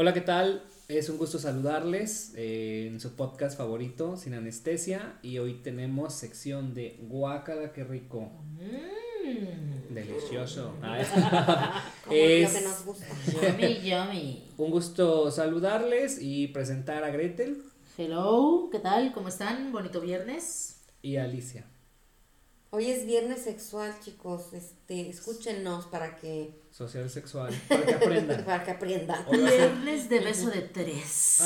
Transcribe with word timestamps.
Hola, 0.00 0.14
¿qué 0.14 0.20
tal? 0.20 0.62
Es 0.86 1.08
un 1.08 1.18
gusto 1.18 1.40
saludarles 1.40 2.32
eh, 2.36 2.86
en 2.86 3.00
su 3.00 3.16
podcast 3.16 3.58
favorito, 3.58 4.16
Sin 4.16 4.32
Anestesia. 4.34 5.18
Y 5.22 5.38
hoy 5.38 5.54
tenemos 5.54 6.14
sección 6.14 6.72
de 6.72 7.00
Guácala, 7.08 7.72
qué 7.72 7.82
rico. 7.82 8.30
Mm. 8.60 9.92
Delicioso. 9.92 10.72
Como 12.04 12.16
Es- 12.16 12.52
lo 12.54 12.58
que 12.60 12.64
nos 12.64 12.84
gusta. 12.84 13.06
Yummy, 13.26 13.80
yummy. 13.90 14.44
Un 14.56 14.70
gusto 14.70 15.32
saludarles 15.32 16.18
y 16.22 16.46
presentar 16.46 17.02
a 17.02 17.10
Gretel 17.10 17.60
Hello, 17.96 18.68
¿qué 18.70 18.78
tal? 18.78 19.12
¿Cómo 19.12 19.26
están? 19.26 19.72
Bonito 19.72 20.00
viernes. 20.00 20.76
y 21.02 21.16
a 21.16 21.24
Alicia. 21.24 21.66
Hoy 22.70 22.86
es 22.92 23.04
viernes 23.04 23.40
sexual, 23.40 23.92
chicos. 24.00 24.52
Este, 24.52 25.08
escúchenos 25.08 25.86
para 25.86 26.14
que 26.18 26.54
Social 26.78 27.10
sexual, 27.10 27.52
para 27.68 27.84
que 27.84 27.94
aprendan. 27.94 28.44
para 28.44 28.62
que 28.62 28.70
aprendan. 28.70 29.24
Hoy 29.26 29.40
va 29.40 29.48
a 29.48 29.50
ser, 29.50 29.72
Viernes 29.72 30.08
de 30.08 30.20
beso 30.20 30.48
de 30.48 30.60
tres. 30.60 31.42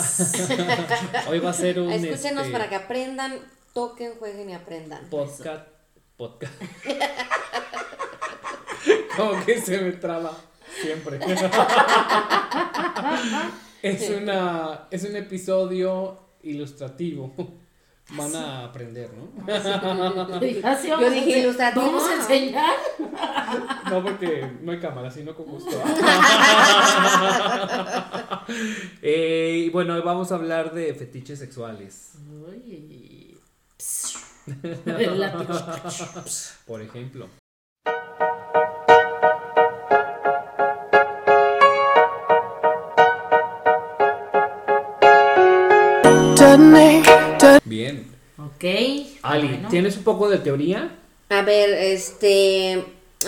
hoy 1.26 1.38
va 1.38 1.48
a 1.48 1.54
ser 1.54 1.80
un 1.80 1.90
Escúchenos 1.90 2.42
este, 2.42 2.52
para 2.52 2.68
que 2.68 2.74
aprendan, 2.74 3.40
toquen, 3.72 4.12
jueguen 4.18 4.50
y 4.50 4.54
aprendan. 4.54 5.08
podcast. 5.08 5.68
Podcast. 6.18 6.52
Como 9.16 9.42
que 9.46 9.58
se 9.62 9.80
me 9.80 9.92
traba 9.92 10.36
siempre. 10.82 11.18
es 13.80 14.10
una 14.10 14.86
es 14.90 15.04
un 15.04 15.16
episodio 15.16 16.18
ilustrativo. 16.42 17.61
Van 18.10 18.34
a 18.36 18.64
aprender, 18.64 19.10
¿no? 19.14 19.28
Así 20.68 20.88
Yo 20.88 20.96
vamos 20.96 21.12
dije 21.12 21.38
ilustrativo. 21.38 21.86
Vamos 21.86 22.08
a 22.08 22.14
enseñar. 22.16 22.74
No 23.90 24.02
porque 24.02 24.50
no 24.62 24.72
hay 24.72 24.80
cámara, 24.80 25.10
sino 25.10 25.34
con 25.34 25.46
gusto. 25.46 25.70
Eh, 29.02 29.64
y 29.66 29.70
bueno, 29.70 29.94
hoy 29.94 30.00
vamos 30.00 30.32
a 30.32 30.34
hablar 30.34 30.72
de 30.72 30.92
fetiches 30.94 31.38
sexuales. 31.38 32.12
Uy. 32.28 33.38
Por 36.66 36.82
ejemplo. 36.82 37.28
Bien. 47.64 48.06
Ok. 48.38 48.64
Ali, 49.22 49.48
Bueno. 49.48 49.68
¿tienes 49.68 49.96
un 49.96 50.04
poco 50.04 50.28
de 50.28 50.38
teoría? 50.38 50.98
A 51.28 51.42
ver, 51.42 51.70
este, 51.70 52.84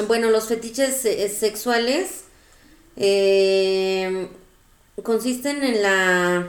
bueno, 0.08 0.30
los 0.30 0.48
fetiches 0.48 1.04
eh, 1.04 1.28
sexuales 1.28 2.24
eh, 2.96 4.28
consisten 5.02 5.62
en 5.62 5.82
la 5.82 6.48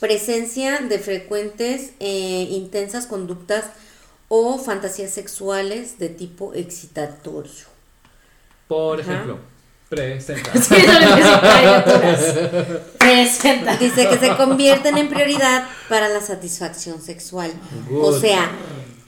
presencia 0.00 0.78
de 0.80 0.98
frecuentes 0.98 1.92
e 2.00 2.48
intensas 2.50 3.06
conductas 3.06 3.66
o 4.28 4.58
fantasías 4.58 5.10
sexuales 5.12 5.98
de 5.98 6.08
tipo 6.08 6.54
excitatorio. 6.54 7.66
Por 8.68 9.00
Ajá. 9.00 9.12
ejemplo, 9.12 9.38
presenta. 9.96 10.50
Sí. 10.60 10.74
Presenta. 12.98 13.76
Dice 13.76 14.08
que 14.08 14.18
se 14.18 14.36
convierten 14.36 14.98
en 14.98 15.08
prioridad 15.08 15.64
para 15.88 16.08
la 16.08 16.20
satisfacción 16.20 17.00
sexual. 17.02 17.52
O 17.92 18.12
sea, 18.18 18.50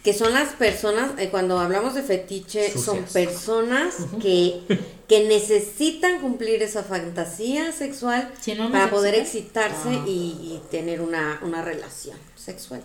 que 0.02 0.12
son 0.12 0.32
las 0.34 0.50
personas, 0.50 1.12
eh, 1.18 1.28
cuando 1.30 1.58
hablamos 1.58 1.94
de 1.94 2.02
fetiche, 2.02 2.77
son 2.77 3.05
personas 3.05 3.94
que, 4.20 4.60
que 5.08 5.27
necesitan 5.28 6.20
cumplir 6.20 6.62
esa 6.62 6.82
fantasía 6.82 7.72
sexual 7.72 8.30
Si 8.40 8.55
no, 8.55 8.64
no 8.64 8.72
para 8.72 8.90
poder 8.90 9.14
excita. 9.14 9.66
excitarse 9.66 10.00
Ah. 10.00 10.05
y, 10.06 10.10
y 10.10 10.62
tener 10.70 11.00
una, 11.00 11.38
una 11.42 11.62
relación 11.62 12.16
sexual. 12.36 12.82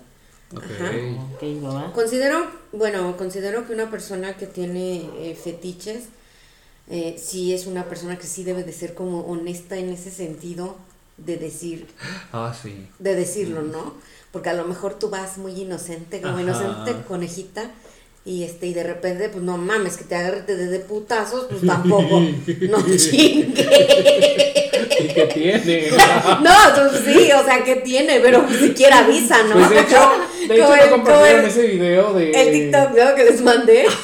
Ok. 0.55 0.64
Ajá. 0.64 0.92
Ok, 1.36 1.44
va. 1.66 1.92
Considero, 1.94 2.47
bueno, 2.72 3.16
considero 3.17 3.67
que 3.67 3.73
una 3.73 3.92
persona 3.92 4.36
que 4.38 4.48
tiene 4.48 5.08
eh, 5.17 5.38
fetiches, 5.42 6.04
eh, 6.89 7.17
sí 7.23 7.54
es 7.54 7.66
una 7.67 7.86
persona 7.86 8.17
que 8.17 8.27
sí 8.27 8.44
debe 8.44 8.64
de 8.64 8.73
ser 8.73 8.94
como 8.94 9.22
honesta 9.22 9.77
en 9.77 9.89
ese 9.89 10.11
sentido 10.11 10.76
de 11.17 11.38
decir, 11.38 11.88
Ah, 12.32 12.55
sí. 12.60 12.88
de 13.00 13.16
decirlo, 13.16 13.61
¿no? 13.61 13.94
Porque 14.32 14.50
a 14.50 14.54
lo 14.54 14.66
mejor 14.66 14.98
tú 15.00 15.10
vas 15.10 15.38
muy 15.38 15.54
inocente, 15.54 16.22
como 16.22 16.33
Ajá. 16.36 16.42
inocente 16.44 16.95
conejita, 17.08 17.72
y 18.26 18.44
este, 18.44 18.67
y 18.67 18.73
de 18.73 18.83
repente, 18.83 19.30
pues 19.30 19.44
no 19.44 19.58
mames, 19.58 19.98
que 19.98 20.04
te 20.04 20.16
agarre 20.16 20.42
te 20.42 20.55
dé 20.55 20.67
de 20.67 20.80
putazos, 20.80 21.45
pues 21.50 21.61
tampoco, 21.66 22.20
no 22.70 22.86
chingue. 22.98 23.67
¿Y 25.04 25.08
qué 25.14 25.26
tiene? 25.33 25.89
No, 26.43 26.52
pues 26.76 27.02
sí, 27.05 27.32
o 27.32 27.43
sea, 27.43 27.64
que 27.64 27.77
tiene, 27.77 28.20
pero 28.20 28.45
ni 28.49 28.55
siquiera 28.55 28.99
avisa, 28.99 29.43
¿no? 29.43 29.54
Pues 29.54 29.70
de 29.70 29.80
hecho, 29.82 30.11
de 30.48 30.55
hecho 30.55 30.76
el- 30.76 30.89
compartieron 30.89 31.39
el- 31.42 31.45
ese 31.48 31.67
video 31.67 32.14
de. 32.14 32.32
El 32.32 32.52
TikTok, 32.52 32.89
¿no? 32.98 33.15
Que 33.15 33.23
les 33.26 33.42
mandé. 33.42 33.86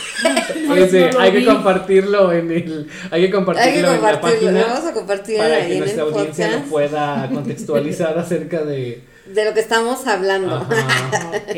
Ese, 0.77 1.07
No 1.07 1.11
lo 1.11 1.19
hay 1.19 1.31
que 1.31 1.37
vi. 1.39 1.45
compartirlo 1.45 2.31
en 2.33 2.51
el. 2.51 2.87
Hay 3.11 3.21
que 3.21 3.31
compartirlo, 3.31 3.67
Hay 3.67 3.73
que 3.73 3.79
en 3.79 3.85
la 3.85 3.99
compartirlo, 4.19 4.51
lo 4.51 4.57
página. 4.57 4.73
vamos 4.73 4.89
a 4.89 4.93
compartir 4.93 5.37
para 5.37 5.55
ahí 5.55 5.67
que 5.67 5.73
en 5.73 5.79
nuestra 5.79 6.03
el 6.03 6.09
audiencia 6.09 6.45
podcast 6.47 6.65
lo 6.65 6.71
pueda 6.71 7.29
contextualizar 7.33 8.17
acerca 8.19 8.63
de. 8.63 9.03
de 9.27 9.45
lo 9.45 9.53
que 9.53 9.59
estamos 9.59 10.07
hablando. 10.07 10.55
Ajá. 10.55 11.31
Ok. 11.35 11.55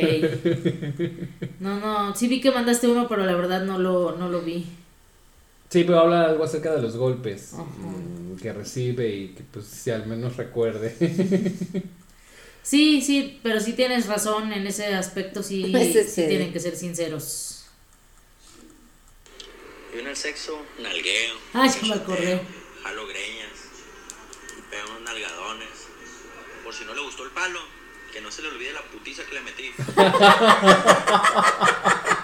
No, 1.60 1.80
no, 1.80 2.16
sí 2.16 2.28
vi 2.28 2.42
que 2.42 2.52
mandaste 2.52 2.88
uno, 2.88 3.08
pero 3.08 3.26
la 3.26 3.34
verdad 3.36 3.62
no 3.62 3.78
lo, 3.80 4.16
no 4.18 4.30
lo 4.30 4.42
vi. 4.42 4.66
Sí, 5.70 5.84
pero 5.84 6.00
habla 6.00 6.26
algo 6.26 6.44
acerca 6.46 6.74
de 6.74 6.82
los 6.82 6.96
golpes 6.96 7.54
Ajá. 7.54 7.64
mm, 7.64 8.38
que 8.38 8.54
recibe 8.54 9.10
y 9.14 9.28
que, 9.30 9.44
pues, 9.44 9.66
si 9.68 9.92
al 9.92 10.06
menos 10.08 10.38
recuerde. 10.38 10.96
Sí, 12.64 13.02
sí, 13.02 13.40
pero 13.44 13.62
sí 13.62 13.72
tienes 13.74 14.08
razón 14.08 14.52
en 14.52 14.68
ese 14.68 14.88
aspecto, 14.94 15.42
sí, 15.42 15.72
Ese 15.76 16.04
sí 16.04 16.24
sí. 16.24 16.28
tienen 16.28 16.52
que 16.52 16.60
ser 16.60 16.76
sinceros. 16.76 17.64
Yo 19.94 20.02
en 20.02 20.08
el 20.08 20.18
sexo 20.18 20.60
nalgueo, 20.82 21.36
Ah, 21.54 21.66
ya 21.68 21.82
me 21.88 21.94
acordé. 21.96 22.42
jalo 22.84 23.08
greñas, 23.08 23.52
pego 24.70 24.90
unos 24.90 25.02
nalgadones. 25.04 25.70
Por 26.66 26.74
si 26.74 26.84
no 26.84 26.94
le 26.94 27.00
gustó 27.04 27.24
el 27.24 27.32
palo, 27.32 27.60
que 28.12 28.20
no 28.20 28.30
se 28.30 28.42
le 28.42 28.50
olvide 28.50 28.74
la 28.74 28.82
putiza 28.82 29.24
que 29.24 29.36
le 29.36 29.42
metí. 29.42 29.72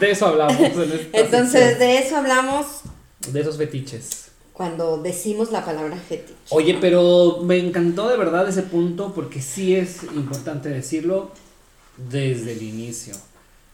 De 0.00 0.10
eso 0.10 0.26
hablamos 0.26 0.58
en 0.58 0.92
esta 0.92 0.96
Entonces, 1.18 1.78
de 1.78 1.98
eso 1.98 2.16
hablamos 2.16 2.66
de 3.28 3.40
esos 3.40 3.56
fetiches. 3.56 4.26
cuando 4.52 4.98
decimos 4.98 5.50
la 5.52 5.64
palabra 5.64 5.96
fetiche. 5.96 6.34
Oye, 6.50 6.78
pero 6.80 7.38
me 7.42 7.58
encantó 7.58 8.08
de 8.08 8.16
verdad 8.16 8.48
ese 8.48 8.62
punto 8.62 9.12
porque 9.14 9.40
sí 9.42 9.74
es 9.76 10.02
importante 10.14 10.68
decirlo 10.70 11.30
desde 11.96 12.52
el 12.52 12.62
inicio. 12.62 13.14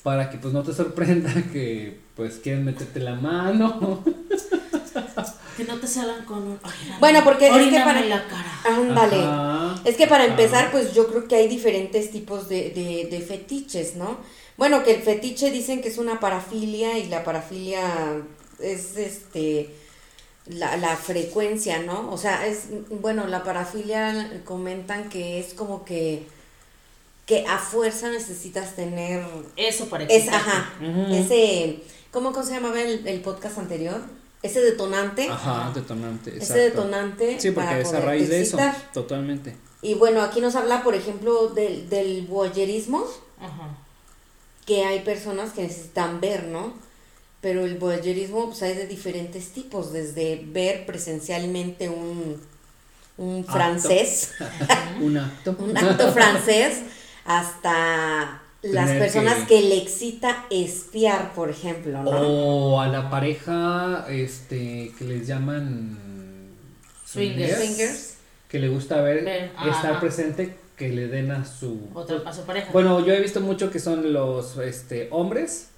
Para 0.03 0.31
que 0.31 0.39
pues 0.39 0.53
no 0.55 0.63
te 0.63 0.73
sorprenda 0.73 1.33
que 1.53 1.99
pues 2.17 2.35
quieren 2.43 2.65
meterte 2.65 3.01
la 3.01 3.15
mano. 3.15 4.03
Que 5.57 5.65
no 5.65 5.77
te 5.79 5.87
salgan 5.87 6.25
con 6.27 6.43
un. 6.43 6.59
Ay, 6.63 6.73
Bueno, 7.01 7.21
porque 7.25 7.47
es 7.49 7.69
que 7.71 7.79
para- 7.81 8.05
la 8.05 8.27
cara. 8.29 8.61
Ándale. 8.77 9.17
Ajá. 9.25 9.81
Es 9.87 9.97
que 9.97 10.07
para 10.07 10.25
Ajá. 10.25 10.33
empezar, 10.33 10.71
pues 10.71 10.93
yo 10.93 11.07
creo 11.07 11.27
que 11.27 11.35
hay 11.37 11.49
diferentes 11.49 12.11
tipos 12.11 12.49
de, 12.51 12.71
de, 12.71 13.09
de 13.11 13.21
fetiches, 13.25 13.97
¿no? 13.97 14.19
Bueno, 14.57 14.83
que 14.85 14.95
el 14.95 15.03
fetiche 15.03 15.51
dicen 15.51 15.83
que 15.83 15.89
es 15.89 15.99
una 15.99 16.19
parafilia 16.21 16.99
y 16.99 17.09
la 17.09 17.25
parafilia 17.25 18.23
es 18.59 18.97
este 18.97 19.71
la, 20.47 20.77
la 20.77 20.97
frecuencia, 20.97 21.81
¿no? 21.81 22.11
O 22.11 22.17
sea, 22.19 22.47
es 22.47 22.67
bueno, 22.89 23.27
la 23.27 23.43
parafilia 23.45 24.43
comentan 24.45 25.09
que 25.09 25.39
es 25.41 25.55
como 25.55 25.85
que 25.85 26.27
que 27.27 27.45
a 27.47 27.59
fuerza 27.59 28.09
necesitas 28.09 28.77
tener 28.77 29.25
Eso 29.57 29.87
para 29.87 30.05
es 30.05 30.29
ajá, 30.29 30.73
Ujú. 30.81 31.13
ese 31.13 31.83
¿cómo, 32.13 32.33
cómo 32.33 32.47
se 32.47 32.55
llamaba 32.55 32.81
el, 32.81 33.07
el 33.07 33.21
podcast 33.21 33.59
anterior? 33.59 34.01
Ese 34.43 34.61
detonante. 34.61 35.29
Ajá, 35.29 35.73
detonante. 35.75 36.31
Ese 36.31 36.39
exacto. 36.39 36.63
detonante 36.63 37.41
Sí, 37.41 37.51
porque 37.51 37.69
para 37.69 37.81
es 37.81 37.93
a 37.93 38.01
raíz 38.01 38.29
de 38.29 38.43
eso. 38.43 38.59
Totalmente. 38.95 39.57
Y 39.83 39.95
bueno, 39.95 40.23
aquí 40.23 40.41
nos 40.41 40.55
habla, 40.55 40.85
por 40.85 40.95
ejemplo, 40.95 41.49
del, 41.49 41.89
del 41.89 42.27
voyerismo, 42.27 43.05
Ajá. 43.41 43.77
Que 44.67 44.85
hay 44.85 45.01
personas 45.01 45.53
que 45.53 45.63
necesitan 45.63 46.21
ver, 46.21 46.45
¿no? 46.49 46.75
Pero 47.41 47.65
el 47.65 47.77
voyerismo, 47.79 48.47
pues 48.47 48.63
hay 48.63 48.75
de 48.75 48.87
diferentes 48.87 49.51
tipos, 49.51 49.93
desde 49.93 50.43
ver 50.47 50.85
presencialmente 50.87 51.89
un, 51.89 52.41
un 53.17 53.41
Acto. 53.41 53.53
francés, 53.53 54.33
Un 55.01 55.17
acto. 55.19 55.55
un 55.59 55.77
acto 55.77 56.13
francés, 56.13 56.79
hasta 57.25 58.43
las 58.63 58.87
Tener 58.87 58.99
personas 59.03 59.39
que- 59.47 59.61
que... 59.61 59.69
le 59.69 59.77
excita 59.79 60.45
espiar, 60.51 61.33
por 61.35 61.51
ejemplo, 61.51 62.03
¿no? 62.03 62.11
O 62.11 62.81
a 62.81 62.89
la 62.89 63.09
pareja, 63.11 64.07
este, 64.11 64.93
que 64.99 65.05
les 65.05 65.27
llaman 65.27 65.97
Swingers. 67.05 67.57
Swingers. 67.57 68.15
que 68.49 68.59
le 68.59 68.69
gusta 68.69 69.01
ver, 69.03 69.25
Ver, 69.25 69.45
estar 69.71 69.93
ajá. 69.93 70.01
presente, 70.01 70.57
que 70.77 70.91
le 70.91 71.09
den 71.09 71.31
a 71.31 71.45
su 71.45 71.89
Otra 71.95 72.23
a 72.25 72.33
su 72.33 72.43
pareja. 72.43 72.71
Bueno, 72.73 73.05
yo 73.05 73.13
he 73.13 73.21
visto 73.21 73.41
mucho 73.41 73.71
que 73.71 73.79
son 73.79 74.13
los 74.13 74.57
este 74.59 75.09
hombres, 75.11 75.69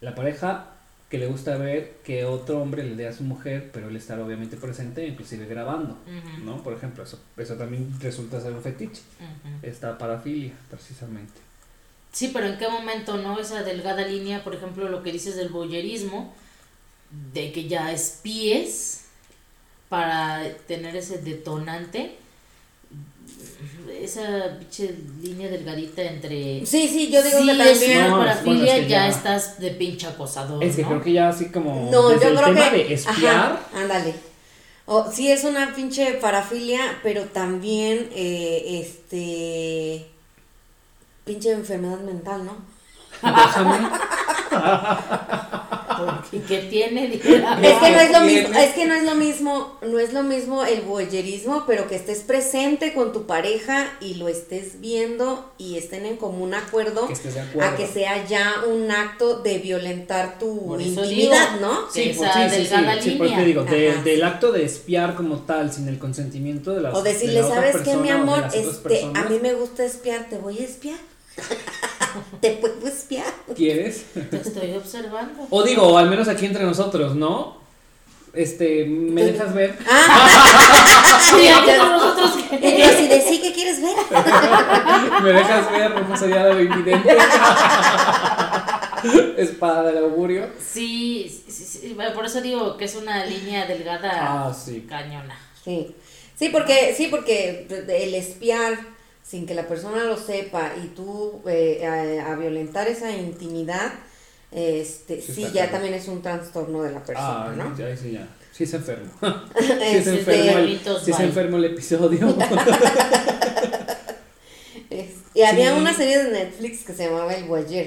la 0.00 0.14
pareja 0.14 0.68
que 1.12 1.18
le 1.18 1.26
gusta 1.26 1.58
ver 1.58 1.98
que 2.04 2.24
otro 2.24 2.62
hombre 2.62 2.82
le 2.84 2.96
dé 2.96 3.06
a 3.06 3.12
su 3.12 3.22
mujer, 3.22 3.68
pero 3.70 3.90
él 3.90 3.96
estar 3.96 4.18
obviamente 4.18 4.56
presente, 4.56 5.06
inclusive 5.06 5.44
grabando, 5.44 5.98
¿no? 6.42 6.62
Por 6.62 6.72
ejemplo, 6.72 7.04
eso, 7.04 7.20
eso 7.36 7.54
también 7.56 7.94
resulta 8.00 8.40
ser 8.40 8.54
un 8.54 8.62
fetiche, 8.62 9.02
ujú. 9.20 9.58
esta 9.60 9.98
parafilia, 9.98 10.54
precisamente. 10.70 11.38
Sí, 12.12 12.30
pero 12.32 12.46
¿en 12.46 12.56
qué 12.56 12.66
momento, 12.66 13.18
no? 13.18 13.38
Esa 13.38 13.62
delgada 13.62 14.06
línea, 14.06 14.42
por 14.42 14.54
ejemplo, 14.54 14.88
lo 14.88 15.02
que 15.02 15.12
dices 15.12 15.36
del 15.36 15.50
boyerismo, 15.50 16.32
de 17.34 17.52
que 17.52 17.68
ya 17.68 17.92
espíes 17.92 19.04
para 19.90 20.42
tener 20.66 20.96
ese 20.96 21.18
detonante, 21.18 22.16
esa 24.00 24.56
pinche 24.58 24.94
línea 25.20 25.48
delgadita 25.48 26.02
entre... 26.02 26.64
Sí, 26.66 26.88
sí, 26.88 27.10
yo 27.10 27.22
digo 27.22 27.38
sí, 27.38 27.46
que 27.46 27.56
también. 27.56 28.10
No, 28.10 28.24
es- 28.24 28.28
parafilia, 28.28 28.44
bueno, 28.44 28.64
es 28.64 28.72
que 28.80 28.88
ya, 28.88 28.88
ya- 28.88 29.08
estás 29.08 29.58
de 29.60 29.70
pinche 29.72 30.06
acosador, 30.06 30.62
Es 30.64 30.76
que 30.76 30.82
¿no? 30.82 30.88
creo 30.88 31.02
que 31.02 31.12
ya 31.12 31.28
así 31.28 31.50
como 31.50 31.90
No, 31.90 32.08
desde 32.08 32.24
yo 32.24 32.28
el 32.30 32.36
creo 32.36 32.54
tema 32.54 32.70
que. 32.70 32.76
de 32.76 32.94
espiar, 32.94 33.34
Ajá, 33.36 33.60
ándale. 33.74 34.14
O, 34.86 35.10
sí, 35.12 35.30
es 35.30 35.44
una 35.44 35.74
pinche 35.74 36.14
parafilia, 36.14 36.98
pero 37.02 37.24
también, 37.26 38.08
eh, 38.14 38.80
este. 38.82 40.06
Pinche 41.24 41.52
enfermedad 41.52 42.00
mental, 42.00 42.44
¿no? 42.44 42.56
¿Y 46.32 46.38
tiene? 46.38 47.14
Es 47.14 47.20
que 47.20 47.38
no 47.40 48.00
es 48.00 48.10
lo 48.12 48.20
tiene? 48.22 48.42
mismo, 48.42 48.58
es 48.58 48.70
que 48.74 48.86
no 48.86 48.94
es 48.94 49.04
lo 49.04 49.14
mismo, 49.14 49.78
no 49.82 49.98
es 49.98 50.12
lo 50.12 50.22
mismo 50.22 50.64
el 50.64 50.80
voyerismo, 50.82 51.64
pero 51.66 51.88
que 51.88 51.96
estés 51.96 52.20
presente 52.20 52.92
con 52.94 53.12
tu 53.12 53.26
pareja 53.26 53.92
y 54.00 54.14
lo 54.14 54.28
estés 54.28 54.80
viendo 54.80 55.52
y 55.58 55.76
estén 55.76 56.06
en 56.06 56.16
común 56.16 56.54
acuerdo 56.54 57.06
que 57.06 57.12
estés 57.12 57.34
de 57.34 57.40
acuerdo. 57.40 57.70
a 57.70 57.76
que 57.76 57.86
sea 57.86 58.26
ya 58.26 58.54
un 58.68 58.90
acto 58.90 59.40
de 59.40 59.58
violentar 59.58 60.38
tu 60.38 60.66
Por 60.66 60.80
intimidad, 60.80 61.54
digo. 61.56 61.66
¿no? 61.66 61.90
por- 62.16 62.26
esa 62.26 62.50
delgada 62.56 63.02
sí, 63.02 63.10
por 63.12 63.28
te 63.28 63.44
digo, 63.44 63.64
de- 63.64 64.02
del 64.02 64.16
sí. 64.16 64.22
acto 64.22 64.52
de 64.52 64.64
espiar 64.64 65.14
como 65.14 65.38
tal, 65.40 65.72
sin 65.72 65.88
el 65.88 65.98
consentimiento 65.98 66.72
de 66.74 66.80
las 66.82 66.94
O 66.94 67.02
de 67.02 67.12
decirle, 67.12 67.40
la 67.42 67.48
¿sabes 67.48 67.76
qué, 67.84 67.96
mi 67.96 68.10
amor? 68.10 68.44
Este, 68.52 68.58
a 68.78 68.82
personas, 68.82 69.30
mí 69.30 69.38
me 69.40 69.52
gusta 69.54 69.84
espiar, 69.84 70.28
¿te 70.28 70.38
voy 70.38 70.58
a 70.58 70.64
espiar? 70.64 70.98
¿Te 72.40 72.50
puedo 72.52 72.86
espiar? 72.88 73.32
¿Quieres? 73.54 74.04
Te 74.30 74.36
estoy 74.36 74.74
observando. 74.74 75.46
O 75.50 75.62
digo, 75.62 75.82
o 75.88 75.98
al 75.98 76.08
menos 76.10 76.28
aquí 76.28 76.46
entre 76.46 76.64
nosotros, 76.64 77.14
¿no? 77.14 77.60
Este, 78.34 78.84
¿me 78.86 79.20
Tú- 79.22 79.32
dejas 79.32 79.54
ver? 79.54 79.76
Sí, 81.20 81.48
aquí 81.48 81.70
con 81.78 81.92
nosotros 81.92 82.30
Y 82.52 82.56
que... 82.58 82.78
yo 82.80 82.86
así 82.86 83.06
de 83.08 83.20
sí, 83.20 83.40
¿qué 83.40 83.52
quieres 83.52 83.80
ver? 83.82 83.96
¿Me 85.22 85.32
dejas 85.32 85.70
ver 85.70 86.02
más 86.04 86.22
allá 86.22 86.44
de 86.46 86.54
lo 86.54 86.60
invidente? 86.62 87.16
Espada 89.36 89.82
del 89.84 89.98
augurio. 90.04 90.48
Sí, 90.60 91.42
sí, 91.48 91.64
sí, 91.64 91.92
bueno, 91.94 92.12
por 92.14 92.24
eso 92.26 92.40
digo 92.40 92.76
que 92.76 92.84
es 92.84 92.94
una 92.94 93.24
línea 93.26 93.66
delgada 93.66 94.10
Ah, 94.48 94.54
sí. 94.54 94.86
cañona. 94.88 95.36
Sí, 95.64 95.94
sí, 96.36 96.48
porque, 96.50 96.94
sí, 96.96 97.08
porque 97.08 97.66
el 97.88 98.14
espiar 98.14 98.78
sin 99.22 99.46
que 99.46 99.54
la 99.54 99.66
persona 99.68 100.04
lo 100.04 100.16
sepa 100.16 100.72
y 100.82 100.88
tú 100.88 101.40
eh, 101.46 101.86
a, 101.86 102.32
a 102.32 102.36
violentar 102.36 102.88
esa 102.88 103.10
intimidad, 103.10 103.92
este, 104.50 105.20
Sí, 105.22 105.46
ya 105.54 105.70
también 105.70 105.94
es 105.94 106.08
un 106.08 106.20
trastorno 106.22 106.82
de 106.82 106.92
la 106.92 107.02
persona, 107.02 107.46
Ah, 107.46 107.54
¿no? 107.56 107.76
ya, 107.76 107.96
sí, 107.96 108.12
ya. 108.12 108.28
Sí 108.52 108.66
se 108.66 108.76
enfermo. 108.76 109.10
Sí 109.58 110.02
se 110.02 110.18
enfermo 110.18 110.58
el, 110.58 110.80
sí 111.02 111.12
se 111.12 111.24
enfermo 111.24 111.56
el 111.56 111.64
episodio. 111.64 112.36
y 115.34 115.42
había 115.42 115.72
Sí. 115.74 115.80
una 115.80 115.94
serie 115.94 116.22
de 116.24 116.30
Netflix 116.32 116.84
que 116.84 116.92
se 116.92 117.06
llamaba 117.06 117.32
El 117.34 117.44
Voyeur. 117.44 117.86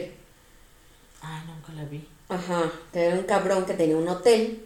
Ay, 1.22 1.42
nunca 1.48 1.74
la 1.74 1.86
vi. 1.86 2.08
Ajá, 2.30 2.72
que 2.92 3.06
era 3.06 3.16
un 3.16 3.24
cabrón 3.24 3.66
que 3.66 3.74
tenía 3.76 3.96
un 3.98 4.08
hotel. 4.08 4.66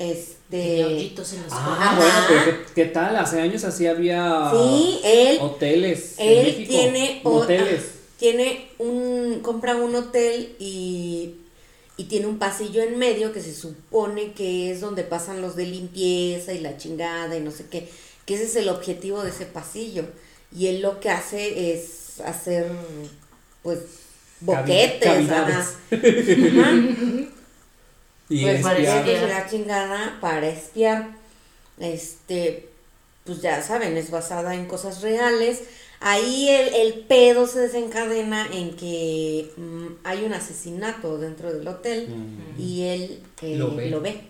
Este. 0.00 0.84
Hoyitos 0.84 1.32
en 1.34 1.42
los 1.42 1.52
Ah, 1.52 1.94
bueno, 1.98 2.14
pero 2.26 2.44
¿qué, 2.44 2.72
qué 2.74 2.84
tal? 2.86 3.16
Hace 3.16 3.40
años 3.40 3.64
así 3.64 3.86
había 3.86 4.50
Sí, 4.50 4.98
él 5.04 5.38
hoteles. 5.42 6.14
Él 6.18 6.66
tiene 6.66 7.20
moteles. 7.22 7.82
ah, 7.84 7.96
tiene 8.18 8.70
un 8.78 9.40
compra 9.42 9.76
un 9.76 9.94
hotel 9.94 10.56
y 10.58 11.34
y 11.98 12.04
tiene 12.04 12.26
un 12.28 12.38
pasillo 12.38 12.82
en 12.82 12.96
medio 12.98 13.30
que 13.30 13.42
se 13.42 13.54
supone 13.54 14.32
que 14.32 14.70
es 14.72 14.80
donde 14.80 15.02
pasan 15.04 15.42
los 15.42 15.54
de 15.54 15.66
limpieza 15.66 16.54
y 16.54 16.60
la 16.60 16.78
chingada 16.78 17.36
y 17.36 17.40
no 17.40 17.50
sé 17.50 17.66
qué, 17.70 17.90
que 18.24 18.34
ese 18.36 18.44
es 18.44 18.56
el 18.56 18.70
objetivo 18.70 19.22
de 19.22 19.28
ese 19.28 19.44
pasillo 19.44 20.04
y 20.50 20.68
él 20.68 20.80
lo 20.80 20.98
que 21.00 21.10
hace 21.10 21.74
es 21.74 22.20
hacer 22.24 22.66
pues 23.62 23.80
boquetes, 24.40 25.02
cavidades. 25.02 25.66
ajá. 25.92 26.72
Y 28.30 28.42
pues 28.42 28.54
espiar. 28.56 28.62
parecía- 28.74 28.98
boquetes 29.00 29.20
de 29.20 29.28
la 29.28 29.46
chingada 29.50 30.18
para 30.20 30.48
espiar. 30.48 31.10
Este, 31.78 32.68
pues 33.24 33.42
ya 33.42 33.60
saben, 33.62 33.96
es 33.96 34.10
basada 34.10 34.54
en 34.54 34.66
cosas 34.66 35.02
reales. 35.02 35.62
Ahí 36.02 36.48
el, 36.48 36.74
el 36.74 36.94
pedo 37.00 37.46
se 37.46 37.58
desencadena 37.60 38.48
en 38.52 38.74
que 38.76 39.50
mm, 39.58 39.86
hay 40.04 40.24
un 40.24 40.32
asesinato 40.32 41.18
dentro 41.18 41.52
del 41.52 41.68
hotel 41.68 42.08
Mm. 42.08 42.58
y 42.60 42.82
él 42.84 43.22
eh, 43.42 43.56
Lo 43.56 43.74
ve. 43.74 43.90
Lo 43.90 44.00
ve. 44.00 44.20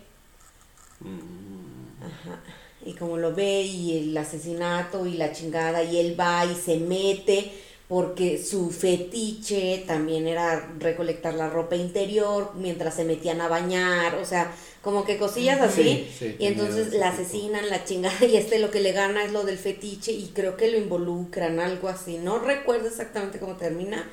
Mm. 0.99 2.03
Ajá. 2.03 2.39
Y 2.85 2.93
como 2.93 3.17
lo 3.17 3.33
ve 3.33 3.61
y 3.61 3.97
el 3.99 4.17
asesinato 4.17 5.05
y 5.05 5.13
la 5.13 5.31
chingada 5.31 5.83
y 5.83 5.97
él 5.99 6.19
va 6.19 6.45
y 6.45 6.55
se 6.55 6.77
mete 6.77 7.51
porque 7.91 8.41
su 8.41 8.69
fetiche 8.69 9.83
también 9.85 10.25
era 10.25 10.71
recolectar 10.79 11.33
la 11.33 11.49
ropa 11.49 11.75
interior 11.75 12.53
mientras 12.55 12.95
se 12.95 13.03
metían 13.03 13.41
a 13.41 13.49
bañar, 13.49 14.15
o 14.15 14.23
sea, 14.23 14.49
como 14.81 15.03
que 15.03 15.17
cosillas 15.17 15.59
así. 15.59 15.83
Sí, 15.83 16.15
sí, 16.17 16.35
y 16.39 16.45
entonces 16.45 16.93
la 16.93 17.09
asesinan, 17.09 17.69
la 17.69 17.83
chingada 17.83 18.25
y 18.25 18.37
este 18.37 18.59
lo 18.59 18.71
que 18.71 18.79
le 18.79 18.93
gana 18.93 19.25
es 19.25 19.33
lo 19.33 19.43
del 19.43 19.57
fetiche 19.57 20.13
y 20.13 20.31
creo 20.33 20.55
que 20.55 20.71
lo 20.71 20.77
involucran, 20.77 21.59
algo 21.59 21.89
así. 21.89 22.17
No 22.17 22.39
recuerdo 22.39 22.87
exactamente 22.87 23.39
cómo 23.39 23.57
termina, 23.57 24.09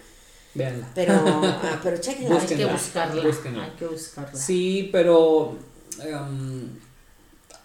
Véanla. 0.54 0.90
pero, 0.96 1.12
ah, 1.16 1.80
pero 1.80 1.98
chequenla. 1.98 2.40
Hay 2.40 2.46
que 2.48 2.66
buscarla. 2.66 3.22
búsquenla. 3.22 3.64
Hay 3.64 3.70
que 3.78 3.86
buscarla. 3.86 4.34
Sí, 4.34 4.88
pero. 4.90 5.56
em, 6.02 6.68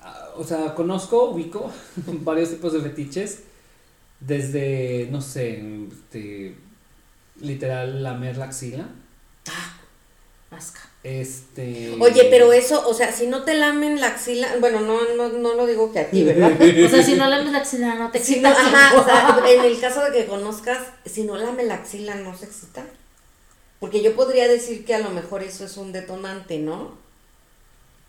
ah, 0.04 0.30
o 0.38 0.44
sea, 0.44 0.76
conozco, 0.76 1.32
ubico 1.32 1.72
varios 2.06 2.52
tipos 2.52 2.72
de 2.72 2.82
fetiches. 2.82 3.40
Desde, 4.20 5.08
no 5.12 5.22
sé, 5.22 5.62
este, 5.92 6.56
literal, 7.40 8.04
lamer 8.04 8.38
la 8.38 8.46
axila. 8.46 8.90
Asca. 10.52 10.82
Este. 11.04 11.98
Oye, 12.00 12.28
pero 12.30 12.54
eso, 12.54 12.88
o 12.88 12.94
sea, 12.94 13.12
si 13.12 13.28
no 13.28 13.44
te 13.44 13.56
lamen 13.56 14.00
la 14.00 14.08
axila, 14.08 14.56
bueno, 14.60 14.80
no, 14.80 15.02
no, 15.16 15.30
no 15.30 15.54
lo 15.54 15.66
digo 15.66 15.92
que 15.92 16.00
a 16.00 16.10
ti, 16.10 16.24
¿verdad? 16.24 16.54
O 16.86 16.88
sea, 16.90 17.04
si 17.04 17.16
no 17.16 17.28
lames 17.28 17.52
la 17.52 17.58
axila, 17.58 17.96
no 17.96 18.10
te 18.12 18.20
Si 18.20 18.40
no, 18.40 18.50
excitas. 18.50 18.74
ajá, 18.74 19.02
o 19.02 19.04
sea, 19.04 19.44
en 19.54 19.66
el 19.66 19.80
caso 19.82 20.02
de 20.06 20.12
que 20.12 20.26
conozcas, 20.28 20.80
si 21.06 21.24
no 21.24 21.38
lame 21.38 21.64
la 21.64 21.76
axila, 21.76 22.16
no 22.16 22.38
se 22.38 22.46
excita. 22.46 22.86
Porque 23.80 24.02
yo 24.02 24.16
podría 24.16 24.48
decir 24.48 24.86
que 24.86 24.96
a 24.96 25.00
lo 25.00 25.10
mejor 25.10 25.44
eso 25.44 25.66
es 25.66 25.76
un 25.76 25.92
detonante, 25.92 26.60
¿no? 26.60 26.98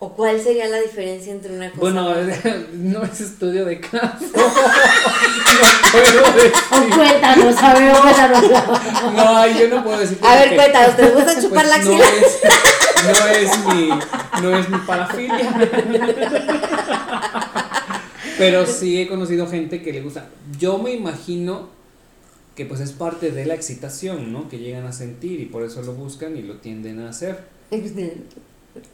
¿O 0.05 0.13
cuál 0.13 0.39
sería 0.39 0.69
la 0.69 0.83
diferencia 0.83 1.33
entre 1.33 1.55
una 1.57 1.71
cosa 1.71 1.81
Bueno, 1.81 2.15
no 2.75 3.03
es 3.05 3.21
estudio 3.23 3.65
de 3.65 3.81
caso. 3.81 4.19
no 4.21 4.33
puedo 5.93 6.25
O 6.25 6.33
decir. 6.35 6.53
cuéntanos, 6.95 7.57
a 7.57 7.75
ver, 7.75 7.97
cuéntanos. 7.97 8.43
No, 9.15 9.47
yo 9.59 9.69
no 9.69 9.83
puedo 9.83 9.99
decir. 10.01 10.19
A 10.23 10.35
ver, 10.37 10.57
cuéntanos, 10.57 10.97
¿te 10.97 11.09
gusta 11.09 11.41
chupar 11.41 11.65
pues, 11.67 11.79
la 11.79 11.85
no 11.85 11.97
axila? 11.97 12.07
es, 12.21 12.39
no 13.07 13.27
es 13.29 13.59
mi, 13.75 13.89
no 14.43 14.59
es 14.59 14.69
mi 14.69 14.79
parafilia. 14.79 15.71
Pero 18.37 18.67
sí 18.67 19.01
he 19.01 19.09
conocido 19.09 19.47
gente 19.47 19.81
que 19.81 19.91
le 19.91 20.03
gusta. 20.03 20.27
Yo 20.59 20.77
me 20.77 20.93
imagino 20.93 21.71
que 22.57 22.67
pues 22.67 22.81
es 22.81 22.93
parte 22.93 23.31
de 23.31 23.47
la 23.47 23.55
excitación, 23.55 24.35
¿no? 24.35 24.51
Que 24.51 24.59
llegan 24.59 24.85
a 24.85 24.93
sentir 24.93 25.41
y 25.41 25.47
por 25.47 25.63
eso 25.63 25.81
lo 25.81 25.95
buscan 25.95 26.37
y 26.37 26.43
lo 26.43 26.57
tienden 26.57 27.01
a 27.01 27.09
hacer. 27.09 27.39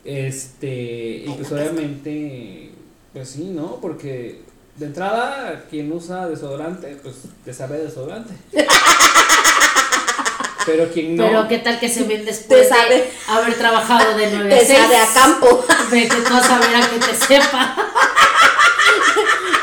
Este, 0.04 1.24
y 1.26 1.34
pues 1.36 1.50
obviamente, 1.52 2.70
pues 3.12 3.30
sí, 3.30 3.44
¿no? 3.44 3.76
Porque 3.80 4.40
de 4.76 4.86
entrada, 4.86 5.64
quien 5.70 5.90
usa 5.92 6.28
desodorante, 6.28 6.96
pues 7.02 7.16
te 7.44 7.52
sabe 7.54 7.78
desodorante. 7.78 8.34
Pero 10.66 10.90
quien 10.92 11.16
no. 11.16 11.26
Pero 11.26 11.48
qué 11.48 11.58
tal 11.58 11.80
que 11.80 11.88
se 11.88 12.04
ven 12.04 12.24
después 12.24 12.68
Te 12.68 12.68
sabe. 12.68 12.94
de 12.96 13.10
haber 13.28 13.54
trabajado 13.54 14.16
de 14.16 14.30
9 14.30 14.54
a 14.54 14.58
Te 14.58 14.66
6. 14.66 14.78
sabe 14.78 14.96
a 14.96 15.06
campo, 15.06 15.64
Vete 15.90 16.16
tú 16.16 16.34
a 16.34 16.42
saber 16.42 16.76
a 16.76 16.80
que 16.88 16.98
te 16.98 17.14
sepa. 17.14 17.76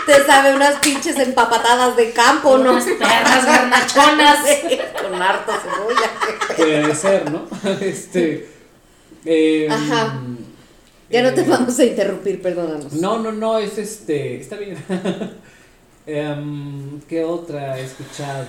te 0.07 0.25
sabe 0.25 0.55
unas 0.55 0.79
pinches 0.79 1.17
empapatadas 1.17 1.95
de 1.95 2.11
campo, 2.13 2.57
¿no? 2.57 2.71
Unas 2.71 2.85
perras 2.85 3.45
garnachonas. 3.45 4.39
Con 5.01 5.21
harta 5.21 5.59
cebolla. 5.61 6.11
Puede 6.57 6.95
ser, 6.95 7.31
¿no? 7.31 7.47
este. 7.81 8.56
Eh, 9.25 9.67
Ajá. 9.69 10.19
Ya 11.09 11.23
no 11.23 11.33
te 11.33 11.41
eh, 11.41 11.45
vamos 11.47 11.79
a 11.79 11.85
interrumpir, 11.85 12.41
perdónanos. 12.41 12.93
No, 12.93 13.19
no, 13.19 13.31
no, 13.31 13.57
es 13.59 13.77
este. 13.77 14.39
Está 14.41 14.57
bien. 14.57 14.77
Em, 16.09 17.01
¿Qué 17.01 17.23
otra 17.25 17.77
he 17.77 17.83
escuchado? 17.83 18.47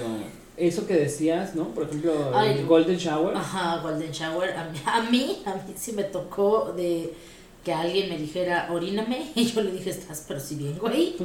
eso 0.58 0.87
que 0.87 0.94
decías, 0.94 1.54
¿no? 1.54 1.68
Por 1.68 1.84
ejemplo, 1.84 2.32
Ay. 2.34 2.58
el 2.58 2.66
Golden 2.66 2.96
Shower. 2.96 3.37
Ajá, 3.37 3.78
Golden 3.80 4.10
Shower. 4.10 4.50
A 4.56 4.64
mí, 4.64 4.78
a 4.84 5.00
mí, 5.10 5.42
a 5.46 5.54
mí 5.54 5.75
sí 5.76 5.92
me 5.92 6.04
tocó 6.04 6.72
de 6.76 7.14
que 7.64 7.72
alguien 7.72 8.08
me 8.08 8.16
dijera, 8.16 8.68
oríname. 8.70 9.30
Y 9.34 9.44
yo 9.46 9.60
le 9.60 9.72
dije, 9.72 9.90
estás 9.90 10.24
pero 10.26 10.40
si 10.40 10.54
bien, 10.54 10.78
güey. 10.78 11.16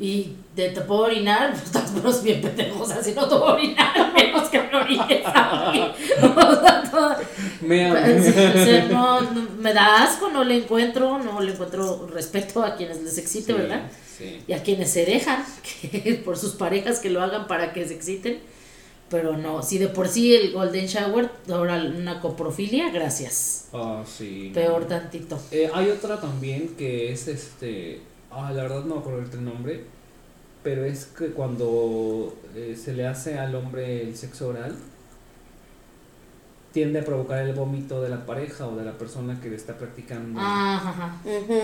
Y 0.00 0.32
de 0.56 0.70
te 0.70 0.80
puedo 0.80 1.02
orinar, 1.02 1.50
pues 1.52 1.64
estás 1.64 1.92
pero 1.94 2.12
si 2.12 2.24
bien 2.24 2.40
pendejo. 2.42 2.82
O 2.82 2.86
sea, 2.86 3.02
si 3.02 3.12
no 3.12 3.22
te 3.22 3.28
puedo 3.36 3.54
orinar, 3.54 4.12
menos 4.14 4.48
que 4.48 4.60
me 4.60 4.76
orines 4.76 5.22
a 5.26 5.70
mí. 5.72 5.80
O 6.22 6.60
sea, 6.60 6.82
todo- 6.90 7.16
Me 7.60 7.90
o 7.92 7.94
sea, 8.64 8.84
no, 8.90 9.20
no, 9.20 9.48
me 9.58 9.72
da 9.72 10.02
asco, 10.04 10.28
no 10.30 10.44
le 10.44 10.56
encuentro, 10.56 11.18
no 11.18 11.40
le 11.40 11.52
encuentro 11.52 12.06
respeto 12.08 12.62
a 12.64 12.76
quienes 12.76 13.02
les 13.02 13.16
excite, 13.18 13.52
¿verdad? 13.52 13.82
Sí. 14.18 14.40
y 14.46 14.52
a 14.52 14.62
quienes 14.62 14.90
se 14.92 15.04
dejan 15.04 15.44
que 15.82 16.14
por 16.24 16.38
sus 16.38 16.52
parejas 16.54 17.00
que 17.00 17.10
lo 17.10 17.20
hagan 17.22 17.46
para 17.48 17.72
que 17.72 17.86
se 17.86 17.94
exciten. 17.94 18.38
Pero 19.10 19.36
no, 19.36 19.62
si 19.62 19.78
de 19.78 19.88
por 19.88 20.08
sí 20.08 20.34
el 20.34 20.52
Golden 20.52 20.86
Shower, 20.86 21.30
ahora 21.50 21.76
una 21.96 22.20
coprofilia, 22.20 22.90
gracias. 22.90 23.68
Ah, 23.72 24.02
sí. 24.06 24.50
Peor 24.54 24.86
tantito. 24.86 25.38
Eh, 25.50 25.70
hay 25.72 25.90
otra 25.90 26.20
también 26.20 26.68
que 26.76 27.12
es 27.12 27.28
este. 27.28 28.00
Ah, 28.30 28.50
la 28.52 28.62
verdad 28.62 28.84
no 28.84 28.94
me 28.96 29.00
acuerdo 29.00 29.20
el 29.32 29.44
nombre. 29.44 29.84
Pero 30.62 30.84
es 30.86 31.04
que 31.06 31.28
cuando 31.28 32.34
eh, 32.56 32.74
se 32.82 32.94
le 32.94 33.06
hace 33.06 33.38
al 33.38 33.54
hombre 33.54 34.00
el 34.02 34.16
sexo 34.16 34.48
oral, 34.48 34.74
tiende 36.72 37.00
a 37.00 37.04
provocar 37.04 37.46
el 37.46 37.52
vómito 37.54 38.00
de 38.00 38.08
la 38.08 38.24
pareja 38.24 38.66
o 38.66 38.74
de 38.74 38.84
la 38.84 38.96
persona 38.96 39.38
que 39.40 39.50
le 39.50 39.56
está 39.56 39.76
practicando. 39.76 40.40
Ah, 40.42 40.76
ajá. 40.76 41.20
Ujú. 41.24 41.60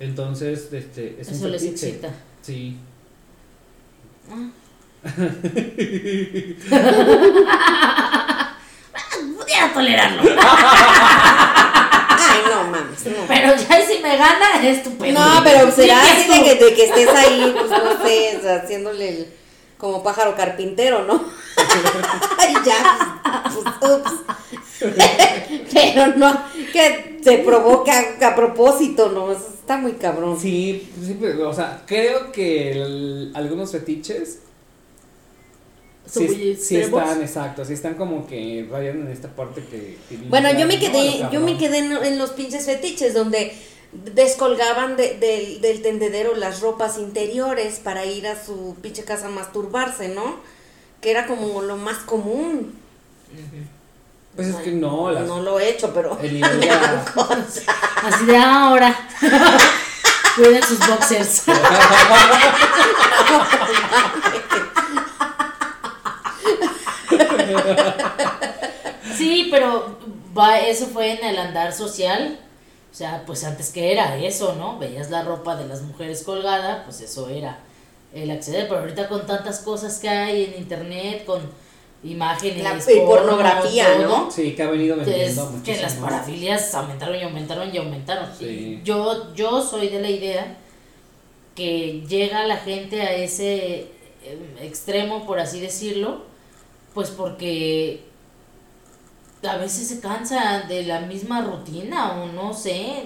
Entonces, 0.00 0.72
este, 0.72 1.20
es 1.20 1.28
Eso 1.28 1.44
un 1.44 1.52
les 1.52 1.62
fetiche. 1.62 1.88
excita. 1.90 2.14
Sí. 2.40 2.76
Ah. 4.30 4.50
Pudiera 9.38 9.72
tolerarlo. 9.72 10.22
Ay, 12.14 12.40
no 12.50 12.64
mames, 12.70 13.04
no. 13.06 13.24
Pero 13.28 13.54
ya 13.56 13.86
si 13.86 13.98
me 14.02 14.16
gana, 14.16 14.62
es 14.66 14.82
tu 14.82 14.96
pedo. 14.96 15.18
No, 15.18 15.42
pero 15.44 15.70
será 15.70 16.02
Sí, 16.04 16.10
así 16.28 16.28
de 16.38 16.44
que, 16.58 16.64
de 16.64 16.74
que 16.74 16.84
estés 16.86 17.08
ahí, 17.08 17.54
pues 17.56 17.70
no 17.70 18.04
sé, 18.04 18.36
o 18.38 18.42
sea, 18.42 18.56
haciéndole 18.56 19.08
el, 19.08 19.26
como 19.78 20.02
pájaro 20.02 20.34
carpintero, 20.36 21.04
¿no? 21.04 21.22
Ay, 22.38 22.54
ya, 22.64 23.20
pues, 23.52 23.90
ups. 23.92 24.12
Pero 25.72 26.06
no, 26.16 26.42
que 26.72 27.20
se 27.22 27.38
provoca 27.38 27.92
a 28.22 28.34
propósito, 28.34 29.10
¿no? 29.10 29.30
Eso 29.32 29.48
está 29.60 29.76
muy 29.76 29.92
cabrón. 29.92 30.38
Sí, 30.40 30.90
sí, 31.04 31.16
pero, 31.20 31.48
o 31.50 31.54
sea, 31.54 31.82
creo 31.86 32.32
que 32.32 32.72
el- 32.72 33.32
algunos 33.34 33.72
fetiches 33.72 34.40
sí, 36.06 36.56
sí 36.60 36.76
están, 36.76 37.20
exacto, 37.22 37.64
sí 37.64 37.72
están 37.74 37.94
como 37.94 38.26
que 38.26 38.66
rayan 38.70 39.00
en 39.02 39.08
esta 39.08 39.28
parte 39.28 39.62
que... 39.64 39.98
que 40.08 40.16
Bueno, 40.28 40.50
yo 40.52 40.66
me 40.66 40.78
quedé, 40.78 41.26
yo 41.32 41.40
me 41.40 41.56
quedé 41.58 41.78
en, 41.78 41.92
en 41.92 42.18
los 42.18 42.30
pinches 42.30 42.66
fetiches 42.66 43.14
donde 43.14 43.56
descolgaban 43.92 44.96
de- 44.96 45.18
del- 45.18 45.60
del 45.60 45.82
tendedero 45.82 46.34
las 46.34 46.60
ropas 46.60 46.98
interiores 46.98 47.78
para 47.78 48.04
ir 48.06 48.26
a 48.26 48.42
su 48.42 48.76
pinche 48.82 49.04
casa 49.04 49.26
a 49.26 49.30
masturbarse, 49.30 50.08
¿no? 50.08 50.36
Que 51.00 51.10
era 51.10 51.26
como 51.26 51.62
lo 51.62 51.76
más 51.76 51.98
común. 51.98 52.74
Pues 54.34 54.48
es 54.48 54.56
que 54.56 54.70
no, 54.72 55.10
las, 55.10 55.26
No 55.26 55.42
lo 55.42 55.60
he 55.60 55.68
hecho, 55.68 55.92
pero 55.92 56.18
el 56.22 56.32
nivel 56.40 56.60
de... 56.60 56.70
Así 58.02 58.24
de 58.26 58.36
ahora. 58.36 59.08
Cuiden 60.36 60.62
sus 60.62 60.78
boxers. 60.86 61.42
Sí, 69.22 69.48
pero 69.50 69.98
va, 70.36 70.58
eso 70.60 70.86
fue 70.86 71.12
en 71.12 71.24
el 71.24 71.38
andar 71.38 71.72
social. 71.72 72.38
O 72.90 72.94
sea, 72.94 73.22
pues 73.26 73.42
antes 73.44 73.70
que 73.70 73.92
era 73.92 74.16
eso, 74.18 74.54
¿no? 74.56 74.78
Veías 74.78 75.10
la 75.10 75.22
ropa 75.22 75.56
de 75.56 75.66
las 75.66 75.82
mujeres 75.82 76.22
colgada, 76.24 76.84
pues 76.84 77.00
eso 77.00 77.28
era 77.30 77.58
el 78.14 78.30
acceder. 78.30 78.68
Pero 78.68 78.80
ahorita 78.80 79.08
con 79.08 79.26
tantas 79.26 79.60
cosas 79.60 79.98
que 79.98 80.08
hay 80.08 80.44
en 80.44 80.60
internet, 80.62 81.24
con 81.24 81.40
imágenes, 82.04 82.62
La- 82.62 82.74
y 82.76 82.96
porno, 82.98 83.06
pornografía, 83.06 83.94
todo, 83.96 84.08
¿no? 84.24 84.30
Sí, 84.30 84.54
que 84.54 84.62
ha 84.62 84.70
venido 84.70 85.00
es 85.00 85.06
vendiendo 85.06 85.46
que 85.46 85.52
muchísimo. 85.56 85.82
las 85.82 85.94
parafilias 85.94 86.74
aumentaron 86.74 87.16
y 87.16 87.22
aumentaron 87.22 87.74
y 87.74 87.78
aumentaron. 87.78 88.28
Sí. 88.38 88.44
Y 88.44 88.82
Yo, 88.84 89.32
yo 89.34 89.62
soy 89.62 89.88
de 89.88 90.00
la 90.00 90.10
idea 90.10 90.56
que 91.54 92.02
llega 92.08 92.44
la 92.46 92.56
gente 92.56 93.02
a 93.02 93.12
ese 93.14 93.86
eh, 94.24 94.56
extremo, 94.62 95.24
por 95.26 95.38
así 95.38 95.60
decirlo, 95.60 96.22
pues 96.94 97.10
porque 97.10 98.04
a 99.48 99.56
veces 99.56 99.88
se 99.88 100.00
cansa 100.00 100.62
de 100.68 100.84
la 100.84 101.00
misma 101.00 101.42
rutina 101.42 102.12
o 102.22 102.26
no 102.32 102.54
sé. 102.54 103.04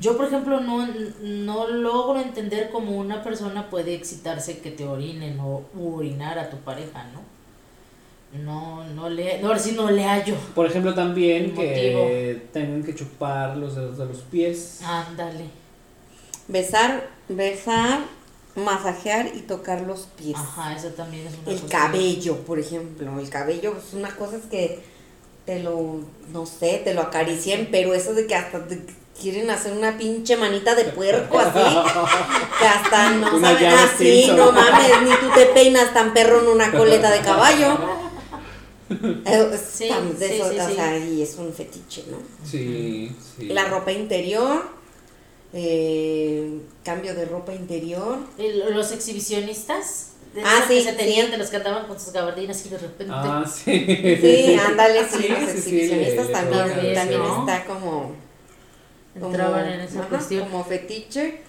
Yo, 0.00 0.16
por 0.16 0.26
ejemplo, 0.26 0.60
no, 0.60 0.86
no 1.20 1.68
logro 1.68 2.20
entender 2.20 2.70
cómo 2.70 2.96
una 2.96 3.22
persona 3.22 3.70
puede 3.70 3.94
excitarse 3.94 4.58
que 4.60 4.70
te 4.72 4.84
orinen 4.86 5.38
o 5.40 5.64
orinar 5.78 6.38
a 6.38 6.50
tu 6.50 6.58
pareja, 6.58 7.04
¿no? 7.12 7.20
No, 8.32 8.84
no 8.84 9.10
le, 9.10 9.40
no, 9.40 9.48
ahora 9.48 9.58
sí 9.58 9.72
no 9.72 9.90
le 9.90 10.04
hallo. 10.04 10.36
Por 10.54 10.66
ejemplo, 10.66 10.94
también 10.94 11.54
que 11.54 12.48
tengan 12.52 12.82
que 12.82 12.94
chupar 12.94 13.56
los 13.58 13.74
dedos 13.76 13.98
de 13.98 14.06
los 14.06 14.22
pies. 14.22 14.80
Ándale. 14.82 15.50
besar, 16.48 17.10
besar, 17.28 18.00
masajear 18.54 19.30
y 19.34 19.40
tocar 19.42 19.82
los 19.82 20.02
pies. 20.16 20.36
Ajá, 20.38 20.74
eso 20.74 20.88
también 20.90 21.26
es 21.26 21.34
una 21.38 21.52
El 21.52 21.60
cosa. 21.60 21.68
cabello, 21.68 22.38
por 22.44 22.58
ejemplo, 22.58 23.18
el 23.20 23.28
cabello 23.30 23.76
es 23.76 23.94
una 23.94 24.14
cosa 24.16 24.36
es 24.36 24.44
que 24.46 24.82
te 25.46 25.60
lo, 25.62 26.00
no 26.32 26.46
sé, 26.46 26.80
te 26.84 26.94
lo 26.94 27.02
acaricien, 27.02 27.68
pero 27.70 27.94
eso 27.94 28.14
de 28.14 28.26
que 28.26 28.34
hasta 28.34 28.66
te 28.66 28.80
quieren 29.20 29.50
hacer 29.50 29.72
una 29.72 29.98
pinche 29.98 30.36
manita 30.36 30.74
de 30.74 30.84
puerco 30.84 31.38
así, 31.38 31.58
que 32.60 32.66
hasta 32.66 33.10
no 33.10 33.36
Una 33.36 33.52
saben 33.52 33.66
así, 33.74 34.30
no 34.36 34.52
mames, 34.52 35.02
ni 35.02 35.10
tú 35.16 35.34
te 35.34 35.46
peinas 35.46 35.92
tan 35.92 36.14
perro 36.14 36.40
en 36.40 36.48
una 36.48 36.72
coleta 36.72 37.10
de 37.10 37.20
caballo. 37.20 37.78
Eh, 39.24 39.58
Sí, 39.72 39.88
de 40.18 40.28
sí, 40.28 40.34
eso, 40.34 40.50
sí, 40.50 40.58
o 40.60 40.68
sí. 40.68 40.74
sea, 40.74 40.98
y 40.98 41.22
es 41.22 41.36
un 41.36 41.50
fetiche, 41.54 42.04
¿no? 42.10 42.18
Sí, 42.44 43.10
sí. 43.38 43.46
La 43.46 43.64
ropa 43.64 43.90
interior, 43.90 44.68
eh, 45.54 46.60
cambio 46.84 47.14
de 47.14 47.24
ropa 47.24 47.54
interior. 47.54 48.18
El- 48.38 48.74
los 48.74 48.92
exhibicionistas. 48.92 50.11
De 50.34 50.42
Ah, 50.42 50.58
esos 50.58 50.70
que 50.72 50.80
sí, 50.80 50.82
se 50.82 50.92
tenían, 50.94 51.26
sí. 51.26 51.30
de 51.30 51.36
los 51.38 51.50
que 51.50 51.56
andaban 51.56 51.86
con 51.86 51.98
sus 52.00 52.12
gabardinas 52.12 52.64
y 52.66 52.68
de 52.70 52.78
repente. 52.78 53.12
Ah, 53.14 53.44
sí. 53.46 54.18
Sí, 54.20 54.54
ándale, 54.54 55.06
sí, 55.08 55.22
Sí, 55.22 55.28
los 55.28 55.50
sí, 55.50 55.58
sí, 55.58 55.58
exhibicionistas 55.58 56.30
también, 56.32 56.68
También, 56.68 56.94
también 56.94 57.20
¿no? 57.20 57.40
está 57.40 57.64
como, 57.66 58.14
como- 59.18 59.26
entraban 59.28 59.66
en 59.68 59.80
esa 59.80 60.00
ajá, 60.00 60.08
cuestión. 60.08 60.48
como 60.48 60.64
fetiche. 60.64 61.42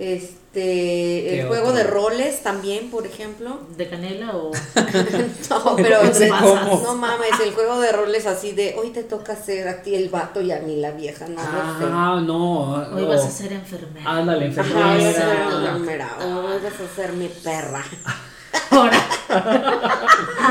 Este, 0.00 1.30
el 1.30 1.40
¿Qué 1.40 1.44
juego 1.48 1.68
otro? 1.68 1.76
de 1.78 1.84
roles 1.84 2.42
también, 2.42 2.90
por 2.90 3.04
ejemplo. 3.06 3.58
¿De 3.76 3.88
canela 3.88 4.30
o.? 4.36 4.50
No, 5.50 5.76
pero 5.76 6.02
es- 6.02 6.30
¿Cómo? 6.30 6.80
no 6.84 6.94
mames, 6.94 7.38
el 7.42 7.52
juego 7.52 7.80
de 7.80 7.90
roles 7.92 8.26
así 8.26 8.52
de 8.52 8.74
hoy 8.78 8.90
te 8.90 9.02
toca 9.02 9.34
ser 9.36 9.66
a 9.68 9.82
ti 9.82 9.94
el 9.94 10.08
vato 10.08 10.40
y 10.40 10.52
a 10.52 10.60
mí 10.60 10.76
la 10.76 10.90
vieja, 10.92 11.26
no, 11.28 11.34
no 11.36 11.40
sé. 11.42 11.84
Ah, 11.92 12.20
no. 12.24 12.74
Hoy 12.94 13.02
no. 13.02 13.08
vas 13.08 13.24
a 13.24 13.30
ser 13.30 13.52
enfermera. 13.52 14.08
Ándale, 14.10 14.46
Ajá, 14.56 14.62
hoy 14.62 14.72
vas 15.04 15.04
a 15.04 15.12
ser 15.12 15.28
enfermera. 15.28 15.70
enfermera, 15.70 16.16
hoy 16.20 16.58
vas 16.62 16.80
a 16.80 16.94
ser 16.96 17.12
mi 17.14 17.28
perra. 17.28 17.84
Ahora. 18.70 18.98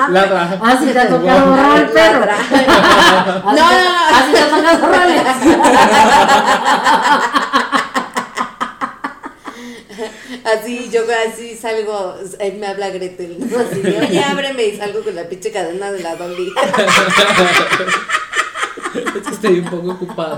Ladra. 0.10 0.60
Ah, 0.62 0.78
sí, 0.80 0.86
te 0.92 1.00
ha 1.00 1.10
tocado 1.10 1.50
borrar 1.50 1.80
el 1.82 1.90
perro. 1.90 2.26
Ah, 2.30 3.42
No, 3.46 3.52
no, 3.52 3.56
te- 3.56 3.56
no. 3.56 3.62
Ah, 4.12 4.24
sí, 4.26 4.32
te 4.34 4.40
ha 4.40 4.50
tocado 4.50 4.88
roles. 4.88 5.24
Así, 10.48 10.90
yo 10.90 11.04
así 11.28 11.58
salgo, 11.58 12.16
eh, 12.40 12.56
me 12.58 12.68
habla 12.68 12.90
Gretel, 12.90 13.38
¿no? 13.38 13.60
Así 13.60 13.82
oye, 13.82 14.24
ábreme 14.24 14.64
y 14.64 14.78
salgo 14.78 15.04
con 15.04 15.14
la 15.14 15.28
pinche 15.28 15.52
cadena 15.52 15.92
de 15.92 16.00
la 16.00 16.16
Dolly. 16.16 16.54
Estoy 19.30 19.60
un 19.60 19.66
poco 19.66 19.92
ocupado. 19.92 20.38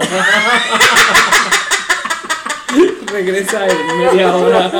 Regresa 3.05 3.67
en 3.67 3.97
media 3.99 4.35
hora. 4.35 4.71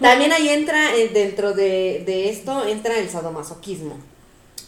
También 0.00 0.32
ahí 0.32 0.48
entra, 0.48 0.96
eh, 0.96 1.10
dentro 1.12 1.52
de, 1.52 2.04
de 2.06 2.30
esto, 2.30 2.66
entra 2.66 2.96
el 2.98 3.10
sadomasoquismo. 3.10 3.98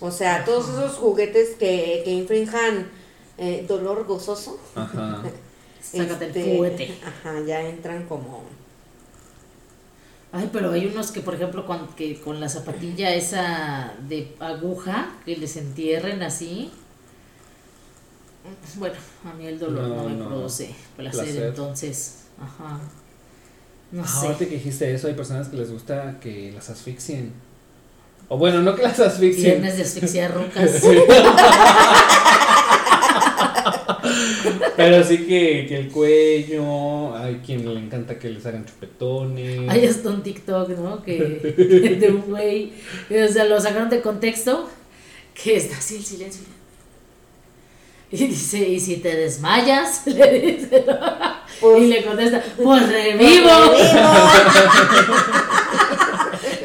O 0.00 0.10
sea, 0.10 0.44
todos 0.44 0.68
esos 0.68 0.98
juguetes 0.98 1.56
que, 1.58 2.02
que 2.04 2.10
infrinjan 2.10 2.90
eh, 3.38 3.64
dolor 3.66 4.04
gozoso. 4.04 4.60
Ajá. 4.74 5.22
Sácate 5.92 6.24
el 6.26 6.30
este, 6.36 6.56
juguete. 6.56 6.94
Ajá, 7.04 7.40
ya 7.46 7.60
entran 7.62 8.04
como... 8.06 8.44
Ay, 10.32 10.50
pero 10.52 10.70
hay 10.72 10.86
unos 10.86 11.12
que, 11.12 11.20
por 11.20 11.34
ejemplo, 11.34 11.64
con, 11.66 11.86
que 11.94 12.20
con 12.20 12.40
la 12.40 12.48
zapatilla 12.48 13.14
esa 13.14 13.94
de 14.08 14.34
aguja, 14.40 15.10
que 15.24 15.36
les 15.36 15.56
entierren 15.56 16.22
así. 16.22 16.70
Bueno, 18.76 18.96
a 19.24 19.32
mí 19.34 19.46
el 19.46 19.58
dolor 19.58 19.88
no, 19.88 19.96
No, 19.96 20.08
me 20.08 20.16
no. 20.16 20.28
produce 20.28 20.74
placer, 20.96 21.24
Placer. 21.24 21.42
entonces, 21.44 22.14
ajá. 22.40 22.78
No 23.92 24.02
Ah, 24.02 24.06
sé. 24.06 24.26
Ahorita 24.26 24.46
que 24.46 24.54
dijiste 24.56 24.92
eso, 24.94 25.06
hay 25.08 25.14
personas 25.14 25.48
que 25.48 25.56
les 25.56 25.70
gusta 25.72 26.18
que 26.20 26.52
las 26.52 26.68
asfixien. 26.70 27.32
O 28.28 28.36
bueno, 28.36 28.60
no 28.62 28.74
que 28.74 28.82
las 28.82 28.98
asfixien. 29.00 29.52
Viernes 29.62 29.76
de 29.76 29.82
asfixia 29.84 30.28
rucas. 30.28 30.70
Sí. 30.72 30.88
Pero 34.76 35.04
sí 35.04 35.18
que, 35.18 35.66
que 35.68 35.76
el 35.76 35.88
cuello, 35.88 37.16
hay 37.16 37.36
quien 37.44 37.72
le 37.72 37.80
encanta 37.80 38.18
que 38.18 38.30
les 38.30 38.44
hagan 38.46 38.64
chupetones. 38.64 39.68
Hay 39.68 39.86
hasta 39.86 40.10
un 40.10 40.22
TikTok, 40.22 40.68
¿no? 40.70 41.02
Que 41.02 41.96
de 42.00 42.10
un 42.10 42.22
güey, 42.22 42.72
o 43.10 43.28
sea, 43.28 43.44
lo 43.44 43.60
sacaron 43.60 43.90
de 43.90 44.00
contexto, 44.00 44.68
que 45.34 45.56
está 45.56 45.78
así 45.78 45.96
el 45.96 46.04
silencio. 46.04 46.42
Y 48.10 48.26
dice, 48.28 48.68
¿y 48.68 48.78
si 48.78 48.98
te 48.98 49.16
desmayas? 49.16 50.02
Le 50.06 50.40
dice, 50.40 50.84
¿no? 50.86 50.96
y 51.78 51.86
le 51.86 52.04
contesta, 52.04 52.42
pues 52.62 52.88
revivo. 52.88 53.48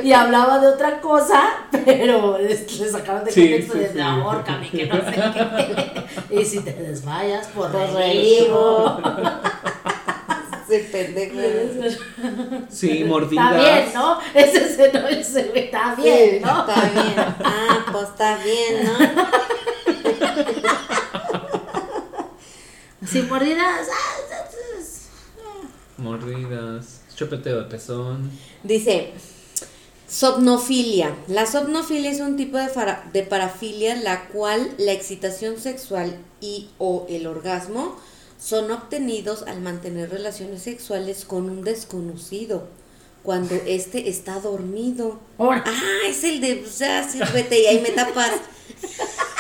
y 0.04 0.14
hablaba 0.14 0.60
de 0.60 0.68
otra 0.68 1.00
cosa, 1.02 1.42
pero 1.86 2.38
le 2.38 2.56
sacaron 2.58 3.24
de 3.26 3.32
Sí, 3.32 3.42
contexto 3.50 3.74
sí, 3.74 3.80
de 3.80 3.94
sí. 3.94 4.00
ahórcame, 4.00 4.70
que 4.70 4.86
no 4.88 4.96
sé 4.96 5.12
qué. 6.30 6.36
y 6.42 6.46
si 6.46 6.60
te 6.62 6.74
desmayas, 6.74 7.48
Pues 7.56 7.72
revivo. 7.72 9.00
Sí, 10.70 10.88
pendejo. 10.90 11.36
Sí, 12.70 13.04
mordidas. 13.04 13.52
Está 13.52 13.62
bien, 13.62 13.94
¿no? 13.94 14.20
Ese 14.34 14.74
se 14.74 14.94
no, 14.94 15.06
ese 15.10 15.52
está 15.54 15.96
bien, 15.96 16.42
¿no? 16.42 16.60
Está 16.62 16.82
bien. 16.90 17.14
Ah, 17.44 17.86
pues 17.92 18.04
está 18.06 18.38
bien, 18.38 18.86
¿no? 18.86 18.94
Sin 23.08 23.28
mordidas. 23.28 23.88
ah, 23.92 24.18
Mordidas. 25.98 27.02
Chupeteo 27.16 27.60
de 27.64 27.66
pezón. 27.66 28.32
Dice, 28.64 29.14
somnofilia. 30.12 31.16
La 31.28 31.46
somnofilia 31.46 32.12
es 32.12 32.20
un 32.20 32.36
tipo 32.36 32.58
de, 32.58 32.70
de 33.14 33.24
parafilia 33.24 33.96
la 33.96 34.28
cual 34.28 34.74
la 34.78 34.92
excitación 34.92 35.58
sexual 35.58 36.20
y 36.42 36.70
o 36.80 37.06
el 37.10 37.28
orgasmo 37.28 37.96
son 38.40 38.72
obtenidos 38.72 39.44
al 39.44 39.62
mantener 39.62 40.10
relaciones 40.10 40.64
sexuales 40.64 41.24
con 41.24 41.50
un 41.50 41.64
desconocido 41.64 42.68
cuando 43.24 43.56
éste 43.56 44.10
está 44.10 44.40
dormido. 44.40 45.20
Ah, 45.66 46.08
es 46.08 46.24
el 46.24 46.42
de, 46.42 46.66
o 46.66 46.70
sea, 46.70 47.08
sírvete 47.08 47.62
y 47.62 47.66
ahí 47.68 47.80
me 47.80 47.92
tapas. 47.92 48.32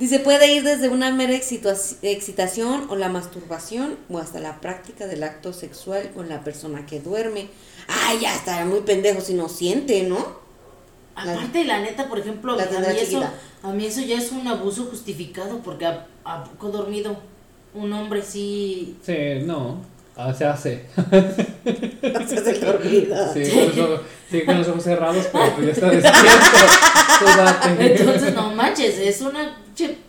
Dice, 0.00 0.18
puede 0.18 0.52
ir 0.54 0.64
desde 0.64 0.88
una 0.88 1.10
mera 1.12 1.34
excitaci- 1.34 1.96
excitación 2.02 2.86
o 2.88 2.96
la 2.96 3.10
masturbación 3.10 3.96
o 4.08 4.18
hasta 4.18 4.40
la 4.40 4.58
práctica 4.60 5.06
del 5.06 5.22
acto 5.22 5.52
sexual 5.52 6.10
con 6.14 6.28
la 6.30 6.42
persona 6.42 6.86
que 6.86 7.00
duerme. 7.00 7.48
Ay, 7.86 8.20
ya 8.20 8.34
está 8.34 8.64
muy 8.64 8.80
pendejo 8.80 9.20
si 9.20 9.34
no 9.34 9.48
siente, 9.50 10.02
¿no? 10.04 10.40
Aparte, 11.14 11.64
la 11.64 11.80
neta, 11.80 12.08
por 12.08 12.18
ejemplo, 12.18 12.56
La 12.56 12.62
a 12.62 12.66
mí, 12.66 12.76
eso, 12.96 13.04
chiquita. 13.04 13.34
a 13.62 13.72
mí 13.72 13.84
eso 13.84 14.00
ya 14.00 14.16
es 14.16 14.32
un 14.32 14.48
abuso 14.48 14.84
justificado 14.86 15.58
porque 15.58 15.84
a, 15.84 16.06
a 16.24 16.44
poco 16.44 16.70
dormido 16.70 17.18
un 17.74 17.92
hombre 17.92 18.22
sí... 18.22 18.96
Sí, 19.04 19.14
no. 19.44 19.82
Ah, 20.16 20.32
se 20.32 20.44
hace. 20.46 20.86
Haces 20.96 22.46
el 22.46 22.60
dormido. 22.60 23.34
Sí, 23.34 23.42
con 23.50 23.66
los 23.68 23.78
ojos, 23.78 24.00
sí, 24.30 24.40
con 24.44 24.58
los 24.58 24.68
ojos 24.68 24.82
cerrados, 24.84 25.26
pero 25.32 25.54
pues 25.54 25.66
ya 25.66 25.72
está 25.72 25.90
despierto. 25.90 27.76
Entonces, 27.78 28.34
no 28.34 28.50
manches, 28.54 28.98
es 28.98 29.20
una 29.20 29.56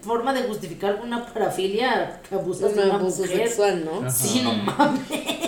forma 0.01 0.33
de 0.33 0.43
justificar 0.43 0.99
una 1.03 1.25
parafilia 1.33 2.21
que 2.27 2.35
abusas 2.35 2.75
de 2.75 2.83
una 2.83 2.95
abuso 2.95 3.21
mujer. 3.23 3.47
sexual, 3.47 3.85
¿no? 3.85 3.99
Ajá. 3.99 4.09
Sí, 4.11 4.41
no 4.43 4.53
mames. 4.53 5.01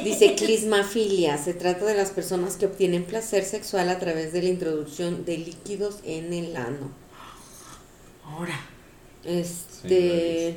Dice 0.03 0.35
clismafilia. 0.35 1.37
Se 1.37 1.53
trata 1.53 1.85
de 1.85 1.95
las 1.95 2.11
personas 2.11 2.55
que 2.57 2.65
obtienen 2.65 3.03
placer 3.05 3.43
sexual 3.45 3.89
a 3.89 3.99
través 3.99 4.33
de 4.33 4.41
la 4.43 4.49
introducción 4.49 5.25
de 5.25 5.37
líquidos 5.37 5.97
en 6.03 6.33
el 6.33 6.55
ano. 6.57 6.91
Ahora. 8.25 8.59
Este. 9.23 10.55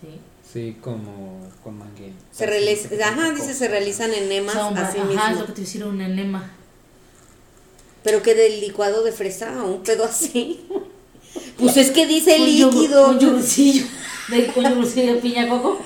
Sí. 0.00 0.20
Sí, 0.52 0.76
como 0.80 1.40
con 1.62 1.78
manguera. 1.78 2.14
se 2.30 2.46
realiza, 2.46 2.88
ajá, 3.04 3.30
dice 3.32 3.52
se 3.52 3.68
realizan 3.68 4.12
enemas 4.14 4.54
O 4.54 4.58
sea, 4.58 4.66
un- 4.68 4.78
a 4.78 4.90
sí 4.90 4.98
ajá, 4.98 5.06
mismo. 5.08 5.26
es 5.30 5.38
lo 5.40 5.46
que 5.46 5.52
te 5.52 5.60
hicieron 5.62 5.90
un 5.96 6.00
enema. 6.00 6.50
Pero 8.02 8.22
que 8.22 8.34
del 8.34 8.60
licuado 8.60 9.02
de 9.02 9.10
fresa 9.12 9.64
o 9.64 9.68
un 9.74 9.82
pedo 9.82 10.04
así. 10.04 10.66
Pues 11.58 11.76
es 11.76 11.90
que 11.90 12.06
dice 12.06 12.38
yogur- 12.38 12.72
líquido. 12.72 13.08
Un 13.08 13.18
yogurcillo. 13.18 13.84
De, 14.28 14.50
un 14.56 14.64
yogurcillo 14.64 15.14
de 15.14 15.20
piña 15.20 15.48
coco. 15.48 15.80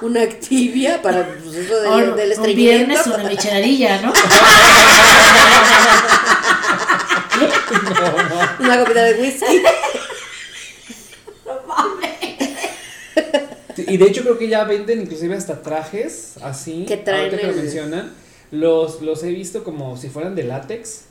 Una 0.00 0.22
activia 0.22 1.00
para 1.00 1.24
pues, 1.28 1.54
eso 1.54 1.76
del, 1.80 1.86
Ahora, 1.92 2.06
del 2.16 2.26
un 2.26 2.32
estreñimiento. 2.32 2.86
viernes 2.86 3.06
una 3.06 3.28
micheladilla, 3.28 4.02
¿no? 4.02 4.12
Una 8.60 8.78
copita 8.80 9.02
de 9.04 9.14
whisky. 9.20 9.62
Sí, 13.76 13.84
Y 13.88 13.96
de 13.96 14.04
hecho 14.06 14.22
creo 14.22 14.38
que 14.38 14.48
ya 14.48 14.64
venden 14.64 15.00
inclusive 15.02 15.36
hasta 15.36 15.62
trajes 15.62 16.34
así. 16.42 16.84
Que 16.86 16.96
traen 16.98 17.24
ahorita 17.26 17.38
que 17.38 17.46
lo 17.46 17.52
el- 17.52 17.58
mencionan. 17.62 18.12
Los, 18.52 19.02
los 19.02 19.22
he 19.24 19.30
visto 19.30 19.64
como 19.64 19.96
si 19.96 20.08
fueran 20.08 20.34
de 20.36 20.44
látex. 20.44 21.06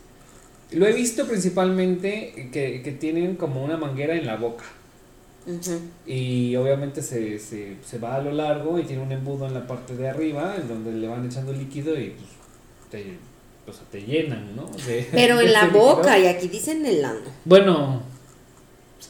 Lo 0.72 0.88
he 0.88 0.94
visto 0.94 1.28
principalmente 1.28 2.50
que, 2.54 2.82
que 2.82 2.92
tienen 2.94 3.36
como 3.36 3.62
una 3.64 3.76
manguera 3.76 4.16
en 4.16 4.26
la 4.26 4.38
boca. 4.38 4.64
Y 6.06 6.56
obviamente 6.56 7.02
se, 7.02 7.40
se, 7.40 7.76
se 7.84 7.98
va 7.98 8.16
a 8.16 8.22
lo 8.22 8.32
largo 8.32 8.78
y 8.80 8.84
tiene 8.84 9.02
un 9.02 9.12
embudo 9.12 9.48
en 9.48 9.54
la 9.56 9.66
parte 9.68 9.96
de 9.98 10.08
arriba 10.08 10.56
en 10.56 10.68
donde 10.68 10.92
le 10.94 11.08
van 11.08 11.26
echando 11.26 11.52
líquido 11.52 12.00
y 12.00 12.10
pues 12.12 12.30
te, 12.92 13.18
o 13.68 13.74
sea, 13.74 13.82
te 13.92 14.02
llenan, 14.04 14.56
¿no? 14.56 14.70
De- 14.86 15.08
Pero 15.12 15.38
de 15.38 15.46
en 15.48 15.54
la 15.54 15.64
líquido. 15.64 15.82
boca 15.84 16.18
y 16.20 16.28
aquí 16.28 16.48
dicen 16.48 16.86
el 16.86 17.04
ano. 17.04 17.20
Bueno, 17.44 18.04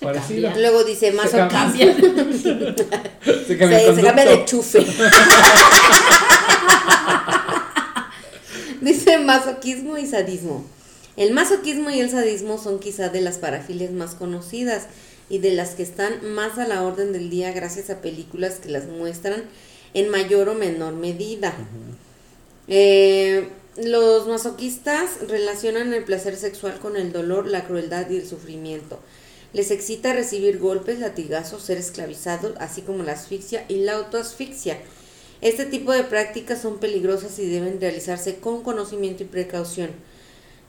parecido. 0.02 0.52
Luego 0.58 0.86
dice 0.86 1.12
más 1.12 1.30
Se 1.32 1.38
cambia. 1.38 1.94
Se 3.46 3.58
cambia 3.58 3.80
Se, 3.80 3.96
se 3.96 4.02
cambia 4.02 4.26
de 4.26 4.46
chufe. 4.46 4.80
Masoquismo 9.20 9.98
y 9.98 10.06
sadismo. 10.06 10.64
El 11.18 11.34
masoquismo 11.34 11.90
y 11.90 12.00
el 12.00 12.10
sadismo 12.10 12.58
son 12.58 12.80
quizá 12.80 13.10
de 13.10 13.22
las 13.22 13.38
parafilias 13.38 13.92
más 13.92 14.16
conocidas 14.16 14.88
y 15.30 15.40
de 15.40 15.52
las 15.52 15.72
que 15.72 15.84
están 15.84 16.34
más 16.34 16.58
a 16.58 16.68
la 16.68 16.84
orden 16.84 17.14
del 17.14 17.30
día 17.30 17.52
gracias 17.52 17.90
a 17.90 18.02
películas 18.02 18.56
que 18.56 18.70
las 18.70 18.88
muestran 18.88 19.44
en 19.94 20.10
mayor 20.10 20.50
o 20.50 20.56
menor 20.56 20.94
medida. 20.94 21.54
Eh, 22.68 23.50
los 23.78 24.28
masoquistas 24.28 25.28
relacionan 25.28 25.94
el 25.94 26.04
placer 26.04 26.36
sexual 26.36 26.80
con 26.80 26.96
el 26.96 27.12
dolor, 27.12 27.48
la 27.48 27.66
crueldad 27.66 28.10
y 28.10 28.18
el 28.18 28.28
sufrimiento. 28.28 29.00
Les 29.54 29.72
excita 29.72 30.14
recibir 30.14 30.60
golpes, 30.60 31.00
latigazos, 31.00 31.64
ser 31.64 31.78
esclavizados, 31.78 32.54
así 32.60 32.82
como 32.82 33.04
la 33.04 33.14
asfixia 33.14 33.66
y 33.68 33.78
la 33.78 33.94
autoasfixia. 33.94 34.80
Este 35.42 35.66
tipo 35.66 35.92
de 35.92 36.04
prácticas 36.04 36.62
son 36.62 36.78
peligrosas 36.78 37.38
y 37.40 37.50
deben 37.50 37.82
realizarse 37.82 38.36
con 38.36 38.62
conocimiento 38.62 39.24
y 39.24 39.26
precaución. 39.26 39.90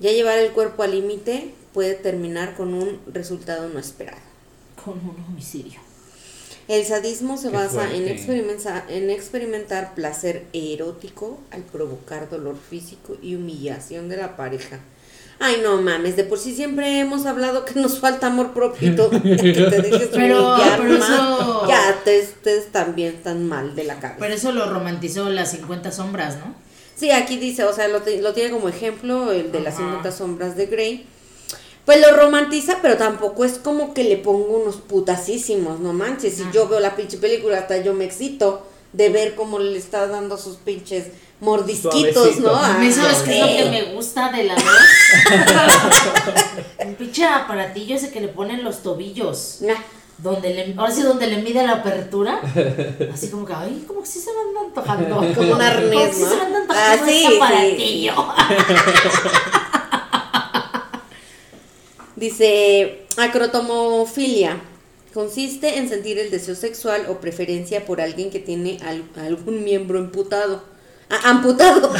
Ya 0.01 0.13
llevar 0.13 0.39
el 0.39 0.53
cuerpo 0.53 0.83
al 0.83 0.93
límite 0.93 1.53
puede 1.75 1.95
terminar 1.95 2.57
con 2.57 2.73
un 2.73 2.99
resultado 3.13 3.69
no 3.69 3.79
esperado. 3.79 4.21
Con 4.83 4.95
un 4.95 5.25
homicidio. 5.29 5.79
El 6.69 6.85
sadismo 6.87 7.37
se 7.37 7.51
Qué 7.51 7.57
basa 7.57 7.93
en, 7.95 8.07
en 8.09 9.11
experimentar 9.11 9.95
placer 9.95 10.47
erótico 10.55 11.39
al 11.51 11.63
provocar 11.63 12.31
dolor 12.31 12.57
físico 12.57 13.19
y 13.21 13.35
humillación 13.35 14.09
de 14.09 14.17
la 14.17 14.37
pareja. 14.37 14.81
Ay, 15.38 15.61
no 15.62 15.81
mames, 15.83 16.14
de 16.16 16.23
por 16.25 16.38
sí 16.38 16.55
siempre 16.55 17.01
hemos 17.01 17.27
hablado 17.27 17.64
que 17.64 17.75
nos 17.81 17.99
falta 17.99 18.29
amor 18.29 18.53
propio 18.53 18.92
y 18.92 18.97
todo. 18.97 19.11
Ya 19.25 19.37
que 19.37 19.53
te 19.53 19.83
dejes 19.83 20.09
Pero- 20.12 20.55
humillar 20.55 20.81
pero 20.81 20.99
más. 20.99 21.11
eso- 21.11 21.66
Ya, 21.68 21.95
ustedes, 21.99 22.29
ustedes 22.37 22.71
también 22.73 23.14
están 23.16 23.49
mal 23.49 23.75
de 23.75 23.85
la 23.85 23.95
cabeza. 23.99 24.18
Pero 24.21 24.35
eso 24.35 24.53
lo 24.53 24.71
romantizó 24.73 25.29
las 25.31 25.51
50 25.51 25.90
sombras, 25.90 26.37
¿no? 26.37 26.55
Sí, 26.95 27.11
aquí 27.11 27.38
dice, 27.38 27.64
o 27.64 27.73
sea, 27.73 27.88
lo, 27.88 28.03
te- 28.03 28.23
lo 28.23 28.33
tiene 28.35 28.51
como 28.51 28.68
ejemplo 28.68 29.33
el 29.33 29.51
de 29.51 29.61
las 29.61 29.75
Ajá. 29.75 29.83
50 29.85 30.12
sombras 30.12 30.57
de 30.57 30.66
Grey. 30.66 31.07
Pues 31.85 32.01
lo 32.01 32.16
romantiza, 32.16 32.79
pero 32.81 32.97
tampoco 32.97 33.45
es 33.45 33.59
como 33.59 33.92
que 33.92 34.05
le 34.05 34.16
pongo 34.18 34.59
unos 34.59 34.77
putasísimos, 34.77 35.81
no 35.81 35.92
manches. 35.92 36.35
Si 36.37 36.42
Ajá. 36.42 36.53
yo 36.53 36.68
veo 36.68 36.79
la 36.79 36.95
pinche 36.95 37.16
película, 37.18 37.59
hasta 37.59 37.79
yo 37.79 37.92
me 37.95 38.05
excito 38.05 38.64
de 38.92 39.09
ver 39.09 39.35
cómo 39.35 39.59
le 39.59 39.77
está 39.77 40.07
dando 40.07 40.38
sus 40.38 40.57
pinches 40.59 41.07
mordisquitos, 41.43 42.15
Suavecito. 42.15 42.51
¿no? 42.51 42.57
A 42.57 42.75
mí, 42.79 42.89
Ah, 42.89 42.93
¿sabes 42.93 43.19
qué 43.23 43.35
es 43.35 43.41
lo 43.41 43.47
sí. 43.49 43.57
que 43.57 43.65
me 43.71 43.83
gusta 43.95 44.31
de 44.33 44.45
la 44.45 44.55
dos? 44.55 44.65
Un 46.87 46.95
pinche 46.95 47.25
aparatillo 47.27 47.97
ese 47.97 48.11
que 48.11 48.21
le 48.21 48.29
ponen 48.29 48.65
los 48.65 48.83
tobillos. 48.83 49.59
Ah, 49.69 49.75
Donde 50.19 50.55
le, 50.55 50.75
ahora 50.79 50.93
sí, 50.93 51.03
donde 51.03 51.27
le 51.27 51.39
mide 51.43 51.67
la 51.67 51.73
apertura. 51.75 52.41
Así 53.13 53.29
como 53.29 53.45
que, 53.45 53.53
ay, 53.55 53.85
como 53.89 54.01
que 54.03 54.07
sí 54.07 54.21
se 54.21 54.31
me 54.33 54.39
anda 54.49 54.61
antojando. 54.69 55.17
Como 55.35 55.53
un 55.55 55.61
arnés, 55.63 55.91
Como 55.93 56.07
que 56.07 56.13
sí 56.13 56.23
¿no? 56.23 56.29
se 56.31 56.37
me 56.37 56.43
anda 56.43 56.59
antojando 56.61 57.03
Ah, 57.03 57.07
sí, 57.07 57.11
ese 57.25 57.29
sí, 57.29 57.37
aparatillo. 57.37 58.15
Dice, 62.17 63.07
acrotomofilia. 63.17 64.61
Consiste 65.15 65.79
en 65.79 65.89
sentir 65.89 66.19
el 66.19 66.31
deseo 66.31 66.55
sexual 66.55 67.07
o 67.09 67.19
preferencia 67.19 67.85
por 67.85 68.01
alguien 68.01 68.31
que 68.31 68.39
tiene 68.39 68.79
al- 68.87 69.05
algún 69.17 69.65
miembro 69.65 69.99
amputado. 69.99 70.63
Amputado. 71.25 71.90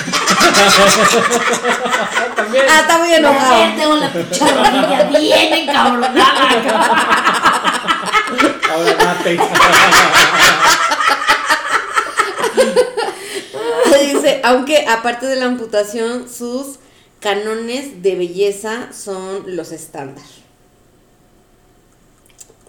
También. 2.37 2.65
ah, 2.69 2.81
está 2.81 2.99
muy 2.99 3.09
La 3.11 3.17
enojado. 3.17 3.57
gente 3.57 3.85
con 3.85 4.01
la 4.01 4.13
pinche 4.13 4.41
rodilla 4.41 5.05
bien 5.19 5.53
encabronada. 5.53 6.49
Ahora 8.73 8.97
mate. 9.05 9.33
Dice, 14.13 14.41
aunque 14.45 14.87
aparte 14.89 15.27
de 15.27 15.37
la 15.37 15.47
amputación, 15.47 16.29
sus 16.29 16.79
canones 17.21 18.03
de 18.03 18.15
belleza 18.17 18.89
son 18.93 19.57
los 19.57 19.73
estándar. 19.73 20.25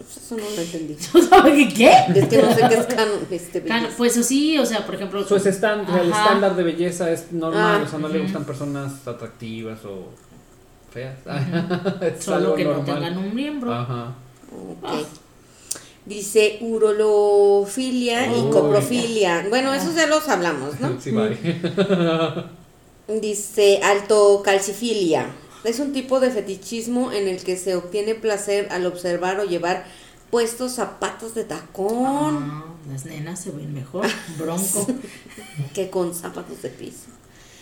Eso 0.00 0.36
no 0.36 0.42
lo 0.42 0.60
entendí. 0.62 0.96
¿Sabes 1.28 1.74
qué? 1.74 1.74
qué? 2.12 2.20
Es 2.20 2.28
que 2.28 2.42
no 2.42 2.54
sé 2.54 2.60
qué 2.68 2.74
es 2.74 2.86
canon, 2.86 3.18
este, 3.30 3.62
Can-. 3.62 3.88
Pues 3.96 4.16
así, 4.16 4.58
o 4.58 4.66
sea, 4.66 4.84
por 4.84 4.94
ejemplo. 4.96 5.24
Su 5.26 5.36
estándar, 5.36 6.00
el 6.02 6.10
estándar 6.10 6.56
de 6.56 6.62
belleza 6.64 7.10
es 7.10 7.30
normal, 7.32 7.80
Ah. 7.82 7.84
o 7.86 7.88
sea, 7.88 7.98
no 7.98 8.08
le 8.08 8.18
gustan 8.18 8.44
personas 8.44 9.06
atractivas 9.06 9.78
o 9.84 10.08
feas. 10.92 11.16
Solo 12.20 12.54
que 12.54 12.64
no 12.64 12.80
tengan 12.80 13.16
un 13.18 13.34
miembro. 13.34 13.72
Ajá. 13.72 14.14
Ok. 14.82 15.06
Dice 16.06 16.58
urolofilia 16.60 18.26
y 18.36 18.50
coprofilia. 18.50 19.46
Bueno, 19.48 19.72
esos 19.72 19.94
ya 19.94 20.06
los 20.06 20.28
hablamos, 20.28 20.78
¿no? 20.80 20.96
Sí, 21.00 21.10
bye. 21.12 21.38
Dice 23.20 23.80
altocalcifilia. 23.82 25.26
Es 25.64 25.80
un 25.80 25.92
tipo 25.92 26.20
de 26.20 26.30
fetichismo 26.30 27.10
en 27.12 27.26
el 27.26 27.42
que 27.42 27.56
se 27.56 27.74
obtiene 27.74 28.14
placer 28.14 28.68
al 28.70 28.86
observar 28.86 29.40
o 29.40 29.44
llevar 29.44 29.86
puestos 30.30 30.72
zapatos 30.72 31.34
de 31.34 31.44
tacón 31.44 32.50
Ah, 32.50 32.64
las 32.90 33.04
nenas 33.06 33.40
se 33.40 33.50
ven 33.50 33.72
mejor. 33.72 34.06
Bronco. 34.38 34.86
que 35.74 35.90
con 35.90 36.14
zapatos 36.14 36.62
de 36.62 36.68
piso. 36.70 37.06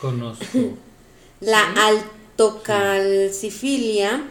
Conozco. 0.00 0.44
La 1.40 1.62
altocalcifilia 1.86 4.22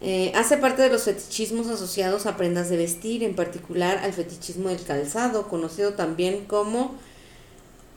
eh, 0.00 0.30
hace 0.34 0.56
parte 0.58 0.82
de 0.82 0.90
los 0.90 1.02
fetichismos 1.02 1.66
asociados 1.66 2.26
a 2.26 2.36
prendas 2.36 2.70
de 2.70 2.76
vestir, 2.76 3.24
en 3.24 3.34
particular 3.34 3.98
al 3.98 4.12
fetichismo 4.12 4.68
del 4.68 4.80
calzado, 4.82 5.48
conocido 5.48 5.94
también 5.94 6.44
como 6.44 6.94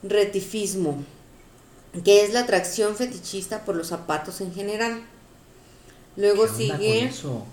retifismo, 0.01 1.03
que 2.03 2.23
es 2.23 2.33
la 2.33 2.41
atracción 2.41 2.95
fetichista 2.95 3.65
por 3.65 3.75
los 3.75 3.87
zapatos 3.87 4.41
en 4.41 4.53
general. 4.53 5.01
Luego 6.15 6.45
¿Qué 6.45 6.51
onda 6.51 6.79
con 6.81 6.87
sigue... 6.87 7.03
eso? 7.05 7.45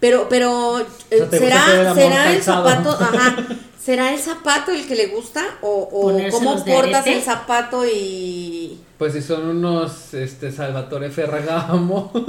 Pero, 0.00 0.28
pero, 0.28 0.80
eh, 0.80 0.86
sea, 1.18 1.28
¿te 1.30 1.38
gusta 1.40 1.66
¿será, 1.66 1.90
el 1.90 1.94
será 1.94 2.32
el 2.32 2.42
calzado? 2.44 2.68
zapato, 2.68 2.90
ajá, 3.04 3.36
será 3.82 4.12
el 4.14 4.18
zapato 4.18 4.70
el 4.72 4.86
que 4.86 4.94
le 4.94 5.06
gusta 5.08 5.44
o, 5.60 5.70
o 5.92 6.30
cómo 6.30 6.64
portas 6.64 7.06
el 7.06 7.22
zapato 7.22 7.84
y 7.86 8.80
Pues 9.00 9.14
si 9.14 9.22
son 9.22 9.48
unos 9.48 10.12
este 10.12 10.52
Salvatore 10.52 11.08
Ferragamo. 11.08 12.10
unos, 12.14 12.28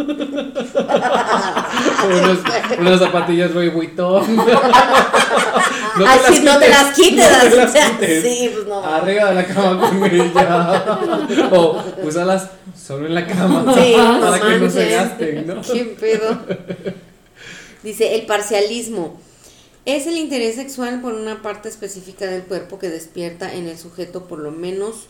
unas 2.79 2.97
zapatillas 2.97 3.51
Louis 3.51 3.73
Vuitton. 3.73 4.37
no 5.97 6.05
Así 6.07 6.39
no 6.39 6.57
te 6.57 6.69
las 6.69 6.95
quites, 6.95 7.29
no 7.29 7.49
te 7.49 7.55
las 7.57 7.71
quites. 7.73 8.23
sí, 8.23 8.51
pues 8.53 8.67
no. 8.67 8.85
Arriba 8.85 9.25
de 9.31 9.35
la 9.35 9.45
cama 9.47 9.81
con 9.81 10.01
ella. 10.05 10.99
o 11.51 11.83
úsalas 12.03 12.51
solo 12.81 13.05
en 13.05 13.15
la 13.15 13.27
cama. 13.27 13.75
Sí, 13.75 13.93
para 14.21 14.39
que 14.39 14.59
no 14.59 14.69
se 14.69 14.91
gasten, 14.91 15.47
¿no? 15.47 15.61
¿Qué 15.63 15.83
pedo? 15.99 16.39
Dice, 17.83 18.15
el 18.15 18.25
parcialismo. 18.25 19.19
Es 19.83 20.07
el 20.07 20.15
interés 20.15 20.55
sexual 20.55 21.01
por 21.01 21.15
una 21.15 21.41
parte 21.41 21.67
específica 21.67 22.27
del 22.27 22.43
cuerpo 22.43 22.79
que 22.79 22.87
despierta 22.87 23.53
en 23.53 23.67
el 23.67 23.77
sujeto 23.77 24.29
por 24.29 24.39
lo 24.39 24.51
menos, 24.51 25.07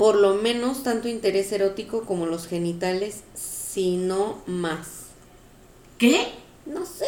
por 0.00 0.14
lo 0.16 0.32
menos 0.36 0.82
tanto 0.82 1.08
interés 1.08 1.52
erótico 1.52 2.06
como 2.06 2.24
los 2.24 2.46
genitales, 2.46 3.20
si 3.34 3.98
no 3.98 4.40
más. 4.46 4.86
¿Qué? 5.98 6.28
No 6.64 6.86
sé. 6.86 7.04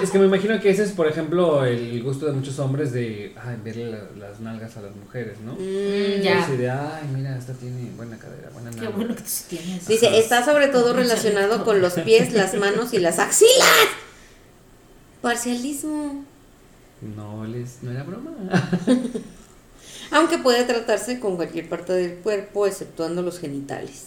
Es 0.00 0.10
que 0.12 0.20
me 0.20 0.26
imagino 0.26 0.60
que 0.60 0.70
ese 0.70 0.84
es, 0.84 0.92
por 0.92 1.08
ejemplo, 1.08 1.64
el 1.64 2.00
gusto 2.04 2.26
de 2.26 2.32
muchos 2.34 2.56
hombres 2.60 2.92
de 2.92 3.34
ay, 3.44 3.56
verle 3.64 3.90
la- 3.90 4.28
las 4.28 4.38
nalgas 4.38 4.76
a 4.76 4.82
las 4.82 4.94
mujeres, 4.94 5.38
¿no? 5.40 5.54
Mm, 5.54 6.22
ya. 6.22 6.44
Así 6.44 6.56
de, 6.56 6.70
ay, 6.70 7.02
mira, 7.12 7.36
esta 7.36 7.52
tiene 7.54 7.90
buena 7.96 8.16
cadera, 8.16 8.50
buena 8.52 8.70
Qué 8.70 8.76
nalga. 8.76 8.90
bueno 8.96 9.16
que 9.16 9.22
tú 9.22 9.28
sí 9.28 9.44
tienes. 9.48 9.88
Dice, 9.88 10.16
está 10.18 10.44
sobre 10.44 10.68
todo 10.68 10.92
relacionado 10.92 11.64
con 11.64 11.80
los 11.80 11.94
pies, 11.94 12.32
las 12.32 12.54
manos 12.54 12.92
y 12.94 12.98
las 13.00 13.18
axilas. 13.18 13.66
Parcialismo. 15.20 16.24
No, 17.16 17.44
les, 17.44 17.82
no 17.82 17.90
era 17.90 18.04
broma. 18.04 18.30
Aunque 20.12 20.38
puede 20.38 20.64
tratarse 20.64 21.18
con 21.18 21.36
cualquier 21.36 21.68
parte 21.68 21.92
del 21.92 22.16
cuerpo, 22.18 22.66
exceptuando 22.66 23.22
los 23.22 23.38
genitales. 23.38 24.04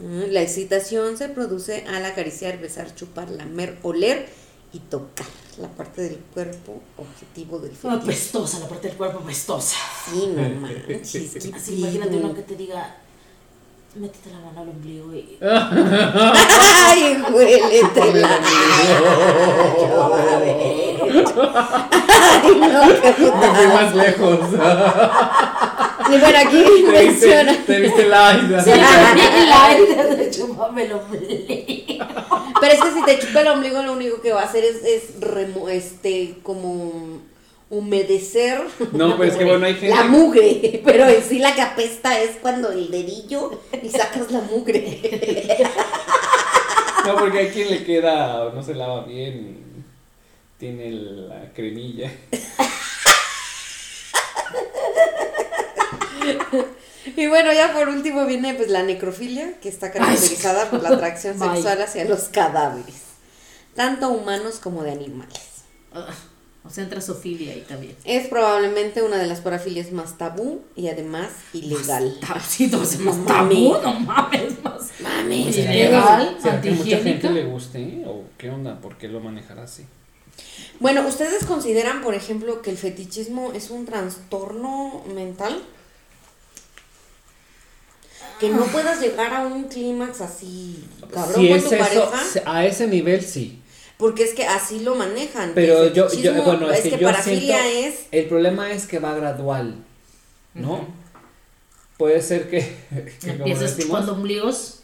Mm, 0.00 0.30
La 0.32 0.42
excitación 0.42 1.16
se 1.16 1.28
produce 1.28 1.84
al 1.88 2.04
acariciar, 2.04 2.58
besar, 2.58 2.94
chupar, 2.94 3.30
lamer, 3.30 3.78
oler 3.82 4.28
y 4.72 4.80
tocar 4.80 5.26
la 5.58 5.68
parte 5.68 6.02
del 6.02 6.18
cuerpo 6.34 6.80
objetivo 6.98 7.58
del 7.58 7.72
fetiche. 7.72 8.02
apestosa, 8.02 8.58
la 8.60 8.68
parte 8.68 8.88
del 8.88 8.96
cuerpo 8.96 9.18
apestosa. 9.20 9.76
Sí, 10.10 10.32
no 10.36 10.42
manches, 10.60 11.36
Así, 11.54 11.74
imagínate 11.80 12.16
uno 12.16 12.34
que 12.34 12.42
te 12.42 12.54
diga, 12.54 12.96
métete 13.94 14.30
la 14.30 14.38
mano 14.40 14.60
al 14.62 14.68
ombligo 14.68 15.14
y... 15.14 15.38
Ay, 15.42 17.22
huélete 17.32 18.12
la 18.14 18.28
ver. 20.38 21.24
Ay, 22.08 22.54
no, 22.56 22.80
qué 23.00 23.14
Me 23.18 23.30
puta. 23.30 23.54
fui 23.54 23.66
más 23.68 23.94
lejos. 23.94 24.38
Y 26.10 26.18
bueno, 26.18 26.38
aquí 26.38 26.62
te, 26.64 26.70
viste, 26.70 26.92
menciona. 26.92 27.56
te 27.66 27.80
viste 27.80 28.06
la 28.06 28.32
Sí, 28.62 28.70
la 28.70 29.78
idea 29.78 30.04
de 30.06 30.30
chuparme 30.30 30.84
el 30.84 30.92
ombligo. 30.92 32.04
Pero 32.60 32.72
es 32.74 32.80
que 32.80 32.92
si 32.92 33.02
te 33.04 33.18
chupa 33.18 33.40
el 33.40 33.48
ombligo, 33.48 33.82
lo 33.82 33.92
único 33.92 34.20
que 34.22 34.32
va 34.32 34.42
a 34.42 34.44
hacer 34.44 34.64
es, 34.64 34.84
es 34.84 35.20
remo- 35.20 35.68
este, 35.68 36.38
como 36.42 37.20
humedecer 37.70 38.62
No, 38.92 39.16
pues 39.16 39.32
es 39.32 39.38
que 39.38 39.44
bueno, 39.44 39.66
hay 39.66 39.74
gente. 39.74 39.94
la 39.94 40.04
mugre. 40.04 40.80
Pero 40.84 41.06
en 41.06 41.22
sí 41.22 41.38
la 41.38 41.54
que 41.54 41.62
apesta 41.62 42.20
es 42.20 42.36
cuando 42.40 42.70
el 42.72 42.90
dedillo 42.90 43.60
y 43.82 43.88
sacas 43.88 44.30
la 44.30 44.40
mugre. 44.40 45.58
No, 47.06 47.16
porque 47.16 47.38
hay 47.38 47.48
quien 47.48 47.70
le 47.70 47.84
queda 47.84 48.44
o 48.44 48.52
no 48.52 48.62
se 48.62 48.74
lava 48.74 49.02
bien 49.04 49.38
y 49.38 50.58
tiene 50.58 50.90
la 50.90 51.50
cremilla. 51.54 52.12
Y 57.16 57.26
bueno, 57.28 57.52
ya 57.52 57.72
por 57.72 57.88
último 57.88 58.26
viene 58.26 58.54
pues 58.54 58.68
la 58.68 58.82
necrofilia, 58.82 59.58
que 59.60 59.68
está 59.68 59.90
caracterizada 59.90 60.68
por 60.70 60.82
la 60.82 60.90
atracción 60.90 61.38
sexual 61.38 61.80
hacia 61.80 62.04
los 62.04 62.24
cadáveres, 62.24 63.02
tanto 63.74 64.10
humanos 64.10 64.58
como 64.62 64.82
de 64.82 64.92
animales. 64.92 65.40
Ah, 66.68 66.70
O 66.70 66.74
sea, 66.74 66.84
entra 66.84 67.00
Sofía 67.00 67.52
ahí 67.52 67.64
también. 67.66 67.96
Es 68.04 68.28
probablemente 68.28 69.02
una 69.02 69.16
de 69.16 69.26
las 69.26 69.40
parafilias 69.40 69.90
más 69.90 70.18
tabú 70.18 70.60
y 70.76 70.88
además 70.88 71.30
ilegal. 71.54 72.18
Sí, 72.46 72.68
más 72.68 73.16
Mami. 73.16 73.72
tabú, 73.72 73.82
no 73.82 74.00
mames, 74.00 74.62
más. 74.62 74.90
Mames, 75.00 75.54
Sí, 75.54 75.62
¿qué 75.62 75.74
ilegal. 75.74 76.36
¿Será 76.40 76.60
que 76.60 76.68
a 76.68 76.72
mucha 76.72 76.84
gente 76.98 77.26
antihigiénica. 77.26 77.30
le 77.30 77.44
guste 77.44 77.78
¿eh? 77.80 78.04
o 78.06 78.24
qué 78.36 78.50
onda? 78.50 78.80
¿Por 78.80 78.98
qué 78.98 79.08
lo 79.08 79.20
manejará 79.20 79.62
así? 79.62 79.84
Bueno, 80.78 81.06
¿ustedes 81.06 81.44
consideran, 81.44 82.02
por 82.02 82.14
ejemplo, 82.14 82.62
que 82.62 82.70
el 82.70 82.76
fetichismo 82.76 83.52
es 83.52 83.70
un 83.70 83.86
trastorno 83.86 85.02
mental? 85.14 85.60
Que 88.38 88.50
no 88.50 88.64
puedas 88.66 89.00
llegar 89.00 89.34
a 89.34 89.46
un 89.46 89.64
clímax 89.64 90.20
así, 90.20 90.84
cabrón, 91.12 91.34
si 91.42 91.48
con 91.48 91.56
es 91.56 91.64
tu 91.68 91.74
eso, 91.74 92.10
pareja. 92.10 92.52
a 92.52 92.66
ese 92.66 92.86
nivel 92.86 93.22
sí. 93.24 93.57
Porque 93.98 94.22
es 94.24 94.32
que 94.32 94.46
así 94.46 94.80
lo 94.80 94.94
manejan. 94.94 95.48
que 95.50 95.54
Pero 95.54 95.82
el 95.82 95.92
yo, 95.92 96.08
yo, 96.12 96.32
bueno, 96.44 96.70
es, 96.70 96.82
que, 96.82 96.90
yo 96.98 97.08
parafilia 97.08 97.60
siento, 97.62 97.88
es. 97.98 98.06
el 98.12 98.24
problema 98.26 98.70
es 98.72 98.86
que 98.86 98.98
va 99.00 99.14
gradual, 99.14 99.74
¿no? 100.54 100.72
Ujú. 100.74 100.86
Puede 101.98 102.22
ser 102.22 102.48
que, 102.48 102.60
que 103.20 103.30
Empiezas 103.30 103.76
decimos, 103.76 103.86
chupando 104.00 104.12
ombligos 104.12 104.78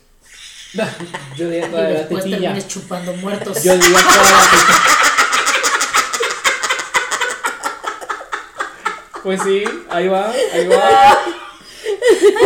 yo 1.36 1.48
diría 1.48 1.66
y 1.68 1.70
toda 1.70 1.82
la 1.82 1.88
después 1.90 2.24
tetilla. 2.24 2.40
termines 2.40 2.68
chupando 2.68 3.12
muertos. 3.14 3.62
Yo 3.62 3.76
diría 3.78 3.98
toda 4.00 4.22
la 4.22 4.40
tetilla. 4.50 4.80
Pues 9.22 9.40
sí, 9.42 9.64
ahí 9.88 10.08
va, 10.08 10.30
ahí 10.52 10.66
va. 10.66 11.18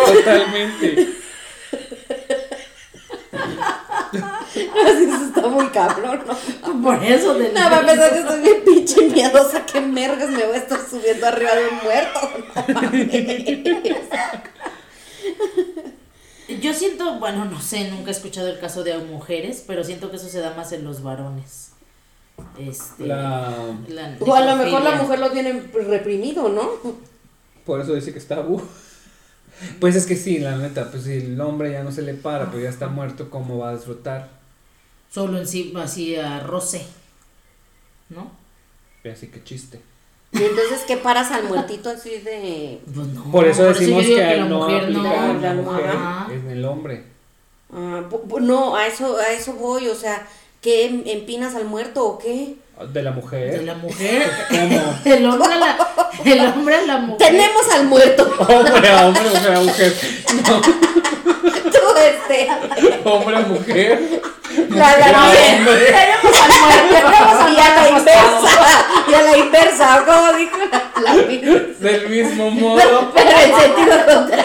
Totalmente. 0.06 1.08
Así 3.32 4.37
eso 4.54 5.24
está 5.24 5.46
muy 5.48 5.66
cabrón, 5.68 6.22
¿no? 6.26 6.82
Por 6.82 7.04
eso 7.04 7.34
del 7.34 7.54
No, 7.54 7.60
para 7.60 7.80
empezar 7.80 8.12
que 8.12 8.18
estoy 8.20 8.40
bien 8.40 8.64
pinche 8.64 9.08
miedosa, 9.08 9.66
que 9.66 9.80
mergas 9.80 10.30
me 10.30 10.44
voy 10.44 10.54
a 10.54 10.58
estar 10.58 10.78
subiendo 10.88 11.26
arriba 11.26 11.54
de 11.54 11.68
un 11.68 11.78
muerto. 11.82 12.20
No 12.68 12.82
mames. 12.82 13.44
yo 16.60 16.74
siento, 16.74 17.18
bueno, 17.18 17.44
no 17.44 17.60
sé, 17.60 17.90
nunca 17.90 18.08
he 18.10 18.12
escuchado 18.12 18.48
el 18.48 18.58
caso 18.58 18.84
de 18.84 18.96
mujeres, 18.98 19.64
pero 19.66 19.84
siento 19.84 20.10
que 20.10 20.16
eso 20.16 20.28
se 20.28 20.40
da 20.40 20.54
más 20.54 20.72
en 20.72 20.84
los 20.84 21.02
varones. 21.02 21.72
Este, 22.58 23.06
La, 23.06 23.52
la 23.88 24.16
O 24.20 24.34
a 24.34 24.40
lo 24.40 24.56
mejor 24.56 24.82
la 24.82 24.94
mujer 24.96 25.18
lo 25.18 25.30
tiene 25.30 25.64
reprimido, 25.72 26.48
¿no? 26.48 26.70
por 27.64 27.80
eso 27.82 27.94
dice 27.94 28.12
que 28.12 28.18
está 28.18 28.36
tabú. 28.36 28.62
Pues 29.80 29.96
es 29.96 30.06
que 30.06 30.16
sí, 30.16 30.38
la 30.38 30.56
neta, 30.56 30.90
pues 30.90 31.02
si 31.04 31.14
el 31.14 31.40
hombre 31.40 31.72
ya 31.72 31.82
no 31.82 31.92
se 31.92 32.02
le 32.02 32.14
para, 32.14 32.50
pues 32.50 32.62
ya 32.62 32.70
está 32.70 32.88
muerto, 32.88 33.28
¿cómo 33.28 33.58
va 33.58 33.70
a 33.70 33.76
disfrutar? 33.76 34.37
Solo 35.12 35.38
encima 35.38 35.84
así 35.84 36.16
a 36.16 36.40
roce. 36.40 36.86
¿No? 38.08 38.30
Y 39.04 39.08
Así 39.08 39.28
que 39.28 39.42
chiste. 39.44 39.80
Y 40.32 40.42
entonces, 40.42 40.80
¿qué 40.86 40.96
paras 40.98 41.30
al 41.30 41.44
muertito 41.44 41.88
así 41.88 42.18
de...? 42.18 42.80
Pues 42.94 43.06
no, 43.08 43.30
Por 43.32 43.46
eso 43.46 43.64
decimos 43.64 44.04
digo 44.04 44.16
que, 44.18 44.36
la 44.36 44.44
no 44.44 44.58
mujer 44.60 44.90
no. 44.90 45.30
en 45.30 45.42
la 45.42 45.54
no, 45.54 45.62
mujer, 45.62 45.86
ajá. 45.88 46.26
es 46.30 46.40
en 46.42 46.50
el 46.50 46.64
hombre. 46.66 47.04
Ah, 47.72 48.02
no, 48.40 48.76
a 48.76 48.86
eso, 48.86 49.16
a 49.16 49.32
eso 49.32 49.54
voy, 49.54 49.88
o 49.88 49.94
sea, 49.94 50.26
¿qué 50.60 50.84
em- 50.86 51.02
empinas 51.06 51.54
al 51.54 51.64
muerto 51.64 52.04
o 52.04 52.18
qué? 52.18 52.56
De 52.92 53.02
la 53.02 53.10
mujer. 53.12 53.58
De 53.58 53.64
la 53.64 53.74
mujer. 53.74 54.30
¿Cómo? 54.50 54.94
El 55.04 55.26
hombre 55.26 55.52
a 55.52 55.58
la, 55.58 55.78
el 56.24 56.40
hombre 56.46 56.74
a 56.76 56.82
la 56.82 56.98
mujer. 56.98 57.18
Tenemos 57.18 57.68
al 57.72 57.86
muerto, 57.86 58.30
Hombre 58.38 58.88
a 58.90 59.06
hombre, 59.08 59.22
mujer 59.30 59.52
a 59.54 59.60
mujer. 59.60 59.92
tú 60.44 60.97
este, 62.00 62.48
Hombre 63.04 63.38
mujer. 63.40 64.00
la, 64.70 64.98
Ya, 64.98 65.08
la- 65.12 65.24
hombre. 65.24 65.84
Tenemos 65.86 66.40
al 66.40 66.60
muerto, 66.60 67.10
tenemos 67.10 67.40
al 67.40 67.52
y 67.52 67.60
a 67.60 67.76
la 67.76 67.88
inversa, 67.88 68.86
y 69.08 69.14
a 69.14 69.22
la 69.22 69.36
inversa, 69.36 70.04
¿cómo 70.06 70.32
dijo 70.34 70.56
la, 70.70 71.00
la 71.02 71.14
Del 71.14 72.08
mismo 72.08 72.50
modo. 72.50 73.12
Pero 73.14 73.30
en 73.30 73.60
sentido 73.60 73.96
contrario. 74.06 74.44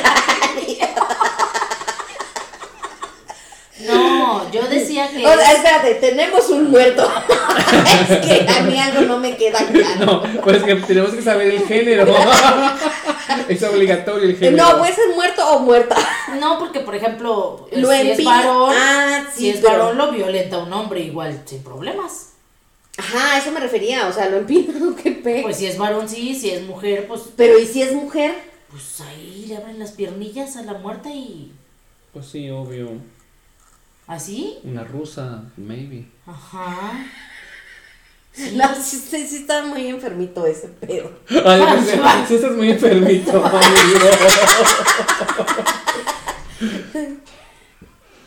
No, 3.87 4.51
yo 4.51 4.61
decía 4.67 5.09
que. 5.09 5.25
O 5.25 5.33
sea, 5.35 5.51
espérate, 5.53 5.95
tenemos 5.95 6.49
un 6.49 6.69
muerto. 6.71 7.07
es 8.09 8.17
que 8.25 8.47
a 8.49 8.61
mí 8.63 8.77
algo 8.79 9.01
no 9.01 9.17
me 9.19 9.35
queda 9.35 9.59
claro. 9.67 10.05
No, 10.05 10.41
pues 10.41 10.63
que 10.63 10.75
tenemos 10.75 11.11
que 11.11 11.21
saber 11.21 11.47
el 11.53 11.65
género. 11.65 12.05
es 13.47 13.63
obligatorio 13.63 14.29
el 14.29 14.37
género. 14.37 14.57
No, 14.71 14.77
puede 14.79 14.93
ser 14.93 15.09
muerto 15.15 15.47
o 15.51 15.59
muerta. 15.59 15.95
No, 16.39 16.59
porque 16.59 16.79
por 16.81 16.95
ejemplo, 16.95 17.67
Lo 17.71 17.89
si 17.89 17.95
es 17.95 18.19
empina- 18.19 18.37
varón, 18.45 18.73
Ah, 18.75 19.23
sí, 19.33 19.39
si 19.39 19.49
es 19.49 19.57
pero- 19.57 19.69
varón 19.71 19.97
lo 19.97 20.11
violenta 20.11 20.57
un 20.59 20.71
hombre 20.73 21.01
igual 21.01 21.41
sin 21.45 21.63
problemas. 21.63 22.29
Ajá, 22.97 23.33
a 23.33 23.37
eso 23.39 23.51
me 23.51 23.59
refería, 23.59 24.07
o 24.07 24.13
sea, 24.13 24.29
lo 24.29 24.37
empino, 24.37 24.95
qué 25.03 25.11
pe. 25.11 25.39
Pues 25.41 25.57
si 25.57 25.65
es 25.65 25.77
varón 25.77 26.07
sí, 26.07 26.35
si 26.35 26.51
es 26.51 26.61
mujer 26.61 27.07
pues 27.07 27.21
Pero 27.35 27.57
¿y 27.57 27.65
si 27.65 27.81
es 27.81 27.91
mujer? 27.93 28.33
pues 28.69 29.01
ahí 29.01 29.45
le 29.47 29.57
abren 29.57 29.77
las 29.79 29.91
piernillas 29.91 30.55
a 30.57 30.61
la 30.63 30.73
muerta 30.73 31.09
y 31.09 31.51
Pues 32.13 32.27
sí, 32.27 32.49
obvio. 32.51 32.89
Así. 34.07 34.57
Una 34.63 34.83
rusa, 34.83 35.43
maybe. 35.57 36.05
Ajá. 36.25 37.05
No, 38.53 38.75
sí, 38.75 38.97
sí, 38.97 39.27
sí 39.27 39.35
está 39.37 39.63
muy 39.63 39.87
enfermito 39.87 40.45
ese 40.47 40.67
pedo. 40.69 41.11
Ay, 41.45 41.61
pues, 41.61 41.99
sí 42.27 42.35
estás 42.35 42.55
muy 42.55 42.71
enfermito. 42.71 43.43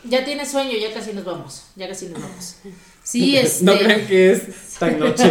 Ya 0.09 0.23
tienes 0.23 0.49
sueño, 0.49 0.71
ya 0.77 0.93
casi 0.93 1.11
nos 1.11 1.25
vamos. 1.25 1.65
Ya 1.75 1.85
casi 1.89 2.05
nos 2.05 2.21
vamos. 2.21 2.55
Sí, 3.03 3.35
este. 3.35 3.65
No 3.65 3.77
crean 3.77 4.07
que 4.07 4.31
es 4.31 4.41
tan 4.79 4.97
noche. 4.99 5.29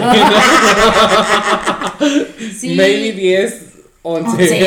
sí. 2.59 2.75
Maybe 2.75 3.13
10, 3.13 3.63
11. 4.03 4.49
Sí. 4.49 4.67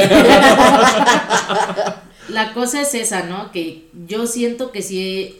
La 2.29 2.53
cosa 2.55 2.81
es 2.81 2.95
esa, 2.95 3.23
¿no? 3.23 3.51
Que 3.51 3.87
yo 4.07 4.25
siento 4.25 4.71
que 4.71 4.81
si 4.81 5.39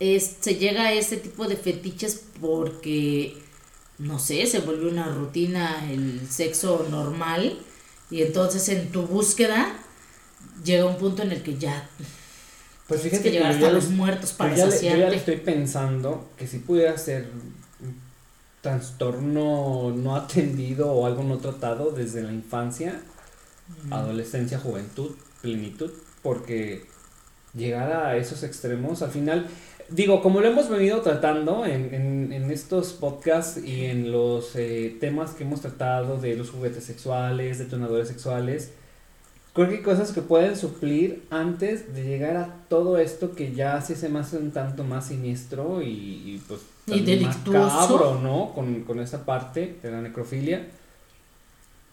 es, 0.00 0.36
se 0.40 0.54
llega 0.56 0.84
a 0.86 0.92
este 0.92 1.18
tipo 1.18 1.46
de 1.46 1.56
fetiches 1.56 2.22
porque, 2.40 3.36
no 3.98 4.18
sé, 4.18 4.46
se 4.46 4.60
vuelve 4.60 4.88
una 4.88 5.06
rutina 5.06 5.88
el 5.90 6.26
sexo 6.28 6.86
normal 6.90 7.58
y 8.10 8.22
entonces 8.22 8.68
en 8.70 8.90
tu 8.90 9.02
búsqueda 9.02 9.76
llega 10.64 10.86
un 10.86 10.96
punto 10.96 11.22
en 11.22 11.32
el 11.32 11.42
que 11.42 11.58
ya 11.58 11.88
Pues 12.88 13.02
fíjate 13.02 13.22
que 13.22 13.30
llegar 13.30 13.50
yo 13.50 13.56
hasta 13.56 13.68
ya 13.68 13.72
los 13.72 13.90
muertos 13.90 14.30
yo 14.30 14.36
para 14.38 14.56
ya, 14.56 14.66
le, 14.66 14.76
yo 14.76 14.96
ya 14.96 15.10
le 15.10 15.16
estoy 15.16 15.36
pensando 15.36 16.30
que 16.36 16.46
si 16.46 16.58
pudiera 16.58 16.96
ser 16.96 17.30
un 17.80 18.00
trastorno 18.62 19.92
no 19.94 20.16
atendido 20.16 20.90
o 20.90 21.06
algo 21.06 21.22
no 21.22 21.38
tratado 21.38 21.90
desde 21.90 22.22
la 22.22 22.32
infancia, 22.32 23.02
adolescencia, 23.90 24.58
juventud, 24.58 25.12
plenitud, 25.42 25.92
porque 26.22 26.86
llegar 27.54 27.92
a 27.92 28.16
esos 28.16 28.42
extremos 28.42 29.02
al 29.02 29.10
final, 29.10 29.48
digo, 29.90 30.22
como 30.22 30.40
lo 30.40 30.48
hemos 30.48 30.68
venido 30.68 31.00
tratando 31.00 31.64
en, 31.66 31.94
en, 31.94 32.32
en 32.32 32.50
estos 32.50 32.92
podcasts 32.92 33.62
y 33.64 33.86
en 33.86 34.10
los 34.12 34.54
eh, 34.56 34.96
temas 35.00 35.32
que 35.32 35.44
hemos 35.44 35.60
tratado 35.60 36.18
de 36.18 36.36
los 36.36 36.50
juguetes 36.50 36.84
sexuales, 36.84 37.58
detonadores 37.58 38.08
sexuales, 38.08 38.72
creo 39.52 39.68
que 39.68 39.76
hay 39.76 39.82
cosas 39.82 40.12
que 40.12 40.22
pueden 40.22 40.56
suplir 40.56 41.24
antes 41.30 41.94
de 41.94 42.04
llegar 42.04 42.36
a 42.36 42.54
todo 42.68 42.98
esto 42.98 43.34
que 43.34 43.52
ya 43.52 43.80
sí 43.82 43.94
se 43.94 44.08
me 44.08 44.20
hace 44.20 44.36
un 44.38 44.50
tanto 44.52 44.84
más 44.84 45.06
siniestro 45.08 45.82
y, 45.82 45.88
y, 45.88 46.42
pues 46.46 46.60
Y 46.86 47.00
delictuoso. 47.00 47.60
macabro, 47.76 48.20
¿no? 48.20 48.52
Con, 48.54 48.84
con 48.84 49.00
esa 49.00 49.24
parte 49.24 49.76
de 49.82 49.90
la 49.90 50.00
necrofilia. 50.02 50.68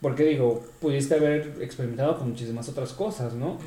Porque 0.02 0.24
digo, 0.26 0.64
pudiste 0.80 1.16
haber 1.16 1.58
experimentado 1.60 2.20
con 2.20 2.30
muchísimas 2.30 2.70
otras 2.70 2.94
cosas, 2.94 3.34
¿no? 3.34 3.58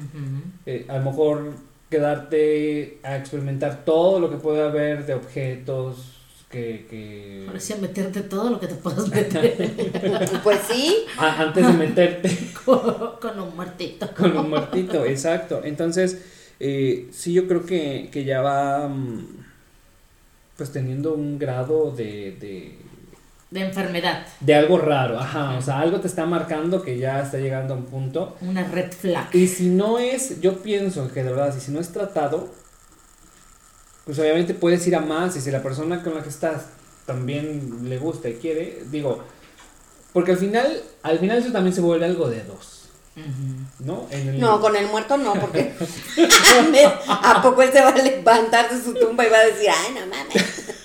Eh, 0.64 0.86
a 0.88 0.98
lo 0.98 1.06
mejor 1.06 1.52
quedarte 1.90 2.98
a 3.02 3.16
experimentar 3.16 3.84
todo 3.84 4.20
lo 4.20 4.30
que 4.30 4.36
puede 4.36 4.62
haber 4.62 5.04
de 5.06 5.14
objetos 5.14 6.16
que... 6.50 6.86
que... 6.88 7.44
Ahora 7.46 7.60
sí 7.60 7.72
a 7.72 7.76
meterte 7.76 8.20
todo 8.22 8.50
lo 8.50 8.60
que 8.60 8.66
te 8.68 8.74
puedas 8.76 9.08
meter 9.14 10.30
Pues 10.42 10.60
sí. 10.70 11.04
a- 11.18 11.42
antes 11.42 11.66
de 11.66 11.72
meterte 11.72 12.30
con, 12.64 12.80
con 13.20 13.40
un 13.40 13.54
muertito. 13.56 14.08
con 14.14 14.36
un 14.36 14.50
muertito, 14.50 15.04
exacto. 15.04 15.60
Entonces, 15.64 16.22
eh, 16.60 17.08
sí 17.12 17.32
yo 17.32 17.46
creo 17.48 17.64
que, 17.66 18.08
que 18.12 18.24
ya 18.24 18.40
va 18.40 18.88
mm, 18.88 19.26
pues 20.56 20.72
teniendo 20.72 21.14
un 21.14 21.38
grado 21.38 21.90
de, 21.90 22.36
de, 22.40 22.74
De 23.50 23.60
enfermedad. 23.62 24.24
de 24.38 24.54
algo 24.54 24.78
raro, 24.78 25.18
ajá, 25.18 25.56
o 25.58 25.62
sea, 25.62 25.80
algo 25.80 25.98
te 26.00 26.06
está 26.06 26.24
marcando 26.24 26.82
que 26.82 26.98
ya 26.98 27.20
está 27.20 27.38
llegando 27.38 27.74
a 27.74 27.76
un 27.78 27.86
punto. 27.86 28.36
Una 28.42 28.62
red 28.62 28.92
flag. 28.92 29.28
Y 29.34 29.48
si 29.48 29.66
no 29.70 29.98
es, 29.98 30.40
yo 30.40 30.58
pienso 30.62 31.10
que 31.12 31.24
de 31.24 31.30
verdad, 31.32 31.52
si 31.58 31.72
no 31.72 31.80
es 31.80 31.92
tratado, 31.92 32.48
pues 34.04 34.18
obviamente 34.18 34.54
puedes 34.54 34.86
ir 34.86 34.94
a 34.96 35.00
más 35.00 35.36
y 35.36 35.40
si 35.40 35.50
la 35.50 35.62
persona 35.62 36.02
con 36.02 36.14
la 36.14 36.22
que 36.22 36.28
estás 36.28 36.66
también 37.06 37.88
le 37.88 37.98
gusta 37.98 38.28
y 38.28 38.34
quiere, 38.34 38.84
digo, 38.90 39.24
porque 40.12 40.32
al 40.32 40.38
final, 40.38 40.82
al 41.02 41.18
final 41.18 41.38
eso 41.38 41.50
también 41.50 41.74
se 41.74 41.80
vuelve 41.80 42.06
algo 42.06 42.28
de 42.28 42.42
dos. 42.44 42.76
¿no? 43.80 44.06
En 44.10 44.28
el- 44.28 44.40
No, 44.40 44.60
con 44.60 44.74
el 44.76 44.86
muerto 44.86 45.16
no, 45.16 45.34
porque 45.34 45.74
¿a 47.08 47.42
poco 47.42 47.62
él 47.62 47.70
se 47.72 47.82
va 47.82 47.88
a 47.90 47.96
levantar 47.96 48.70
de 48.70 48.80
su 48.80 48.94
tumba 48.94 49.26
y 49.26 49.30
va 49.30 49.38
a 49.38 49.44
decir, 49.46 49.68
ay, 49.68 49.94
no 49.94 50.06
mames? 50.06 50.76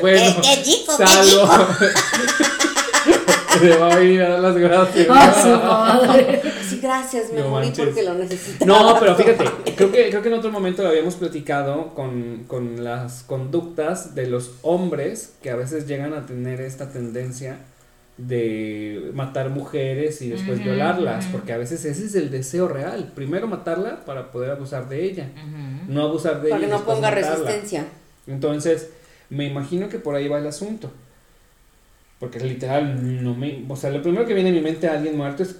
Bueno, 0.00 0.36
¡Qué- 0.42 0.48
qué 0.56 0.62
chico, 0.62 0.96
qué 0.98 1.06
salvo. 1.06 1.48
Le 3.62 3.76
va 3.76 3.92
a 3.92 3.96
venir 3.96 4.20
a 4.22 4.30
dar 4.30 4.40
las 4.40 4.56
gracias. 4.56 5.06
¡Ah, 5.08 5.32
su 5.42 5.48
madre! 5.48 6.42
Sí, 6.68 6.80
gracias, 6.82 7.32
me 7.32 7.40
No 7.40 7.50
morí 7.50 7.66
manches. 7.68 7.84
porque 7.86 8.02
lo 8.02 8.14
necesitaba. 8.14 8.66
No, 8.66 8.98
pero 8.98 9.14
fíjate, 9.14 9.44
creo 9.76 9.92
que, 9.92 10.10
creo 10.10 10.22
que 10.22 10.28
en 10.28 10.34
otro 10.34 10.50
momento 10.50 10.82
lo 10.82 10.88
habíamos 10.88 11.14
platicado 11.14 11.94
con, 11.94 12.44
con 12.48 12.82
las 12.82 13.22
conductas 13.22 14.14
de 14.16 14.26
los 14.26 14.50
hombres 14.62 15.34
que 15.40 15.50
a 15.50 15.56
veces 15.56 15.86
llegan 15.86 16.14
a 16.14 16.26
tener 16.26 16.60
esta 16.60 16.90
tendencia 16.90 17.58
de 18.18 19.10
matar 19.14 19.50
mujeres 19.50 20.20
y 20.22 20.30
después 20.30 20.62
violarlas, 20.62 21.26
porque 21.26 21.52
a 21.52 21.56
veces 21.56 21.84
ese 21.84 22.06
es 22.06 22.14
el 22.16 22.30
deseo 22.30 22.66
real, 22.68 23.12
primero 23.14 23.46
matarla 23.46 24.04
para 24.04 24.30
poder 24.32 24.50
abusar 24.50 24.88
de 24.88 25.04
ella, 25.04 25.28
no 25.88 26.02
abusar 26.02 26.40
de 26.42 26.50
Para 26.50 26.60
que 26.60 26.66
ella. 26.66 26.76
no 26.76 26.84
ponga 26.84 27.08
matarla. 27.10 27.28
resistencia. 27.30 27.86
Entonces, 28.26 28.88
me 29.30 29.46
imagino 29.46 29.88
que 29.88 29.98
por 29.98 30.14
ahí 30.14 30.28
va 30.28 30.38
el 30.38 30.46
asunto. 30.46 30.90
Porque 32.20 32.40
literal, 32.40 33.22
no 33.22 33.34
me. 33.34 33.64
O 33.68 33.76
sea, 33.76 33.90
lo 33.90 34.00
primero 34.02 34.24
que 34.26 34.34
viene 34.34 34.50
a 34.50 34.52
mi 34.52 34.60
mente 34.60 34.88
a 34.88 34.94
alguien 34.94 35.16
muerto 35.16 35.42
es. 35.42 35.56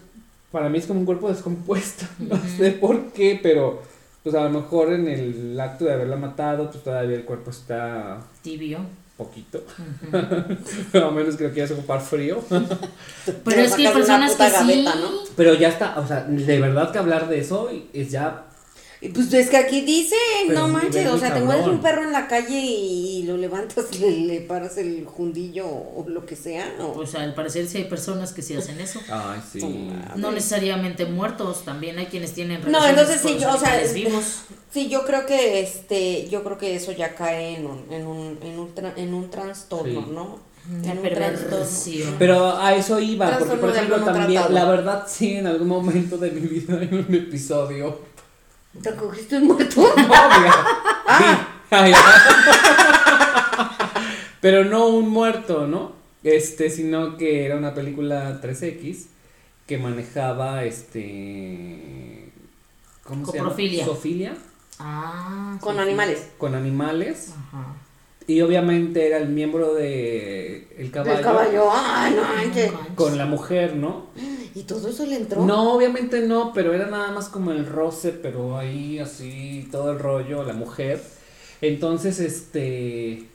Para 0.51 0.69
mí 0.69 0.79
es 0.79 0.87
como 0.87 1.01
un 1.01 1.07
cuerpo 1.07 1.29
descompuesto. 1.29 2.07
No 2.21 2.39
sé 2.57 2.73
por 2.73 3.13
qué, 3.13 3.39
pero. 3.43 3.83
Pues 4.23 4.35
a 4.35 4.45
lo 4.45 4.49
mejor 4.49 4.91
en 4.95 5.07
el 5.07 5.61
acto 5.61 5.85
de 5.85 5.93
haberla 5.93 6.17
matado, 6.17 6.71
pues 6.71 6.83
todavía 6.83 7.15
el 7.17 7.27
cuerpo 7.27 7.51
está 7.51 8.21
Tibio. 8.41 8.79
poquito. 9.19 9.63
Ujú. 9.69 10.99
a 11.05 11.11
menos 11.11 11.37
que 11.37 11.45
lo 11.45 11.53
quieras 11.53 11.73
ocupar 11.73 12.01
frío. 12.01 12.43
Pero 12.49 13.61
es 13.61 13.75
que 13.75 13.87
hay 13.87 13.93
personas 13.93 14.35
que 14.35 14.47
sí. 14.47 14.53
gaveta, 14.53 14.95
¿no? 14.95 15.11
Pero 15.37 15.53
ya 15.53 15.69
está, 15.69 16.01
o 16.01 16.07
sea, 16.07 16.23
de 16.23 16.59
verdad 16.59 16.91
que 16.91 16.99
hablar 16.99 17.29
de 17.29 17.41
eso 17.41 17.69
es 17.93 18.11
ya. 18.11 18.45
Pues 19.13 19.33
es 19.35 19.51
que 19.51 19.57
aquí 19.57 19.81
dice, 19.83 20.15
Pero 20.47 20.61
no 20.61 20.69
manches, 20.69 21.07
o 21.09 21.19
sea, 21.19 21.35
te 21.35 21.41
mueres 21.41 21.67
un 21.67 21.81
perro 21.81 22.03
en 22.05 22.13
la 22.13 22.27
calle 22.29 22.59
y, 22.61 23.23
lo 23.25 23.37
levantas 23.37 23.87
y 23.93 23.99
le, 23.99 24.11
le 24.21 24.41
paras 24.41 24.77
el 24.79 25.05
jundillo 25.07 25.67
o 25.67 26.05
lo 26.09 26.25
que 26.27 26.37
sea, 26.37 26.75
¿no? 26.79 26.93
Pues 26.93 27.15
al 27.15 27.35
parecer 27.35 27.67
sí 27.67 27.79
hay 27.79 27.85
personas 27.85 28.33
que 28.33 28.43
sí 28.43 28.55
hacen 28.55 28.81
eso. 28.81 29.01
Ay, 29.11 29.41
sí. 29.53 29.89
No 30.17 30.31
necesariamente 30.33 31.07
muertos, 31.07 31.65
también 31.65 31.99
hay 31.99 32.07
quienes 32.07 32.33
tienen 32.33 32.61
No, 32.71 32.87
entonces 32.87 33.21
sí, 33.21 33.35
los 33.35 33.43
yo, 33.43 33.55
o 33.55 33.59
sea, 33.59 33.81
vivos. 33.95 34.25
sí, 34.73 34.89
yo 34.89 35.05
creo 35.05 35.27
que 35.27 35.61
este, 35.61 36.29
yo 36.29 36.43
creo 36.45 36.59
que 36.59 36.75
eso 36.77 36.93
ya 36.93 37.15
cae 37.15 37.57
en 37.57 37.67
un, 37.67 37.85
en 37.91 38.07
un, 38.07 38.39
en 38.43 38.59
un, 38.59 38.75
tra- 38.75 38.93
en 38.97 39.15
un 39.15 39.31
trastorno, 39.31 40.03
Sí. 40.05 40.11
¿no? 40.13 40.39
Una 40.67 40.93
En 40.93 40.99
un 40.99 41.05
trastorno. 41.05 41.49
perversión. 41.51 42.15
Pero 42.19 42.57
a 42.57 42.75
eso 42.75 42.99
iba, 42.99 43.39
porque 43.39 43.57
por 43.57 43.71
ejemplo 43.71 43.97
también, 44.03 44.41
tratado. 44.43 44.55
la 44.55 44.65
verdad 44.65 45.05
sí, 45.07 45.33
en 45.37 45.47
algún 45.47 45.69
momento 45.69 46.17
de 46.17 46.31
mi 46.31 46.41
vida 46.41 46.79
hay 46.81 46.89
un 46.91 47.15
episodio. 47.15 48.14
¿Te 48.83 48.95
cogiste 48.95 49.37
un 49.39 49.47
muerto? 49.49 49.81
Obvio. 49.83 50.53
Ah. 51.07 51.49
Sí. 51.69 51.71
Ay, 51.71 51.93
Pero 54.41 54.65
no 54.65 54.87
un 54.89 55.09
muerto, 55.09 55.67
¿no? 55.67 55.93
Este, 56.23 56.71
sino 56.71 57.17
que 57.17 57.45
era 57.47 57.57
una 57.57 57.75
película 57.75 58.41
3X 58.43 59.07
que 59.67 59.79
manejaba 59.79 60.65
este 60.65 62.31
¿cómo 63.05 63.27
se 63.27 63.33
llama? 63.39 63.51
Coprofilia. 63.51 63.85
Zoofilia 63.85 64.35
Ah, 64.79 65.57
Con 65.61 65.77
sí, 65.77 65.81
animales. 65.83 66.29
con 66.39 66.55
animales 66.55 67.31
Ajá. 67.53 67.67
Y 68.27 68.41
obviamente 68.41 69.07
era 69.07 69.19
el 69.19 69.29
miembro 69.29 69.75
de 69.75 70.69
el 70.79 70.91
caballo, 70.91 71.19
El 71.19 71.25
caballo, 71.25 71.65
ay, 71.71 72.15
no 72.15 72.95
con 72.95 73.19
la 73.19 73.27
mujer, 73.27 73.77
¿no? 73.77 74.07
¿Y 74.55 74.63
todo 74.63 74.89
eso 74.89 75.05
le 75.07 75.17
entró? 75.17 75.45
No, 75.45 75.75
obviamente 75.75 76.21
no, 76.21 76.53
pero 76.55 76.73
era 76.73 76.87
nada 76.87 77.11
más 77.11 77.29
como 77.29 77.53
el 77.53 77.67
roce, 77.67 78.11
pero 78.11 78.57
ahí 78.57 78.99
así 78.99 79.69
todo 79.71 79.93
el 79.93 79.99
rollo, 79.99 80.45
la 80.45 80.53
mujer. 80.53 81.01
Entonces, 81.61 82.21
este 82.21 83.29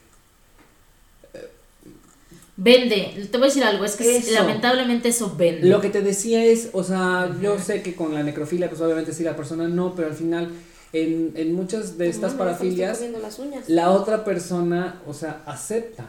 Vende, 2.62 3.26
te 3.30 3.38
voy 3.38 3.46
a 3.46 3.48
decir 3.48 3.64
algo, 3.64 3.86
es 3.86 3.96
que 3.96 4.18
Eso. 4.18 4.32
lamentablemente 4.34 5.08
eso 5.08 5.34
vende. 5.34 5.66
Lo 5.66 5.80
que 5.80 5.88
te 5.88 6.02
decía 6.02 6.44
es, 6.44 6.68
o 6.74 6.84
sea, 6.84 7.34
yo 7.40 7.58
sé 7.58 7.80
que 7.80 7.94
con 7.94 8.12
la 8.12 8.22
necrofilia, 8.22 8.68
pues 8.68 8.82
obviamente 8.82 9.14
sí 9.14 9.22
la 9.24 9.34
persona 9.34 9.66
no, 9.66 9.94
pero 9.94 10.08
al 10.08 10.14
final, 10.14 10.50
en, 10.92 11.32
en 11.36 11.54
muchas 11.54 11.98
de 11.98 12.08
estas 12.08 12.34
No, 12.34 12.44
me 12.44 12.50
estoy 12.52 12.68
parafilias, 12.68 12.98
comiendo 12.98 13.18
las 13.20 13.38
uñas. 13.38 13.68
la 13.68 13.90
otra 13.90 14.24
persona, 14.24 15.00
o 15.06 15.14
sea, 15.14 15.42
acepta. 15.46 16.06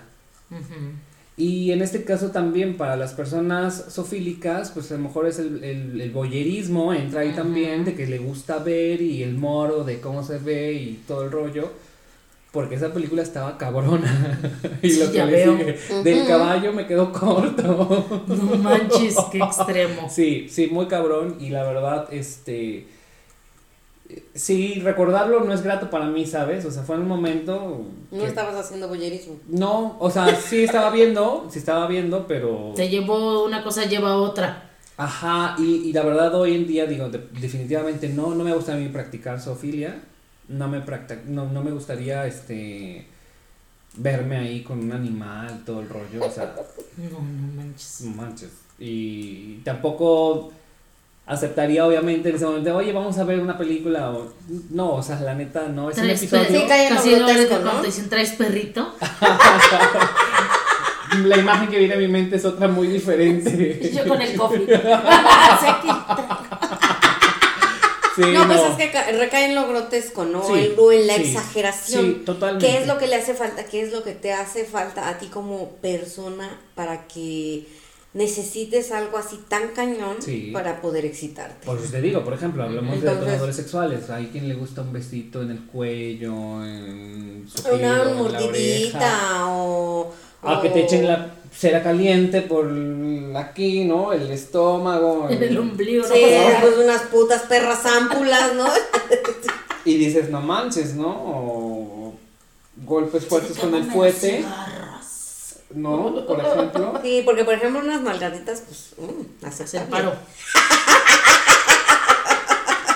Ujú. 0.49 0.93
Y 1.37 1.71
en 1.71 1.81
este 1.81 2.03
caso 2.03 2.29
también 2.29 2.77
para 2.77 2.95
las 2.97 3.13
personas 3.13 3.85
sofílicas, 3.89 4.71
pues 4.71 4.91
a 4.91 4.95
lo 4.95 5.01
mejor 5.03 5.27
es 5.27 5.39
el, 5.39 5.63
el, 5.63 6.01
el 6.01 6.11
voyerismo, 6.11 6.93
entra 6.93 7.21
ahí 7.21 7.29
Ajá. 7.29 7.37
también, 7.43 7.85
de 7.85 7.95
que 7.95 8.05
le 8.05 8.19
gusta 8.19 8.59
ver 8.59 9.01
y 9.01 9.23
el 9.23 9.35
moro 9.35 9.83
de 9.83 9.99
cómo 10.01 10.23
se 10.23 10.37
ve 10.39 10.73
y 10.73 11.01
todo 11.07 11.23
el 11.23 11.31
rollo. 11.31 11.71
Porque 12.51 12.75
esa 12.75 12.91
película 12.93 13.21
estaba 13.23 13.57
cabrona. 13.57 14.37
y 14.83 14.89
Sí, 14.91 14.99
lo 14.99 15.07
que 15.09 15.17
ya 15.17 15.25
le 15.25 15.31
veo. 15.31 15.57
sigue. 15.57 16.03
Del 16.03 16.17
Ujú. 16.19 16.27
caballo 16.27 16.73
me 16.73 16.85
quedó 16.85 17.11
corto. 17.13 18.23
No 18.27 18.55
manches, 18.57 19.15
qué 19.31 19.37
extremo. 19.39 20.09
Sí, 20.13 20.47
sí, 20.49 20.67
muy 20.67 20.87
cabrón. 20.87 21.37
Y 21.39 21.49
la 21.49 21.63
verdad, 21.63 22.09
este. 22.11 22.87
Sí, 24.33 24.79
recordarlo 24.83 25.41
no 25.43 25.53
es 25.53 25.61
grato 25.63 25.89
para 25.89 26.05
mí, 26.07 26.25
¿sabes? 26.25 26.65
O 26.65 26.71
sea, 26.71 26.83
fue 26.83 26.95
en 26.95 27.01
un 27.03 27.07
momento. 27.07 27.85
No 28.11 28.25
estabas 28.25 28.55
haciendo 28.55 28.87
boyerismo. 28.87 29.35
No, 29.47 29.97
o 29.99 30.09
sea, 30.09 30.35
sí 30.35 30.63
estaba 30.63 30.89
viendo, 30.91 31.47
sí 31.51 31.59
estaba 31.59 31.87
viendo, 31.87 32.27
pero. 32.27 32.73
Te 32.75 32.89
llevó 32.89 33.43
una 33.45 33.63
cosa, 33.63 33.85
lleva 33.85 34.15
otra. 34.17 34.69
Ajá, 34.97 35.55
y, 35.59 35.87
y 35.89 35.93
la 35.93 36.03
verdad 36.03 36.33
hoy 36.35 36.55
en 36.55 36.67
día, 36.67 36.85
digo, 36.85 37.09
de- 37.09 37.27
definitivamente 37.39 38.07
no, 38.09 38.35
no 38.35 38.43
me 38.43 38.53
gusta 38.53 38.73
a 38.73 38.77
mí 38.77 38.87
practicar 38.89 39.39
zoofilia. 39.41 40.01
No 40.47 40.67
me, 40.67 40.81
practa- 40.81 41.21
no, 41.25 41.47
no 41.49 41.63
me 41.63 41.71
gustaría, 41.71 42.25
este. 42.27 43.07
Verme 43.97 44.37
ahí 44.37 44.63
con 44.63 44.79
un 44.79 44.91
animal, 44.93 45.63
todo 45.65 45.81
el 45.81 45.89
rollo, 45.89 46.25
o 46.25 46.31
sea. 46.31 46.55
No, 46.97 47.09
no 47.19 47.53
manches. 47.63 48.01
No 48.01 48.11
manches. 48.15 48.49
Y 48.79 49.55
tampoco 49.63 50.51
aceptaría, 51.31 51.85
obviamente, 51.85 52.29
en 52.29 52.35
ese 52.35 52.45
momento, 52.45 52.75
oye, 52.75 52.91
vamos 52.93 53.17
a 53.17 53.23
ver 53.23 53.39
una 53.39 53.57
película. 53.57 54.11
O, 54.11 54.33
no, 54.71 54.95
o 54.95 55.01
sea, 55.03 55.19
la 55.21 55.33
neta, 55.33 55.67
no. 55.67 55.89
Es 55.89 55.97
un 55.97 56.09
episodio. 56.09 56.45
Sí, 56.49 56.65
cae 56.67 56.87
en 56.87 56.93
lo 56.93 56.99
Casi 57.01 57.11
no 57.15 57.25
grotesco, 57.27 57.57
de 57.57 57.63
¿no? 57.63 57.81
dicen 57.83 58.09
traes 58.09 58.31
perrito. 58.31 58.93
La 61.25 61.37
imagen 61.37 61.67
que 61.69 61.77
viene 61.77 61.93
a 61.95 61.97
mi 61.97 62.07
mente 62.07 62.37
es 62.37 62.45
otra 62.45 62.69
muy 62.69 62.87
diferente. 62.87 63.79
Y 63.81 63.91
yo 63.97 64.07
con 64.07 64.21
el 64.21 64.35
coffee. 64.37 64.65
Sí, 68.15 68.23
No, 68.33 68.45
pues 68.45 68.59
es 68.59 68.75
que 68.75 68.91
ca- 68.91 69.09
recae 69.09 69.45
en 69.45 69.55
lo 69.55 69.69
grotesco, 69.69 70.25
¿no? 70.25 70.43
Sí, 70.45 70.53
En- 70.53 70.73
o 70.77 70.91
en 70.91 71.07
la 71.07 71.15
sí, 71.15 71.21
exageración. 71.23 72.05
sí, 72.05 72.21
totalmente. 72.25 72.67
¿Qué 72.67 72.77
es 72.79 72.85
lo 72.87 72.97
que 72.97 73.07
le 73.07 73.15
hace 73.15 73.33
falta? 73.33 73.63
¿Qué 73.63 73.81
es 73.81 73.93
lo 73.93 74.03
que 74.03 74.11
te 74.11 74.33
hace 74.33 74.65
falta 74.65 75.07
a 75.07 75.17
ti 75.17 75.27
como 75.27 75.69
persona 75.77 76.49
para 76.75 77.07
que 77.07 77.65
necesites 78.13 78.91
algo 78.91 79.17
así 79.17 79.39
tan 79.47 79.69
cañón 79.69 80.17
Sí. 80.19 80.49
para 80.51 80.81
poder 80.81 81.05
excitarte? 81.05 81.65
Por 81.65 81.77
eso 81.77 81.91
te 81.91 82.01
digo, 82.01 82.23
por 82.23 82.33
ejemplo, 82.33 82.63
hablamos 82.63 82.91
de 82.91 82.97
Entonces- 82.97 83.19
detonadores 83.21 83.55
sexuales. 83.55 84.09
Hay 84.09 84.27
quien 84.27 84.47
le 84.49 84.55
gusta 84.55 84.81
un 84.81 84.91
besito 84.91 85.41
en 85.41 85.51
el 85.51 85.59
cuello, 85.65 86.63
en 86.65 87.45
su 87.47 87.63
pelo, 87.63 87.75
Una 87.77 88.03
mordidita 88.13 89.47
o, 89.47 90.13
A 90.43 90.61
que 90.61 90.67
o- 90.69 90.73
te 90.73 90.83
echen 90.83 91.07
la 91.07 91.35
cera 91.55 91.81
caliente 91.83 92.41
por 92.41 92.65
aquí, 93.37 93.85
¿no? 93.85 94.11
El 94.13 94.29
estómago. 94.31 95.27
En 95.29 95.41
el 95.43 95.57
ombligo. 95.57 96.05
no 96.07 96.13
Sí, 96.13 96.21
nada. 96.31 96.61
pues 96.61 96.77
unas 96.83 97.01
putas 97.03 97.43
perras 97.43 97.85
ámpulas, 97.85 98.55
¿no? 98.55 98.65
Y 99.85 99.95
dices, 99.97 100.29
no 100.29 100.41
manches, 100.41 100.93
¿no? 100.95 101.07
O 101.09 102.13
golpes 102.85 103.25
fuertes 103.25 103.57
con 103.57 103.73
el 103.73 103.83
fuete, 103.85 104.43
¿no? 105.75 106.25
Por 106.25 106.39
ejemplo. 106.39 106.93
Sí, 107.03 107.21
porque 107.25 107.43
por 107.45 107.53
ejemplo 107.55 107.79
unas 107.81 108.01
malgaditas, 108.01 108.61
pues, 108.67 108.93
mm, 108.97 109.41
Se 109.51 109.63
aceptable. 109.63 109.89
paró. 109.89 110.13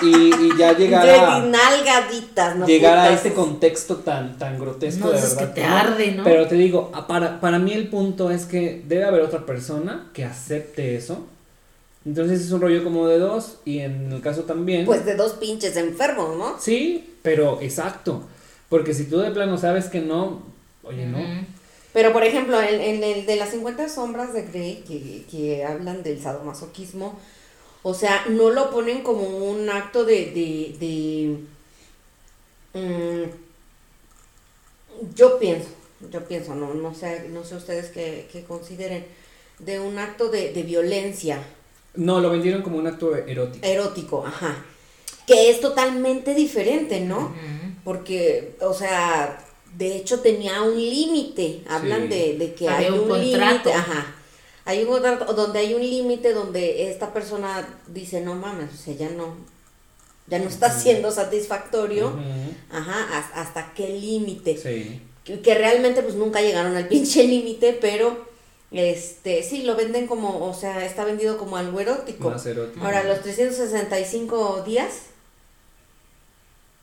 Y, 0.02 0.08
y 0.08 0.50
ya 0.58 0.74
llegar 0.76 1.08
a, 1.08 1.40
nalgaditas, 1.40 2.54
¿no? 2.56 2.66
llegar 2.66 2.98
a 2.98 3.12
este 3.14 3.32
contexto 3.32 3.96
tan, 3.96 4.36
tan 4.36 4.58
grotesco 4.58 5.06
No, 5.06 5.12
de 5.12 5.18
es 5.18 5.34
verdad. 5.34 5.54
que 5.54 5.60
te 5.62 5.66
no. 5.66 5.74
arde, 5.76 6.12
¿no? 6.12 6.22
Pero 6.24 6.46
te 6.46 6.54
digo, 6.54 6.90
a- 6.94 7.06
para, 7.06 7.40
para 7.40 7.58
mí 7.58 7.72
el 7.72 7.88
punto 7.88 8.30
es 8.30 8.44
que 8.44 8.82
debe 8.86 9.04
haber 9.04 9.22
otra 9.22 9.46
persona 9.46 10.08
que 10.12 10.24
acepte 10.24 10.96
eso. 10.96 11.24
Entonces 12.04 12.42
es 12.42 12.52
un 12.52 12.60
rollo 12.60 12.84
como 12.84 13.08
de 13.08 13.18
dos. 13.18 13.56
Y 13.64 13.78
en 13.78 14.12
el 14.12 14.20
caso 14.20 14.42
también. 14.42 14.84
Pues 14.84 15.06
de 15.06 15.14
dos 15.16 15.32
pinches 15.32 15.76
enfermos, 15.78 16.36
¿no? 16.36 16.56
Sí, 16.60 17.14
pero 17.22 17.58
exacto. 17.62 18.22
Porque 18.68 18.92
si 18.92 19.04
tú 19.06 19.18
de 19.18 19.30
plano 19.30 19.56
sabes 19.56 19.86
que 19.86 20.00
no, 20.02 20.42
oye, 20.84 21.06
no. 21.06 21.18
Pero 21.96 22.12
por 22.12 22.24
ejemplo, 22.24 22.60
en, 22.60 22.78
en 22.82 23.02
el 23.02 23.24
de 23.24 23.36
las 23.36 23.52
50 23.52 23.88
sombras 23.88 24.34
de 24.34 24.42
Grey, 24.42 24.84
que, 24.86 25.24
que 25.30 25.64
hablan 25.64 26.02
del 26.02 26.20
sadomasoquismo, 26.20 27.18
o 27.82 27.94
sea, 27.94 28.26
no 28.28 28.50
lo 28.50 28.70
ponen 28.70 29.02
como 29.02 29.22
un 29.22 29.70
acto 29.70 30.04
de... 30.04 30.26
de, 30.26 30.76
de 30.78 31.38
mm, 32.78 33.30
yo 35.14 35.38
pienso, 35.38 35.70
yo 36.12 36.22
pienso, 36.24 36.54
no, 36.54 36.74
no 36.74 36.94
sé, 36.94 37.30
no 37.30 37.44
sé 37.44 37.56
ustedes 37.56 37.88
qué, 37.88 38.28
qué 38.30 38.44
consideren, 38.44 39.06
de 39.58 39.80
un 39.80 39.98
acto 39.98 40.28
de, 40.28 40.52
de 40.52 40.62
violencia 40.64 41.38
No, 41.94 42.20
lo 42.20 42.28
vendieron 42.28 42.60
como 42.60 42.76
un 42.76 42.88
acto 42.88 43.16
erótico. 43.16 43.64
erótico, 43.66 44.26
ajá, 44.26 44.66
que 45.26 45.48
es 45.48 45.62
totalmente 45.62 46.34
diferente, 46.34 47.00
¿no? 47.00 47.32
Porque, 47.84 48.54
o 48.60 48.74
sea, 48.74 49.45
de 49.76 49.96
hecho 49.96 50.20
tenía 50.20 50.62
un 50.62 50.76
límite. 50.76 51.62
Hablan 51.68 52.02
Sí. 52.02 52.08
de, 52.08 52.38
de 52.38 52.54
que 52.54 52.68
Había 52.68 52.88
hay 52.88 52.92
un 52.94 53.00
un, 53.00 53.08
contrato. 53.08 53.48
límite. 53.48 53.72
Ajá. 53.72 54.14
Hay 54.64 54.82
un 54.82 54.88
contrato 54.88 55.32
donde 55.32 55.58
hay 55.60 55.74
un 55.74 55.80
límite 55.82 56.32
donde 56.32 56.90
esta 56.90 57.12
persona 57.12 57.66
dice, 57.88 58.20
no 58.20 58.34
mames, 58.34 58.72
o 58.74 58.76
sea, 58.76 58.94
ya 58.94 59.08
no, 59.10 59.36
ya 60.26 60.38
no 60.40 60.48
está 60.48 60.70
siendo 60.76 61.10
satisfactorio. 61.12 62.08
Ujú, 62.08 62.54
Ajá, 62.76 63.06
has- 63.18 63.46
hasta 63.46 63.72
qué 63.74 63.88
límite. 63.90 64.56
Sí. 64.56 65.02
Que, 65.24 65.40
que 65.40 65.54
realmente 65.54 66.02
pues 66.02 66.14
nunca 66.14 66.40
llegaron 66.40 66.74
al 66.76 66.88
pinche 66.94 67.24
límite, 67.24 67.78
pero 67.80 68.26
este, 68.72 69.42
sí, 69.44 69.62
lo 69.62 69.76
venden 69.76 70.06
como, 70.08 70.44
o 70.48 70.52
sea, 70.54 70.84
está 70.84 71.04
vendido 71.04 71.38
como 71.38 71.56
algo 71.56 71.78
erótico. 71.78 72.30
Más 72.30 72.44
erótico. 72.46 72.84
Ahora, 72.84 73.04
los 73.04 73.20
365 73.22 74.62
días. 74.66 74.92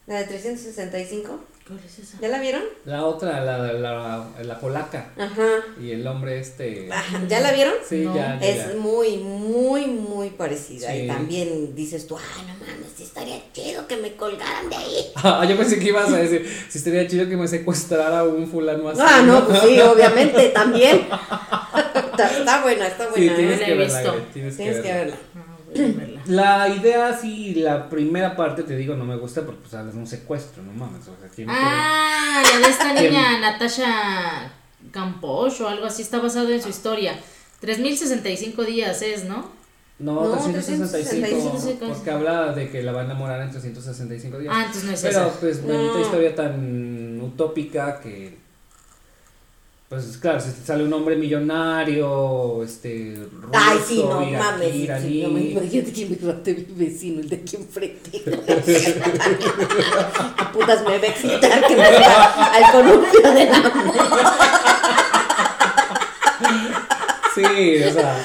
La 0.08 0.20
de 0.20 0.26
365. 0.26 1.40
¿Cuál 1.66 1.80
es 1.86 1.98
esa? 2.00 2.18
¿Ya 2.20 2.28
la 2.28 2.42
vieron? 2.42 2.62
La 2.84 3.06
otra, 3.06 3.40
la, 3.40 3.58
la, 3.72 4.28
la 4.44 4.60
polaca. 4.60 5.12
Ajá. 5.18 5.48
Y 5.82 5.92
el 5.92 6.06
hombre 6.06 6.38
este. 6.40 6.90
Ajá, 6.92 7.22
¿Ya 7.30 7.40
la 7.40 7.54
vieron? 7.54 7.74
Sí, 7.88 8.02
No. 8.04 8.14
ya, 8.14 8.38
ya, 8.38 8.46
Es 8.48 8.68
ya. 8.74 8.76
muy, 8.78 9.16
muy, 9.18 9.86
muy 9.88 10.30
parecida. 10.32 10.92
Sí. 10.92 11.04
Y 11.04 11.08
también 11.08 11.74
dices 11.74 12.06
tú, 12.06 12.18
ay, 12.18 12.46
no 12.48 12.54
mames, 12.66 13.00
estaría 13.00 13.40
chido 13.54 13.88
que 13.88 13.96
me 13.96 14.14
colgaran 14.18 14.70
de 14.70 14.76
ahí. 14.76 15.12
Ah, 15.24 15.46
yo 15.48 15.56
pensé 15.56 15.80
que 15.80 15.88
ibas 15.88 16.12
a 16.12 16.18
decir, 16.18 16.46
si 16.70 16.78
estaría 16.80 17.08
chido 17.08 17.30
que 17.30 17.38
me 17.38 17.48
secuestrara 17.48 18.26
un 18.26 18.46
fulano 18.46 18.90
así. 18.90 19.00
Ah, 19.02 19.24
no, 19.26 19.48
pues 19.48 19.62
sí, 19.62 19.80
obviamente, 19.82 20.50
también. 20.50 21.08
está, 22.12 22.38
está 22.40 22.62
buena, 22.62 22.88
está 22.88 23.06
Sí, 23.06 23.10
buena. 23.22 23.36
tienes 23.38 23.56
¿eh? 23.56 23.60
la 23.62 23.66
que 23.66 23.72
he 23.72 23.76
verla, 23.78 24.02
tienes, 24.34 24.58
Tienes 24.58 24.76
que 24.78 24.82
que 24.84 24.94
verla. 24.94 25.16
Ah, 25.33 25.33
verla. 25.74 26.22
La 26.28 26.70
idea, 26.70 27.18
sí, 27.18 27.56
la 27.56 27.90
primera 27.90 28.36
parte, 28.36 28.64
te 28.64 28.76
digo, 28.78 28.96
no 28.96 29.06
me 29.06 29.16
gusta 29.18 29.42
porque 29.42 29.62
pues 29.62 29.74
hablas 29.74 29.94
de 29.94 30.00
un 30.00 30.08
secuestro, 30.08 30.64
no 30.64 30.72
mames. 30.74 31.02
O 31.08 31.16
sea, 31.20 31.30
¿quién 31.34 31.48
quiere- 31.48 31.52
Ah, 31.64 32.42
ya 32.50 32.60
de 32.60 32.66
esta 32.70 32.94
niña 33.02 33.40
Natasha 33.40 34.52
Camposh 34.92 35.62
o 35.62 35.68
algo 35.68 35.86
así, 35.86 36.02
está 36.02 36.20
basado 36.20 36.50
en 36.50 36.62
su 36.62 36.70
historia. 36.70 37.20
3065 37.62 38.64
días 38.64 39.02
es, 39.02 39.26
¿no? 39.26 39.46
No, 40.00 40.26
No, 40.26 40.32
365, 40.38 41.28
365. 41.28 41.86
porque 41.94 42.12
habla 42.12 42.52
de 42.54 42.70
que 42.70 42.84
la 42.84 42.92
va 42.92 43.02
a 43.02 43.06
enamorar 43.06 43.42
en 43.42 43.52
365 43.52 44.40
días. 44.40 44.54
Ah, 44.56 44.64
entonces 44.66 44.84
no 44.86 44.92
es 44.94 45.02
Pero 45.02 45.20
esa. 45.28 45.40
pues 45.40 45.66
bendita 45.66 45.94
No. 45.94 46.02
historia 46.02 46.36
tan 46.36 47.22
utópica 47.22 48.00
que 48.02 48.38
pues 49.94 50.18
claro, 50.18 50.40
si 50.40 50.52
te 50.52 50.66
sale 50.66 50.84
un 50.84 50.94
hombre 50.94 51.16
millonario, 51.16 52.62
este 52.64 53.16
ruso, 53.42 53.52
Ay, 53.54 53.80
sí, 53.88 54.04
no 54.08 54.22
ira- 54.22 54.40
mames. 54.40 54.76
iraní. 54.76 55.08
Sí, 55.10 55.22
no 55.24 55.30
me 55.30 55.42
imagínate 55.42 55.94
que 55.94 56.06
me 56.06 56.18
mate 56.34 56.66
mi 56.68 56.86
vecino, 56.86 57.22
el 57.22 57.30
de 57.30 57.36
aquí 57.38 57.56
enfrente. 57.56 58.12
¿Qué 58.24 58.32
putas 60.54 60.82
me 60.82 60.98
va 60.98 61.04
a 61.04 61.08
excitar 61.08 61.68
que 61.68 61.76
me 61.76 61.82
vaya 61.82 62.54
al 62.54 62.72
columpio 62.72 63.22
de 63.34 63.46
la 63.46 63.74
Sí, 67.36 67.84
o 67.84 67.92
sea, 67.92 68.24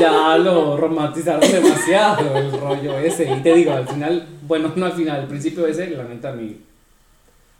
ya 0.00 0.38
lo 0.38 0.78
romantizaron 0.78 1.40
demasiado 1.42 2.38
el 2.38 2.50
rollo 2.58 2.96
ese. 2.98 3.30
Y 3.30 3.42
te 3.42 3.52
digo, 3.52 3.72
al 3.72 3.86
final, 3.86 4.26
bueno, 4.46 4.72
no 4.74 4.86
al 4.86 4.92
final, 4.92 5.20
al 5.20 5.26
principio 5.28 5.66
ese, 5.66 5.90
la 5.90 6.04
neta 6.04 6.30
a 6.30 6.32
mí, 6.32 6.56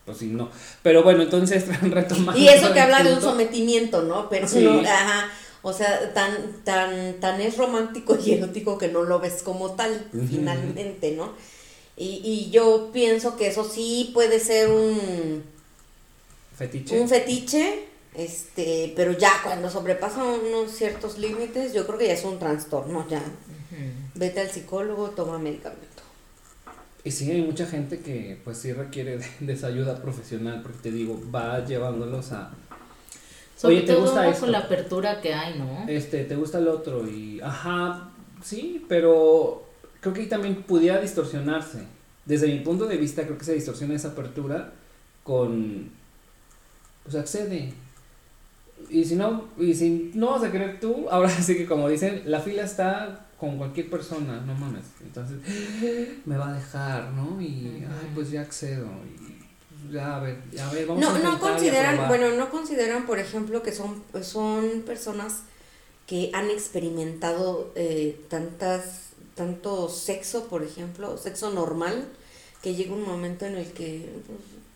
pues 0.04 0.18
sí, 0.18 0.26
no. 0.26 0.50
Pero 0.82 1.02
bueno, 1.02 1.22
entonces 1.22 1.64
retomando. 1.82 2.40
Y 2.40 2.48
eso 2.48 2.72
que 2.72 2.80
habla 2.80 3.02
de 3.02 3.14
un 3.14 3.20
sometimiento, 3.20 4.02
¿no? 4.02 4.28
Pero 4.28 4.48
Sí. 4.48 4.60
no, 4.64 4.80
ajá. 4.80 5.30
O 5.64 5.72
sea, 5.72 6.12
tan, 6.12 6.62
tan, 6.64 7.20
tan 7.20 7.40
es 7.40 7.56
romántico 7.56 8.18
y 8.24 8.32
erótico 8.32 8.78
que 8.78 8.88
no 8.88 9.02
lo 9.04 9.20
ves 9.20 9.42
como 9.44 9.72
tal, 9.72 10.08
finalmente, 10.28 11.12
¿no? 11.12 11.32
Y, 11.96 12.20
y 12.24 12.50
yo 12.50 12.90
pienso 12.92 13.36
que 13.36 13.46
eso 13.46 13.62
sí 13.64 14.10
puede 14.12 14.40
ser 14.40 14.70
un, 14.70 15.44
Fetiche. 16.56 17.00
un 17.00 17.08
fetiche, 17.08 17.84
este, 18.14 18.92
pero 18.96 19.12
ya 19.12 19.30
cuando 19.44 19.70
sobrepasa 19.70 20.24
unos 20.24 20.72
ciertos 20.72 21.16
límites, 21.18 21.72
yo 21.74 21.86
creo 21.86 21.98
que 21.98 22.08
ya 22.08 22.14
es 22.14 22.24
un 22.24 22.40
trastorno, 22.40 23.06
ya. 23.08 23.22
Vete 24.16 24.40
al 24.40 24.50
psicólogo, 24.50 25.10
toma 25.10 25.38
medicamento. 25.38 25.86
Y 27.04 27.10
sí, 27.10 27.30
hay 27.30 27.42
mucha 27.42 27.66
gente 27.66 28.00
que 28.00 28.38
pues 28.44 28.58
sí 28.58 28.72
requiere 28.72 29.18
de, 29.18 29.26
de 29.40 29.52
esa 29.52 29.68
ayuda 29.68 30.00
profesional, 30.00 30.60
porque 30.62 30.78
te 30.82 30.92
digo, 30.92 31.20
va 31.34 31.64
llevándolos 31.64 32.32
a, 32.32 32.52
Sobre 33.62 33.76
Oye, 33.76 33.86
¿te 33.86 33.92
todo 33.92 34.02
gusta 34.02 34.32
con 34.40 34.50
la 34.50 34.58
apertura 34.58 35.20
que 35.20 35.32
hay, 35.32 35.56
¿no? 35.56 35.84
este, 35.88 36.24
te 36.24 36.34
gusta 36.34 36.58
el 36.58 36.66
otro 36.66 37.08
y, 37.08 37.40
ajá, 37.40 38.10
sí, 38.42 38.84
pero 38.88 39.64
creo 40.00 40.12
que 40.12 40.22
ahí 40.22 40.26
también 40.28 40.64
pudiera 40.64 41.00
distorsionarse. 41.00 41.84
Desde 42.24 42.48
mi 42.48 42.58
punto 42.58 42.86
de 42.86 42.96
vista, 42.96 43.22
creo 43.22 43.38
que 43.38 43.44
se 43.44 43.54
distorsiona 43.54 43.94
esa 43.94 44.08
apertura 44.08 44.72
con, 45.22 45.90
pues 47.04 47.14
accede. 47.14 47.72
Y 48.90 49.04
si 49.04 49.14
no, 49.14 49.48
y 49.56 49.74
si 49.74 50.10
no 50.14 50.32
vas 50.32 50.42
a 50.42 50.50
querer 50.50 50.80
tú, 50.80 51.06
ahora 51.08 51.30
sí 51.42 51.56
que 51.56 51.66
como 51.66 51.88
dicen, 51.88 52.22
la 52.26 52.40
fila 52.40 52.64
está 52.64 53.26
con 53.42 53.58
cualquier 53.58 53.90
persona, 53.90 54.40
no 54.46 54.54
mames. 54.54 54.84
Entonces, 55.00 55.38
me 56.24 56.36
va 56.36 56.50
a 56.50 56.52
dejar, 56.52 57.10
¿no? 57.10 57.42
Y, 57.42 57.84
ay, 57.84 58.12
pues 58.14 58.30
ya 58.30 58.42
accedo. 58.42 58.86
Y, 59.04 59.16
pues, 59.80 59.92
ya, 59.94 60.14
a 60.16 60.20
ver, 60.20 60.38
ya, 60.52 60.68
a 60.70 60.72
ver, 60.72 60.86
vamos 60.86 61.04
a 61.04 61.12
No, 61.12 61.18
no 61.18 61.32
a 61.32 61.40
consideran, 61.40 61.96
probar. 61.96 62.08
bueno, 62.20 62.36
no 62.36 62.50
consideran, 62.50 63.04
por 63.04 63.18
ejemplo, 63.18 63.60
que 63.64 63.72
son, 63.72 64.00
son 64.22 64.82
personas 64.86 65.40
que 66.06 66.30
han 66.32 66.50
experimentado 66.50 67.72
eh, 67.74 68.24
tantas, 68.28 69.08
tanto 69.34 69.88
sexo, 69.88 70.46
por 70.46 70.62
ejemplo, 70.62 71.18
sexo 71.18 71.50
normal, 71.50 72.06
que 72.62 72.76
llega 72.76 72.94
un 72.94 73.02
momento 73.02 73.44
en 73.44 73.56
el 73.56 73.72
que, 73.72 74.08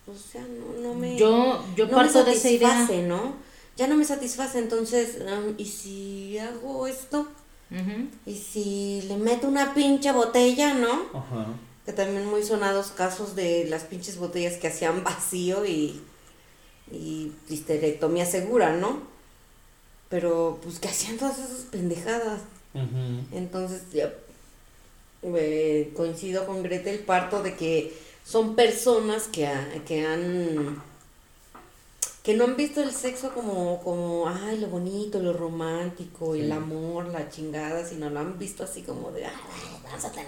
pues, 0.05 0.19
o 0.19 0.33
sea, 0.33 0.43
no, 0.43 0.83
no 0.83 0.95
me, 0.95 1.17
Yo, 1.17 1.65
yo 1.77 1.85
no 1.87 1.93
me 1.93 1.97
parto 1.99 2.25
de 2.25 2.33
esa 2.33 2.51
idea. 2.51 2.71
satisface, 2.71 3.03
¿no? 3.07 3.37
Ya 3.77 3.87
no 3.87 3.95
me 3.95 4.05
satisface, 4.05 4.59
entonces, 4.59 5.19
um, 5.21 5.55
¿y 5.57 5.67
si 5.67 6.37
hago 6.39 6.89
esto? 6.89 7.29
Ujú. 7.71 8.09
¿Y 8.27 8.37
si 8.37 9.03
le 9.09 9.17
meto 9.17 9.49
una 9.49 9.75
pinche 9.75 10.13
botella, 10.13 10.75
no? 10.75 11.07
Ajá. 11.13 11.47
Que 11.85 11.93
también 11.93 12.27
muy 12.27 12.43
sonados 12.43 12.89
casos 12.89 13.35
de 13.35 13.67
las 13.67 13.85
pinches 13.85 14.19
botellas 14.19 14.55
que 14.55 14.69
hacían 14.69 15.05
vacío 15.05 15.65
y, 15.65 16.01
y 16.93 17.33
histerectomía 17.49 18.27
segura, 18.27 18.73
¿no? 18.73 19.03
Pero 20.09 20.59
pues 20.63 20.79
que 20.79 20.89
hacían 20.89 21.17
todas 21.17 21.39
esas 21.39 21.67
pendejadas. 21.71 22.43
Ujú. 22.75 23.37
Entonces 23.37 23.83
ya 23.93 24.13
eh, 25.23 25.93
coincido 25.97 26.47
con 26.47 26.63
Gretel 26.63 27.01
parto 27.01 27.43
de 27.43 27.55
que 27.55 27.97
son 28.25 28.55
personas 28.55 29.29
que, 29.29 29.49
que 29.87 30.07
han 30.07 30.83
que 32.27 32.35
no 32.35 32.43
han 32.43 32.57
visto 32.57 32.83
el 32.83 32.91
sexo 32.91 33.33
como, 33.33 33.81
como, 33.85 34.29
ay, 34.29 34.59
lo 34.59 34.67
bonito, 34.67 35.23
lo 35.23 35.33
romántico, 35.33 36.35
el 36.35 36.51
amor, 36.51 37.07
la 37.07 37.31
chingada, 37.31 37.87
sino 37.87 38.11
lo 38.11 38.19
han 38.19 38.37
visto 38.37 38.65
así 38.65 38.83
como 38.83 39.13
de, 39.13 39.27
ay, 39.27 39.33
vamos 39.85 40.05
a 40.05 40.11
tener, 40.11 40.27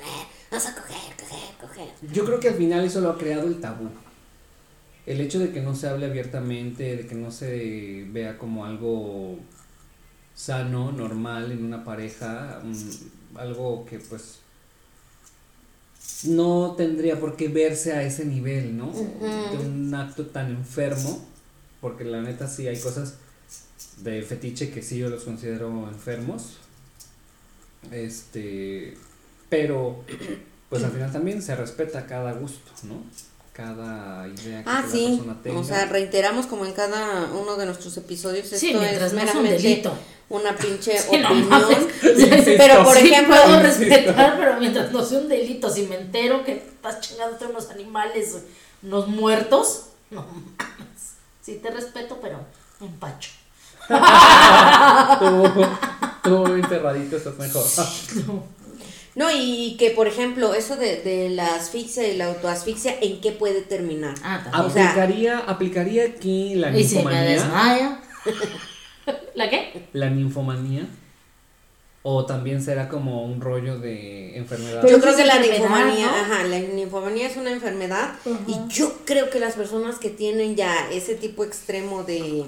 vamos 0.49 0.67
a 0.69 0.75
coger, 0.77 1.17
coger, 1.19 1.57
coger. 1.61 1.89
Yo 2.13 2.25
creo 2.25 2.39
que 2.39 2.51
al 2.51 2.55
final 2.55 2.85
eso 2.85 3.01
lo 3.01 3.11
ha 3.11 3.19
creado 3.19 3.49
el 3.49 3.61
tabú. 3.61 3.89
El 5.07 5.21
hecho 5.21 5.41
de 5.41 5.51
que 5.51 5.61
no 5.61 5.75
se 5.75 5.89
hable 5.89 6.07
abiertamente, 6.07 6.99
de 6.99 7.05
que 7.09 7.17
no 7.17 7.33
se 7.33 8.07
vea 8.13 8.39
como 8.39 8.65
algo 8.65 9.37
sano, 10.37 10.93
normal 10.93 11.51
en 11.51 11.65
una 11.65 11.83
pareja, 11.83 12.63
mm, 12.63 13.39
algo 13.39 13.85
que 13.87 13.99
pues 13.99 14.39
no 16.27 16.77
tendría 16.77 17.19
por 17.19 17.35
qué 17.35 17.49
verse 17.49 17.93
a 17.93 18.05
ese 18.05 18.25
nivel, 18.25 18.77
¿no? 18.77 18.93
De 18.93 19.67
un 19.67 19.93
acto 19.97 20.27
tan 20.27 20.51
enfermo, 20.51 21.27
porque 21.81 22.05
la 22.05 22.21
neta 22.23 22.49
sí 22.49 22.67
hay 22.69 22.79
cosas 22.81 23.15
de 23.99 24.23
fetiche 24.23 24.71
que 24.71 24.83
sí 24.83 24.99
yo 24.99 25.09
los 25.09 25.25
considero 25.25 25.89
enfermos. 25.89 26.59
Este, 27.93 28.97
pero 29.49 30.05
pues 30.69 30.83
al 30.85 30.91
final 30.91 31.13
también 31.13 31.41
se 31.43 31.55
respeta 31.55 32.07
cada 32.07 32.33
gusto, 32.33 32.71
¿no? 32.85 33.03
Cada 33.53 34.27
idea 34.29 34.63
que 34.63 34.71
Ah, 34.71 34.83
la 34.85 34.91
sí, 34.91 35.07
persona 35.17 35.43
tenga. 35.43 35.59
o 35.61 35.65
sea, 35.65 35.87
reiteramos 35.87 36.47
como 36.47 36.65
en 36.67 36.73
cada 36.73 37.31
uno 37.33 37.57
de 37.57 37.67
nuestros 37.67 37.97
episodios, 37.97 38.47
Sí, 38.49 38.69
esto 38.69 38.81
mientras 38.81 39.13
es 39.13 39.13
no 39.15 39.21
sea 39.23 39.33
un 39.37 39.43
meramente 39.43 39.63
delito. 39.69 39.99
una 40.29 40.57
pinche 40.57 40.99
Sí, 40.99 41.17
no 41.19 41.29
opinión. 41.29 41.89
pero 42.57 42.85
por 42.85 42.97
Sí, 42.97 43.09
ejemplo, 43.09 43.37
puedo 43.45 43.61
respetar, 43.63 44.39
pero 44.39 44.61
mientras 44.61 44.93
no 44.93 45.05
sea 45.05 45.19
un 45.21 45.29
delito, 45.29 45.71
si 45.71 45.83
me 45.85 45.97
entero 45.97 46.45
que 46.45 46.53
estás 46.53 47.01
chingándote 47.01 47.47
unos 47.47 47.71
animales, 47.71 48.39
unos 48.83 49.09
muertos, 49.09 49.87
no 50.11 50.23
mames. 50.23 51.08
Sí 51.49 51.61
te 51.63 51.71
respeto, 51.71 52.19
pero 52.21 52.41
empacho. 52.79 53.31
tú, 55.19 55.65
tú 56.23 56.47
enterradito 56.55 57.17
estás 57.17 57.39
mejor. 57.39 57.65
No, 59.15 59.29
y 59.35 59.77
que 59.79 59.91
por 59.93 60.07
ejemplo, 60.07 60.53
eso 60.53 60.77
de, 60.77 60.97
de 61.03 61.31
la 61.31 61.55
asfixia 61.55 62.07
y 62.07 62.19
la 62.19 62.27
autoasfixia, 62.27 62.99
¿en 63.01 63.23
qué 63.23 63.33
puede 63.33 63.63
terminar? 63.63 64.15
Ah, 64.23 64.41
también. 64.45 64.65
O 64.67 64.71
sea- 64.71 64.91
aplicaría, 64.91 65.39
aplicaría 65.39 66.05
aquí 66.05 66.55
la 66.57 66.69
Y 66.79 66.85
si 66.85 66.97
me 66.97 67.05
ninfomanía. 67.05 67.31
desmaya. 67.31 68.01
¿La 69.35 69.49
qué? 69.49 69.89
La 69.95 70.11
ninfomanía. 70.11 70.87
O 72.05 72.25
también 72.25 72.63
será 72.63 72.89
como 72.89 73.25
un 73.25 73.41
rollo 73.41 73.79
de 73.79 74.37
enfermedad. 74.39 74.81
Pero 74.83 74.97
yo 74.97 75.03
creo 75.03 75.17
que 75.17 75.25
la 75.27 75.41
ninfomanía, 75.41 76.07
¿no? 76.07 76.15
ajá, 76.17 76.45
la 76.45 76.59
ninfomanía 76.61 77.27
es 77.29 77.37
una 77.37 77.51
enfermedad 77.53 78.15
y 78.47 78.57
yo 78.73 78.93
creo 79.05 79.31
que 79.31 79.41
las 79.41 79.55
personas 79.55 79.99
que 79.99 80.09
tienen 80.11 80.55
ya 80.57 80.91
ese 80.91 81.17
tipo 81.17 81.45
extremo 81.45 82.05
de 82.05 82.45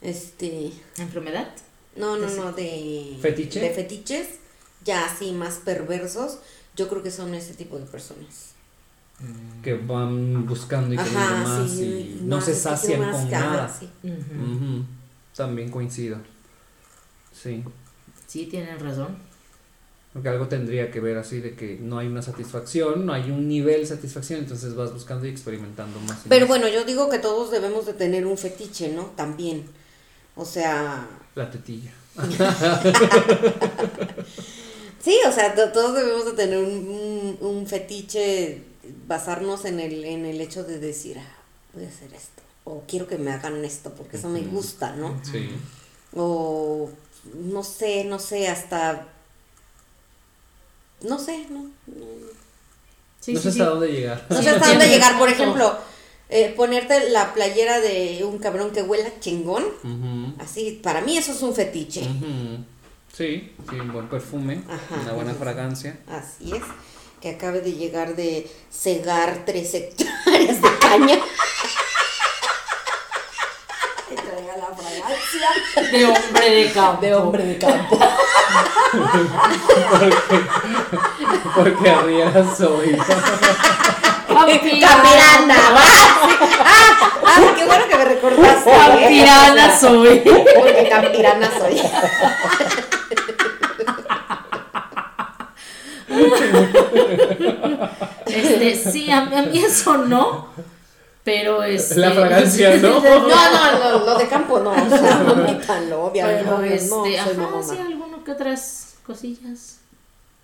este 0.00 0.72
¿Enfermedad? 0.96 1.48
no, 1.96 2.16
no, 2.16 2.28
no, 2.30 2.52
de 2.52 3.16
¿Fetiche? 3.20 3.60
de 3.60 3.70
fetiches 3.70 4.28
ya 4.84 5.04
así 5.06 5.32
más 5.32 5.56
perversos, 5.56 6.38
yo 6.76 6.88
creo 6.88 7.02
que 7.02 7.10
son 7.10 7.34
ese 7.34 7.52
tipo 7.54 7.78
de 7.78 7.84
personas. 7.84 8.52
que 9.62 9.74
van 9.74 10.46
buscando 10.46 10.94
y 10.94 10.96
queriendo 10.96 11.20
Ajá, 11.20 11.36
más 11.42 11.70
sí, 11.70 11.84
y 11.84 12.20
no 12.24 12.36
más, 12.36 12.44
se 12.44 12.54
sacian 12.54 13.00
más, 13.00 13.16
con 13.16 13.30
nada. 13.30 13.68
sí. 13.68 13.88
Ujú. 14.04 14.52
Ujú, 14.54 14.84
También 15.36 15.70
coincido. 15.70 16.16
Sí. 17.32 17.62
Sí, 18.28 18.46
tienen 18.46 18.78
razón. 18.78 19.16
Porque 20.12 20.28
algo 20.28 20.46
tendría 20.48 20.90
que 20.92 21.00
ver 21.00 21.18
así 21.18 21.40
de 21.40 21.54
que 21.56 21.78
no 21.80 21.98
hay 21.98 22.06
una 22.06 22.22
satisfacción, 22.22 23.04
no 23.04 23.12
hay 23.12 23.30
un 23.30 23.48
nivel 23.48 23.80
de 23.80 23.86
satisfacción, 23.86 24.38
entonces 24.40 24.74
vas 24.76 24.92
buscando 24.92 25.26
y 25.26 25.30
experimentando 25.30 25.98
más. 26.00 26.24
y 26.24 26.28
Pero 26.28 26.42
más. 26.46 26.48
bueno, 26.48 26.68
yo 26.68 26.84
digo 26.84 27.08
que 27.10 27.18
todos 27.18 27.50
debemos 27.50 27.84
de 27.86 27.94
tener 27.94 28.26
un 28.26 28.38
fetiche, 28.38 28.90
¿no? 28.92 29.04
También. 29.16 29.64
O 30.36 30.44
sea, 30.44 31.08
La 31.34 31.50
tetilla. 31.50 31.90
Sí, 35.00 35.16
o 35.26 35.32
sea, 35.32 35.54
to- 35.54 35.70
todos 35.72 35.94
debemos 35.94 36.24
de 36.26 36.32
tener 36.32 36.58
un, 36.58 36.88
un- 36.88 37.38
un 37.40 37.66
fetiche, 37.66 38.62
basarnos 39.06 39.64
en 39.64 39.78
el, 39.80 40.04
en 40.04 40.26
el 40.26 40.40
hecho 40.40 40.64
de 40.64 40.78
decir, 40.80 41.18
ah, 41.18 41.36
voy 41.72 41.84
a 41.84 41.88
hacer 41.88 42.12
esto, 42.12 42.42
o 42.64 42.82
quiero 42.86 43.06
que 43.06 43.16
me 43.16 43.30
hagan 43.30 43.64
esto, 43.64 43.92
porque 43.94 44.16
eso 44.16 44.28
me 44.28 44.40
gusta, 44.40 44.96
¿no? 44.96 45.18
Sí. 45.24 45.50
O 46.14 46.90
no 47.34 47.62
sé, 47.64 48.04
no 48.04 48.18
sé, 48.18 48.48
hasta 48.48 49.06
no 51.02 51.18
sé, 51.18 51.46
no, 51.50 51.62
no, 51.86 52.28
Sí, 53.20 53.32
no 53.34 53.40
sí, 53.40 53.48
sé 53.48 53.52
sí. 53.52 53.60
hasta 53.60 53.70
dónde 53.72 53.88
llegar. 53.92 54.26
no 54.28 54.42
sé 54.42 54.50
hasta 54.50 54.68
dónde 54.68 54.88
llegar, 54.88 55.18
por 55.18 55.28
ejemplo, 55.34 55.78
eh, 56.28 56.52
ponerte 56.56 57.10
la 57.10 57.34
playera 57.34 57.80
de 57.80 58.24
un 58.24 58.38
cabrón 58.38 58.70
que 58.72 58.82
huela 58.82 59.10
chingón, 59.20 59.64
así, 60.38 60.80
para 60.82 61.00
mí 61.00 61.16
eso 61.16 61.32
es 61.32 61.42
un 61.42 61.54
fetiche. 61.54 62.02
Sí, 63.12 63.52
sí, 63.68 63.76
un 63.76 63.92
buen 63.92 64.08
perfume, 64.08 64.62
Ajá. 64.68 65.00
una 65.02 65.12
buena 65.12 65.34
fragancia. 65.34 65.98
Así 66.06 66.52
es, 66.54 66.62
que 67.20 67.30
acabe 67.30 67.60
de 67.60 67.72
llegar 67.72 68.14
de 68.14 68.48
cegar 68.70 69.42
tres 69.44 69.74
hectáreas 69.74 70.62
de 70.62 70.78
caña. 70.80 71.18
Y 74.10 74.14
traiga 74.14 74.56
la 74.56 74.76
De 75.92 76.04
hombre 76.06 76.50
de 76.50 76.72
campo. 76.72 77.00
de 77.00 77.14
hombre 77.14 77.44
de 77.44 77.58
campo. 77.58 77.98
Porque 81.54 81.90
arriera 81.90 82.44
soy. 82.56 82.96
Campirana, 84.28 85.56
¿va? 85.74 85.82
Ah, 86.64 87.10
ah, 87.26 87.40
qué 87.56 87.64
bueno 87.64 87.84
que 87.88 87.96
me 87.96 88.04
recordaste. 88.04 88.70
¿eh? 88.70 88.74
Campirana 88.86 89.78
soy. 89.78 90.18
Porque 90.20 90.88
campirana 90.88 91.50
soy. 91.58 91.80
Este, 98.26 98.74
sí, 98.90 99.10
a, 99.10 99.18
a 99.18 99.42
mí 99.42 99.58
eso 99.58 99.96
no. 99.98 100.47
Pero 101.24 101.62
este. 101.62 101.96
La 101.96 102.12
fragancia, 102.12 102.76
¿no? 102.78 103.00
No, 103.02 103.28
no, 103.28 103.98
no, 103.98 104.06
lo 104.06 104.18
de 104.18 104.28
campo 104.28 104.60
no. 104.60 104.70
O 104.70 104.88
sea, 104.88 105.22
omítanlo, 105.30 106.04
obviamente. 106.06 106.44
Pero 106.44 106.58
no, 106.58 106.64
este, 106.64 106.88
no, 106.88 107.04
soy 107.04 107.16
ajá, 107.16 107.32
mamona. 107.34 107.62
sí, 107.68 107.78
alguno 107.78 108.24
que 108.24 108.30
otras 108.32 108.94
cosillas. 109.06 109.78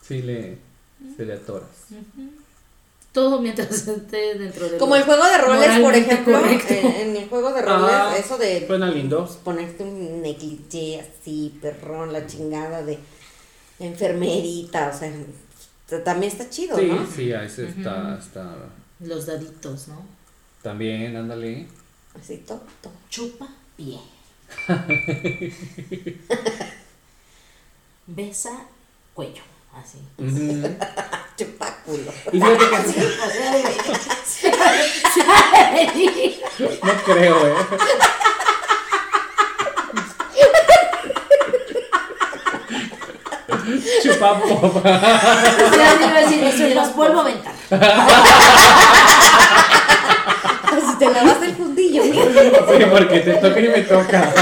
Sí, 0.07 0.21
le, 0.23 0.59
se 1.17 1.25
le 1.25 1.33
atoras. 1.35 1.69
Todo 3.13 3.41
mientras 3.41 3.71
esté 3.89 4.37
dentro 4.39 4.69
de 4.69 4.77
Como 4.77 4.97
el 4.97 5.05
juego 5.05 5.25
de 5.25 5.39
roles, 5.39 5.79
por 5.81 5.95
ejemplo, 5.95 6.39
en, 6.47 6.87
en 7.11 7.17
el 7.17 7.29
juego 7.29 7.53
de 7.53 7.63
roles, 7.63 7.91
Ah, 7.91 8.15
eso 8.19 8.37
de 8.37 8.67
Suena 8.67 8.91
lindo. 8.91 9.25
ponerte 9.45 9.85
un 9.85 10.21
negligé 10.21 11.01
así, 11.01 11.57
perrón, 11.63 12.13
la 12.13 12.27
chingada 12.27 12.83
de 12.83 12.99
enfermerita, 13.79 14.93
o 14.95 14.99
sea, 14.99 16.03
también 16.03 16.33
está 16.33 16.49
chido, 16.51 16.77
Sí, 16.79 16.87
¿no? 16.87 17.07
sí, 17.07 17.33
a 17.33 17.45
ese 17.45 17.69
está, 17.69 18.19
está. 18.21 18.57
Los 19.01 19.27
daditos, 19.27 19.89
¿no? 19.89 20.05
También, 20.65 21.15
ándale. 21.15 21.67
Así 22.19 22.39
todo, 22.39 22.63
todo. 22.81 22.95
Chupa 23.11 23.47
pie. 23.77 24.01
Besa 28.07 28.65
cuello. 29.13 29.43
Así. 29.75 29.99
Ujú. 30.17 30.75
Chupáculo. 31.37 32.11
Y 32.33 32.41
fíjate 32.41 32.65
que 35.93 36.41
no 36.83 36.93
creo, 37.05 37.47
¿eh? 37.47 37.55
Chupapo. 44.03 44.81
Ya 44.83 45.99
te 45.99 46.05
iba 46.07 46.17
a 46.17 46.51
decir, 46.51 46.75
los 46.75 46.97
vuelvo 46.97 47.19
a 47.19 47.23
aventar. 47.23 47.55
Si 50.95 50.99
te 51.01 51.11
lavas 51.11 51.43
el 51.43 51.55
fundillo, 51.57 52.03
Sí, 52.05 52.13
porque 52.89 53.21
te 53.21 53.35
toca 53.35 53.59
y 53.61 53.69
me 53.69 53.83
toca. 53.83 54.33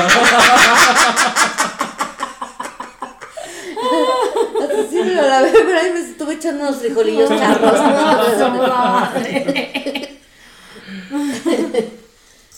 Así 4.63 4.87
sí 4.91 4.97
me 4.97 5.15
lo 5.15 5.23
lavé, 5.23 5.51
pero 5.53 5.79
ahí 5.79 5.93
me 5.93 6.01
estuve 6.01 6.35
echando 6.35 6.65
unos 6.65 6.77
frijolillos 6.77 7.31
charros. 7.31 7.81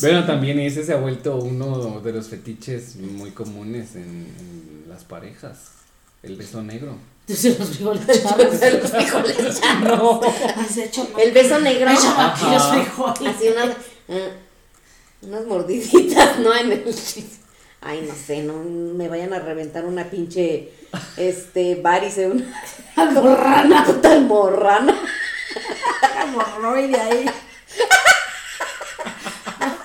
Bueno, 0.01 0.27
también 0.27 0.59
ese 0.59 0.85
se 0.85 0.93
ha 0.93 0.97
vuelto 0.97 1.37
uno 1.37 2.01
de 2.01 2.13
los 2.13 2.29
fetiches 2.29 2.97
muy 2.97 3.31
comunes 3.31 3.95
en, 3.95 4.03
en 4.39 4.85
las 4.89 5.05
parejas. 5.05 5.84
El 6.25 6.37
beso 6.37 6.63
negro. 6.63 6.97
Se 7.29 7.59
los 7.59 7.69
frijoles 7.69 8.23
chavos. 8.23 8.45
Los 8.45 8.91
frijoles 8.91 9.61
charros. 9.61 9.99
No. 9.99 10.21
Has 10.57 10.77
hecho 10.77 11.09
El 11.19 11.33
beso 11.33 11.59
negro. 11.61 11.91
Los 11.91 12.69
frijoles. 12.69 13.37
Así 13.37 13.49
unas, 13.49 13.77
eh, 14.09 14.33
unas 15.23 15.47
mordiditas, 15.47 16.39
¿no? 16.39 16.55
En 16.55 16.73
el 16.73 16.85
Ay, 17.87 18.07
no 18.09 18.15
sé, 18.15 18.43
no 18.43 18.55
me 18.55 19.09
vayan 19.09 19.35
a 19.35 19.41
reventar 19.41 19.85
una 19.85 20.09
pinche 20.09 20.73
este 21.19 21.75
varice, 21.75 22.29
una 22.29 22.45
Almorrana. 22.97 23.67
una 23.67 23.85
puta 23.85 24.13
almorrana. 24.13 24.99
Hemorroide 26.23 26.99
ahí. 26.99 27.27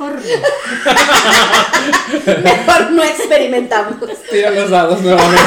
Mejor 0.09 0.21
no. 2.35 2.41
Mejor 2.43 2.91
no 2.91 3.03
experimentamos. 3.03 3.95
Tira 4.29 4.51
los 4.51 4.69
dados 4.69 5.01
nuevamente. 5.01 5.37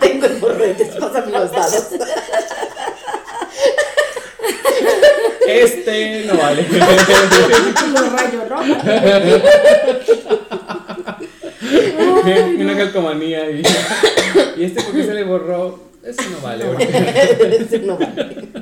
Tengo 0.00 0.26
hemorroides, 0.26 0.88
pásame 0.96 1.30
los 1.32 1.50
dados. 1.52 1.86
Este 5.46 6.24
no 6.26 6.34
vale. 6.36 6.66
Los 7.92 8.12
rayos, 8.12 8.48
¿no? 8.48 8.62
Y 12.24 12.62
una 12.62 12.76
calcomanía 12.76 13.50
y, 13.50 13.62
y 14.56 14.64
este 14.64 14.82
porque 14.82 15.04
se 15.04 15.14
le 15.14 15.24
borró. 15.24 15.90
Eso 16.02 16.22
no 16.30 16.38
vale. 16.40 16.64
ahorita. 16.64 16.98
Ese 16.98 17.78
no 17.80 17.96
vale. 17.96 18.48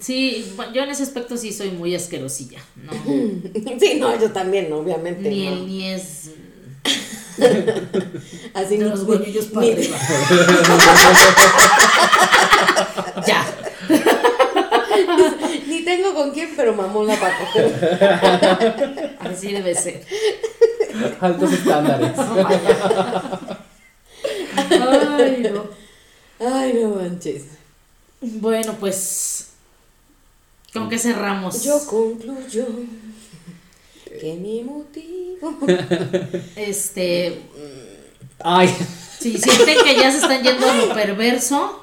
Sí, 0.00 0.52
yo 0.74 0.82
en 0.82 0.90
ese 0.90 1.02
aspecto 1.02 1.36
sí 1.36 1.52
soy 1.52 1.70
muy 1.70 1.94
asquerosilla. 1.94 2.60
No. 2.76 2.92
Sí, 3.80 3.94
no, 3.98 4.18
yo 4.20 4.30
también, 4.32 4.72
obviamente. 4.72 5.28
Ni, 5.28 5.46
no. 5.46 5.52
el, 5.52 5.66
ni 5.66 5.90
es 5.90 6.30
Así 8.54 8.76
de 8.78 8.84
ni- 8.84 8.90
los 8.90 9.02
huevillos 9.02 9.46
para 9.46 9.66
ni- 9.66 9.72
arriba. 9.72 9.98
ya. 13.26 13.44
Ni 15.68 15.84
tengo 15.84 16.14
con 16.14 16.30
quién, 16.30 16.54
pero 16.56 16.74
mamón 16.74 17.06
la 17.06 17.16
para 17.20 17.38
coger. 17.38 19.16
Así 19.20 19.52
debe 19.52 19.74
ser. 19.74 20.02
Altos 21.20 21.52
estándares. 21.52 22.12
Ay, 24.70 25.50
no. 25.52 25.64
Ay, 26.40 26.72
no 26.80 26.88
manches. 26.90 27.42
Bueno, 28.20 28.74
pues. 28.80 29.48
¿Con 30.76 30.88
qué 30.88 30.98
cerramos? 30.98 31.64
Yo 31.64 31.84
concluyo 31.86 32.66
que 34.20 34.34
mi 34.34 34.62
motivo. 34.62 35.56
Este. 36.56 37.40
Ay. 38.40 38.68
Si 39.18 39.38
sienten 39.38 39.78
que 39.84 39.94
ya 39.96 40.10
se 40.10 40.18
están 40.18 40.42
yendo 40.42 40.70
a 40.70 40.76
lo 40.76 40.94
perverso, 40.94 41.82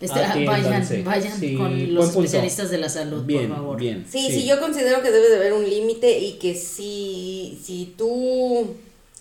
este, 0.00 0.20
ah, 0.20 0.34
vayan, 0.46 1.04
vayan 1.04 1.40
Sí, 1.40 1.54
con 1.56 1.94
los 1.94 2.10
especialistas 2.10 2.70
de 2.70 2.78
la 2.78 2.88
salud, 2.90 3.24
Bien, 3.24 3.48
por 3.48 3.56
favor. 3.56 3.76
bien. 3.78 4.06
Sí, 4.10 4.28
sí, 4.30 4.44
yo 4.46 4.60
considero 4.60 5.00
que 5.02 5.10
debe 5.10 5.30
de 5.30 5.36
haber 5.36 5.52
un 5.54 5.68
límite 5.68 6.18
y 6.18 6.34
que 6.34 6.54
si, 6.54 7.58
si 7.64 7.94
tú 7.96 8.74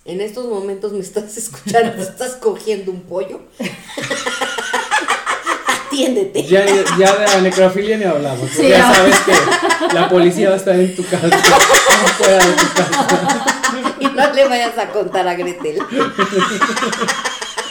en 0.06 0.20
estos 0.20 0.48
momentos 0.48 0.92
me 0.92 1.00
estás 1.00 1.38
escuchando, 1.38 2.02
estás 2.04 2.34
cogiendo 2.36 2.92
un 2.92 3.02
pollo, 3.02 3.40
atiéndete. 5.94 6.44
Ya, 6.44 6.66
ya 6.66 7.16
de 7.16 7.26
la 7.26 7.42
necrofilia 7.42 7.98
ni 7.98 8.04
hablamos. 8.06 8.40
porque 8.40 8.56
Sí, 8.56 8.70
ya 8.70 8.94
sabes 8.94 9.16
que 9.20 9.34
la 9.94 10.10
policía 10.10 10.50
va 10.50 10.56
a 10.56 10.58
estar 10.58 10.76
en 10.76 10.96
tu 10.96 11.06
casa. 11.06 11.30
Fuera 12.18 12.46
de 12.46 12.54
tu 12.54 12.74
casa. 12.74 13.46
Y 14.00 14.06
no 14.06 14.34
le 14.34 14.48
vayas 14.48 14.78
a 14.78 14.90
contar 14.90 15.28
a 15.28 15.36
Gretel. 15.36 15.78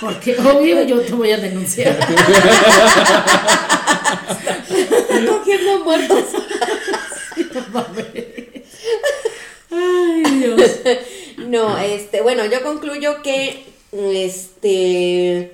Porque 0.01 0.37
obvio 0.39 0.83
yo 0.83 1.01
te 1.01 1.13
voy 1.13 1.31
a 1.33 1.39
denunciar. 1.39 1.97
Está 1.99 2.09
cogiendo 5.29 5.85
muertos. 5.85 6.25
Ay, 9.71 10.23
Dios. 10.39 10.71
No, 11.47 11.79
este, 11.79 12.21
bueno, 12.23 12.45
yo 12.47 12.63
concluyo 12.63 13.23
que 13.23 13.65
este 13.93 15.53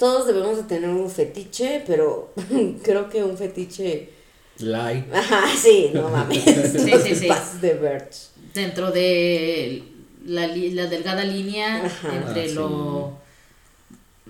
todos 0.00 0.26
debemos 0.26 0.56
de 0.56 0.62
tener 0.64 0.90
un 0.90 1.08
fetiche, 1.10 1.84
pero 1.86 2.32
creo 2.82 3.08
que 3.08 3.22
un 3.22 3.36
fetiche 3.36 4.10
Like. 4.58 5.14
Ajá, 5.16 5.42
sí, 5.56 5.90
no 5.94 6.08
mames. 6.08 6.42
Sí, 6.44 6.92
sí, 7.04 7.14
sí. 7.14 7.28
de 7.60 7.74
Birch. 7.74 8.28
Dentro 8.52 8.90
de 8.90 9.82
la, 10.26 10.46
la 10.48 10.86
delgada 10.86 11.22
línea 11.24 11.84
Ajá. 11.86 12.08
entre 12.14 12.44
Ah, 12.44 12.48
sí. 12.48 12.54
lo. 12.54 13.12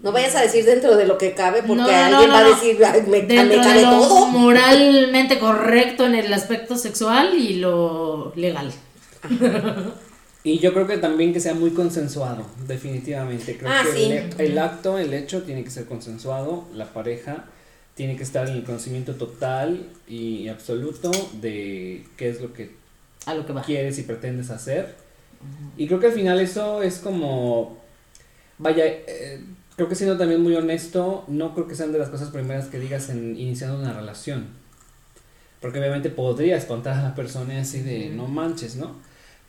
No 0.03 0.13
vayas 0.13 0.35
a 0.37 0.43
decir 0.43 0.65
dentro 0.65 0.97
de 0.97 1.07
lo 1.07 1.19
que 1.19 1.35
cabe 1.35 1.63
porque 1.63 1.83
No, 1.83 1.89
no, 1.89 1.95
alguien 1.95 2.29
no, 2.29 2.35
va 2.35 2.39
a 2.41 2.45
decir, 2.49 2.79
"Ay, 2.85 3.03
me, 3.07 3.23
me 3.23 3.27
Dentro 3.27 3.61
cabe 3.63 3.75
de 3.81 3.83
lo 3.83 3.91
todo. 3.91 4.27
moralmente 4.29 5.39
correcto 5.39 6.07
en 6.07 6.15
el 6.15 6.33
aspecto 6.33 6.77
sexual 6.77 7.35
y 7.35 7.55
lo 7.57 8.33
legal. 8.37 8.73
Y 10.43 10.59
yo 10.59 10.73
creo 10.73 10.87
que 10.87 10.97
también 10.97 11.33
que 11.35 11.41
sea 11.41 11.53
muy 11.55 11.71
consensuado, 11.73 12.47
definitivamente. 12.67 13.59
Creo 13.59 13.71
Ah, 13.71 13.83
que 13.85 13.93
sí. 13.93 14.13
el, 14.13 14.35
el 14.41 14.59
acto, 14.59 14.97
el 14.99 15.13
hecho 15.13 15.43
tiene 15.43 15.63
que 15.65 15.71
ser 15.71 15.85
consensuado, 15.85 16.65
la 16.75 16.87
pareja 16.93 17.45
tiene 17.95 18.17
que 18.17 18.23
estar 18.23 18.49
en 18.49 18.55
el 18.57 18.65
conocimiento 18.65 19.17
total 19.17 19.87
y 20.09 20.49
absoluto 20.49 21.11
de 21.43 22.07
qué 22.17 22.31
es 22.31 22.41
lo 22.41 22.55
que 22.55 22.71
A 23.27 23.35
lo 23.35 23.45
que 23.45 23.53
va. 23.53 23.63
quieres 23.63 23.99
y 23.99 24.03
pretendes 24.05 24.49
hacer. 24.51 24.95
Y 25.77 25.87
creo 25.87 26.01
que 26.01 26.07
al 26.07 26.13
final 26.13 26.41
eso 26.41 26.83
es 26.83 26.99
como, 26.99 27.79
vaya, 28.57 28.87
eh, 28.87 29.43
creo 29.77 29.89
que 29.89 29.95
siendo 29.95 30.17
también 30.17 30.43
muy 30.43 30.55
honesto, 30.55 31.25
no 31.29 31.53
creo 31.55 31.67
que 31.69 31.75
sean 31.75 31.93
de 31.93 31.99
las 31.99 32.09
cosas 32.09 32.31
primeras 32.31 32.69
que 32.69 32.79
digas 32.79 33.11
en 33.11 33.37
iniciando 33.39 33.79
una 33.79 33.93
relación. 33.93 34.47
Porque 35.61 35.79
obviamente 35.79 36.09
podría 36.09 36.57
espantar 36.57 36.99
a 36.99 37.03
la 37.03 37.15
persona 37.15 37.61
así 37.61 37.81
de, 37.81 38.09
no 38.09 38.27
manches, 38.29 38.77
¿no? 38.77 38.97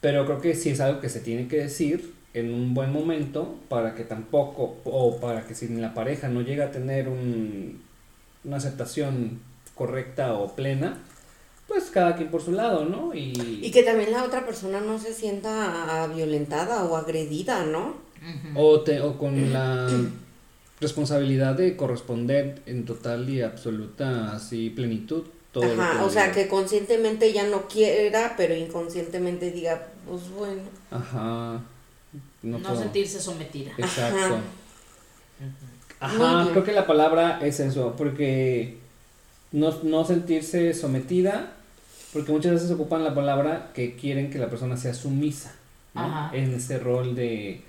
Pero 0.02 0.26
creo 0.26 0.42
que 0.42 0.56
sí 0.56 0.70
es 0.70 0.82
algo 0.82 1.00
que 1.00 1.10
se 1.10 1.20
tiene 1.20 1.48
que 1.48 1.58
decir 1.58 2.14
en 2.34 2.54
un 2.54 2.74
buen 2.74 2.92
momento 2.92 3.56
para 3.70 3.94
que 3.94 4.04
tampoco, 4.04 4.78
o 4.84 5.20
para 5.20 5.46
que 5.46 5.54
si 5.54 5.68
la 5.68 5.94
pareja 5.94 6.28
no 6.28 6.42
llega 6.42 6.66
a 6.66 6.72
tener 6.72 7.08
un, 7.08 7.82
una 8.44 8.58
aceptación 8.58 9.40
correcta 9.76 10.34
o 10.34 10.56
plena, 10.56 10.98
pues 11.68 11.90
cada 11.90 12.16
quien 12.16 12.30
por 12.30 12.42
su 12.42 12.52
lado, 12.52 12.86
¿no? 12.86 13.14
Y, 13.14 13.60
Y 13.62 13.72
que 13.72 13.84
también 13.84 14.12
la 14.12 14.24
otra 14.24 14.46
persona 14.46 14.82
no 14.82 15.00
se 15.00 15.14
sienta 15.14 16.08
violentada 16.14 16.84
o 16.86 16.98
agredida, 16.98 17.64
¿no? 17.66 17.96
o, 18.56 18.82
te, 18.82 19.02
o 19.02 19.18
con 19.18 19.52
la 19.52 19.90
responsabilidad 20.80 21.56
de 21.56 21.76
corresponder 21.76 22.62
en 22.66 22.86
total 22.86 23.30
y 23.30 23.42
absoluta 23.42 24.36
así 24.36 24.70
plenitud 24.70 25.24
todo 25.52 25.66
lo 25.76 25.82
Ajá, 25.82 26.00
que 26.00 26.06
o 26.06 26.10
sea, 26.10 26.24
diga. 26.24 26.36
que 26.36 26.48
conscientemente 26.48 27.26
ella 27.28 27.48
no 27.48 27.68
quiera, 27.68 28.36
pero 28.38 28.56
inconscientemente 28.56 29.52
diga, 29.52 29.88
pues 30.08 30.30
bueno. 30.30 30.64
Ajá. 30.90 31.62
No, 32.42 32.76
sentirse 32.76 33.20
sometida. 33.22 33.72
Exacto. 33.78 34.40
Ajá. 36.00 36.42
Bien. 36.44 36.52
creo 36.52 36.64
que 36.64 36.72
la 36.72 36.88
palabra 36.88 37.40
es 37.46 37.60
eso, 37.60 37.96
porque 37.98 38.78
no, 39.52 39.72
no 39.84 40.04
sentirse 40.06 40.74
sometida, 40.74 41.54
porque 42.14 42.32
muchas 42.32 42.54
veces 42.54 42.72
ocupan 42.72 43.04
la 43.04 43.14
palabra 43.14 43.72
que 43.74 43.96
quieren 43.96 44.30
que 44.32 44.40
la 44.40 44.50
persona 44.50 44.78
sea 44.78 44.94
sumisa, 44.94 45.54
¿no? 45.94 46.02
Ajá. 46.02 46.36
En 46.36 46.54
ese 46.54 46.80
rol 46.80 47.14
de, 47.16 47.62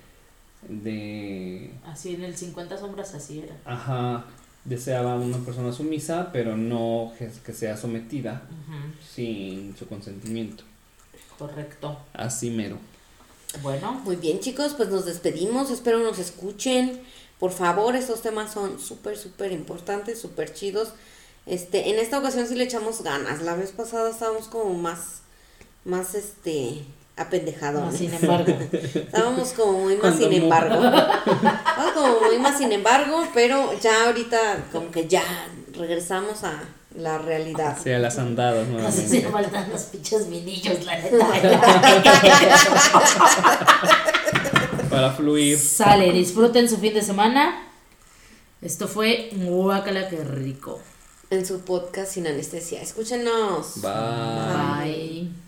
de, 0.67 1.69
Así 1.85 2.15
en 2.15 2.23
el 2.23 2.35
50 2.35 2.77
sombras 2.77 3.13
así 3.13 3.39
era. 3.39 3.55
ajá, 3.65 4.25
deseaba 4.65 5.15
una 5.15 5.37
persona 5.39 5.73
sumisa, 5.73 6.29
pero 6.31 6.55
no 6.55 7.13
que, 7.17 7.53
sea 7.53 7.77
sometida 7.77 8.43
sin 9.13 9.75
su 9.77 9.87
consentimiento. 9.87 10.63
Correcto. 11.37 11.97
Así 12.13 12.49
mero. 12.49 12.77
Bueno, 13.61 13.93
Muy 14.05 14.15
bien, 14.15 14.39
chicos, 14.39 14.73
pues 14.75 14.89
nos 14.89 15.05
despedimos. 15.05 15.69
Espero 15.69 15.99
nos 15.99 16.19
escuchen. 16.19 17.01
Por 17.39 17.51
favor, 17.51 17.95
estos 17.95 18.21
temas 18.21 18.53
son 18.53 18.79
súper, 18.79 19.17
súper 19.17 19.51
importantes, 19.51 20.19
súper 20.19 20.53
chidos. 20.53 20.93
Este, 21.45 21.89
en 21.89 21.99
esta 21.99 22.19
ocasión 22.19 22.47
sí 22.47 22.55
le 22.55 22.63
echamos 22.63 23.03
ganas. 23.03 23.41
La 23.41 23.55
vez 23.55 23.71
pasada 23.71 24.09
estábamos 24.09 24.47
como 24.47 24.73
más, 24.73 25.21
más, 25.83 26.15
este, 26.15 26.83
apendejados. 27.17 27.83
más 27.85 27.95
sin 27.97 28.13
embargo. 28.13 28.57
Estábamos 28.73 29.49
como 29.53 29.73
muy 29.79 29.93
más 29.95 30.01
Cuando 30.01 30.19
sin 30.19 30.29
no. 30.29 30.35
embargo. 30.43 30.75
Estábamos 30.85 31.91
como 31.93 32.19
muy 32.21 32.39
más 32.39 32.57
sin 32.57 32.71
embargo, 32.71 33.27
pero 33.33 33.77
ya 33.79 34.05
ahorita 34.07 34.65
como 34.71 34.91
que 34.91 35.07
ya 35.07 35.23
regresamos 35.77 36.43
a 36.43 36.63
la 36.95 37.17
realidad. 37.17 37.77
Sea 37.81 37.97
las 37.99 38.17
andadas 38.19 38.67
Nos 38.67 38.73
nuevamente. 38.75 39.05
hacían 39.05 39.31
falta 39.31 39.67
los 39.67 39.81
pinches 39.83 40.29
vinillos, 40.29 40.85
la 40.85 40.97
neta. 40.99 42.11
Para 44.89 45.11
fluir. 45.11 45.57
Sale, 45.57 46.11
disfruten 46.11 46.69
su 46.69 46.77
fin 46.77 46.93
de 46.93 47.01
semana. 47.01 47.67
Esto 48.61 48.87
fue 48.87 49.29
Guacala, 49.33 50.07
qué 50.09 50.23
rico. 50.23 50.79
En 51.29 51.45
su 51.45 51.61
podcast 51.61 52.11
sin 52.13 52.27
anestesia. 52.27 52.81
Escúchenos. 52.81 53.81
Bye. 53.81 54.83
Bye. 54.83 55.42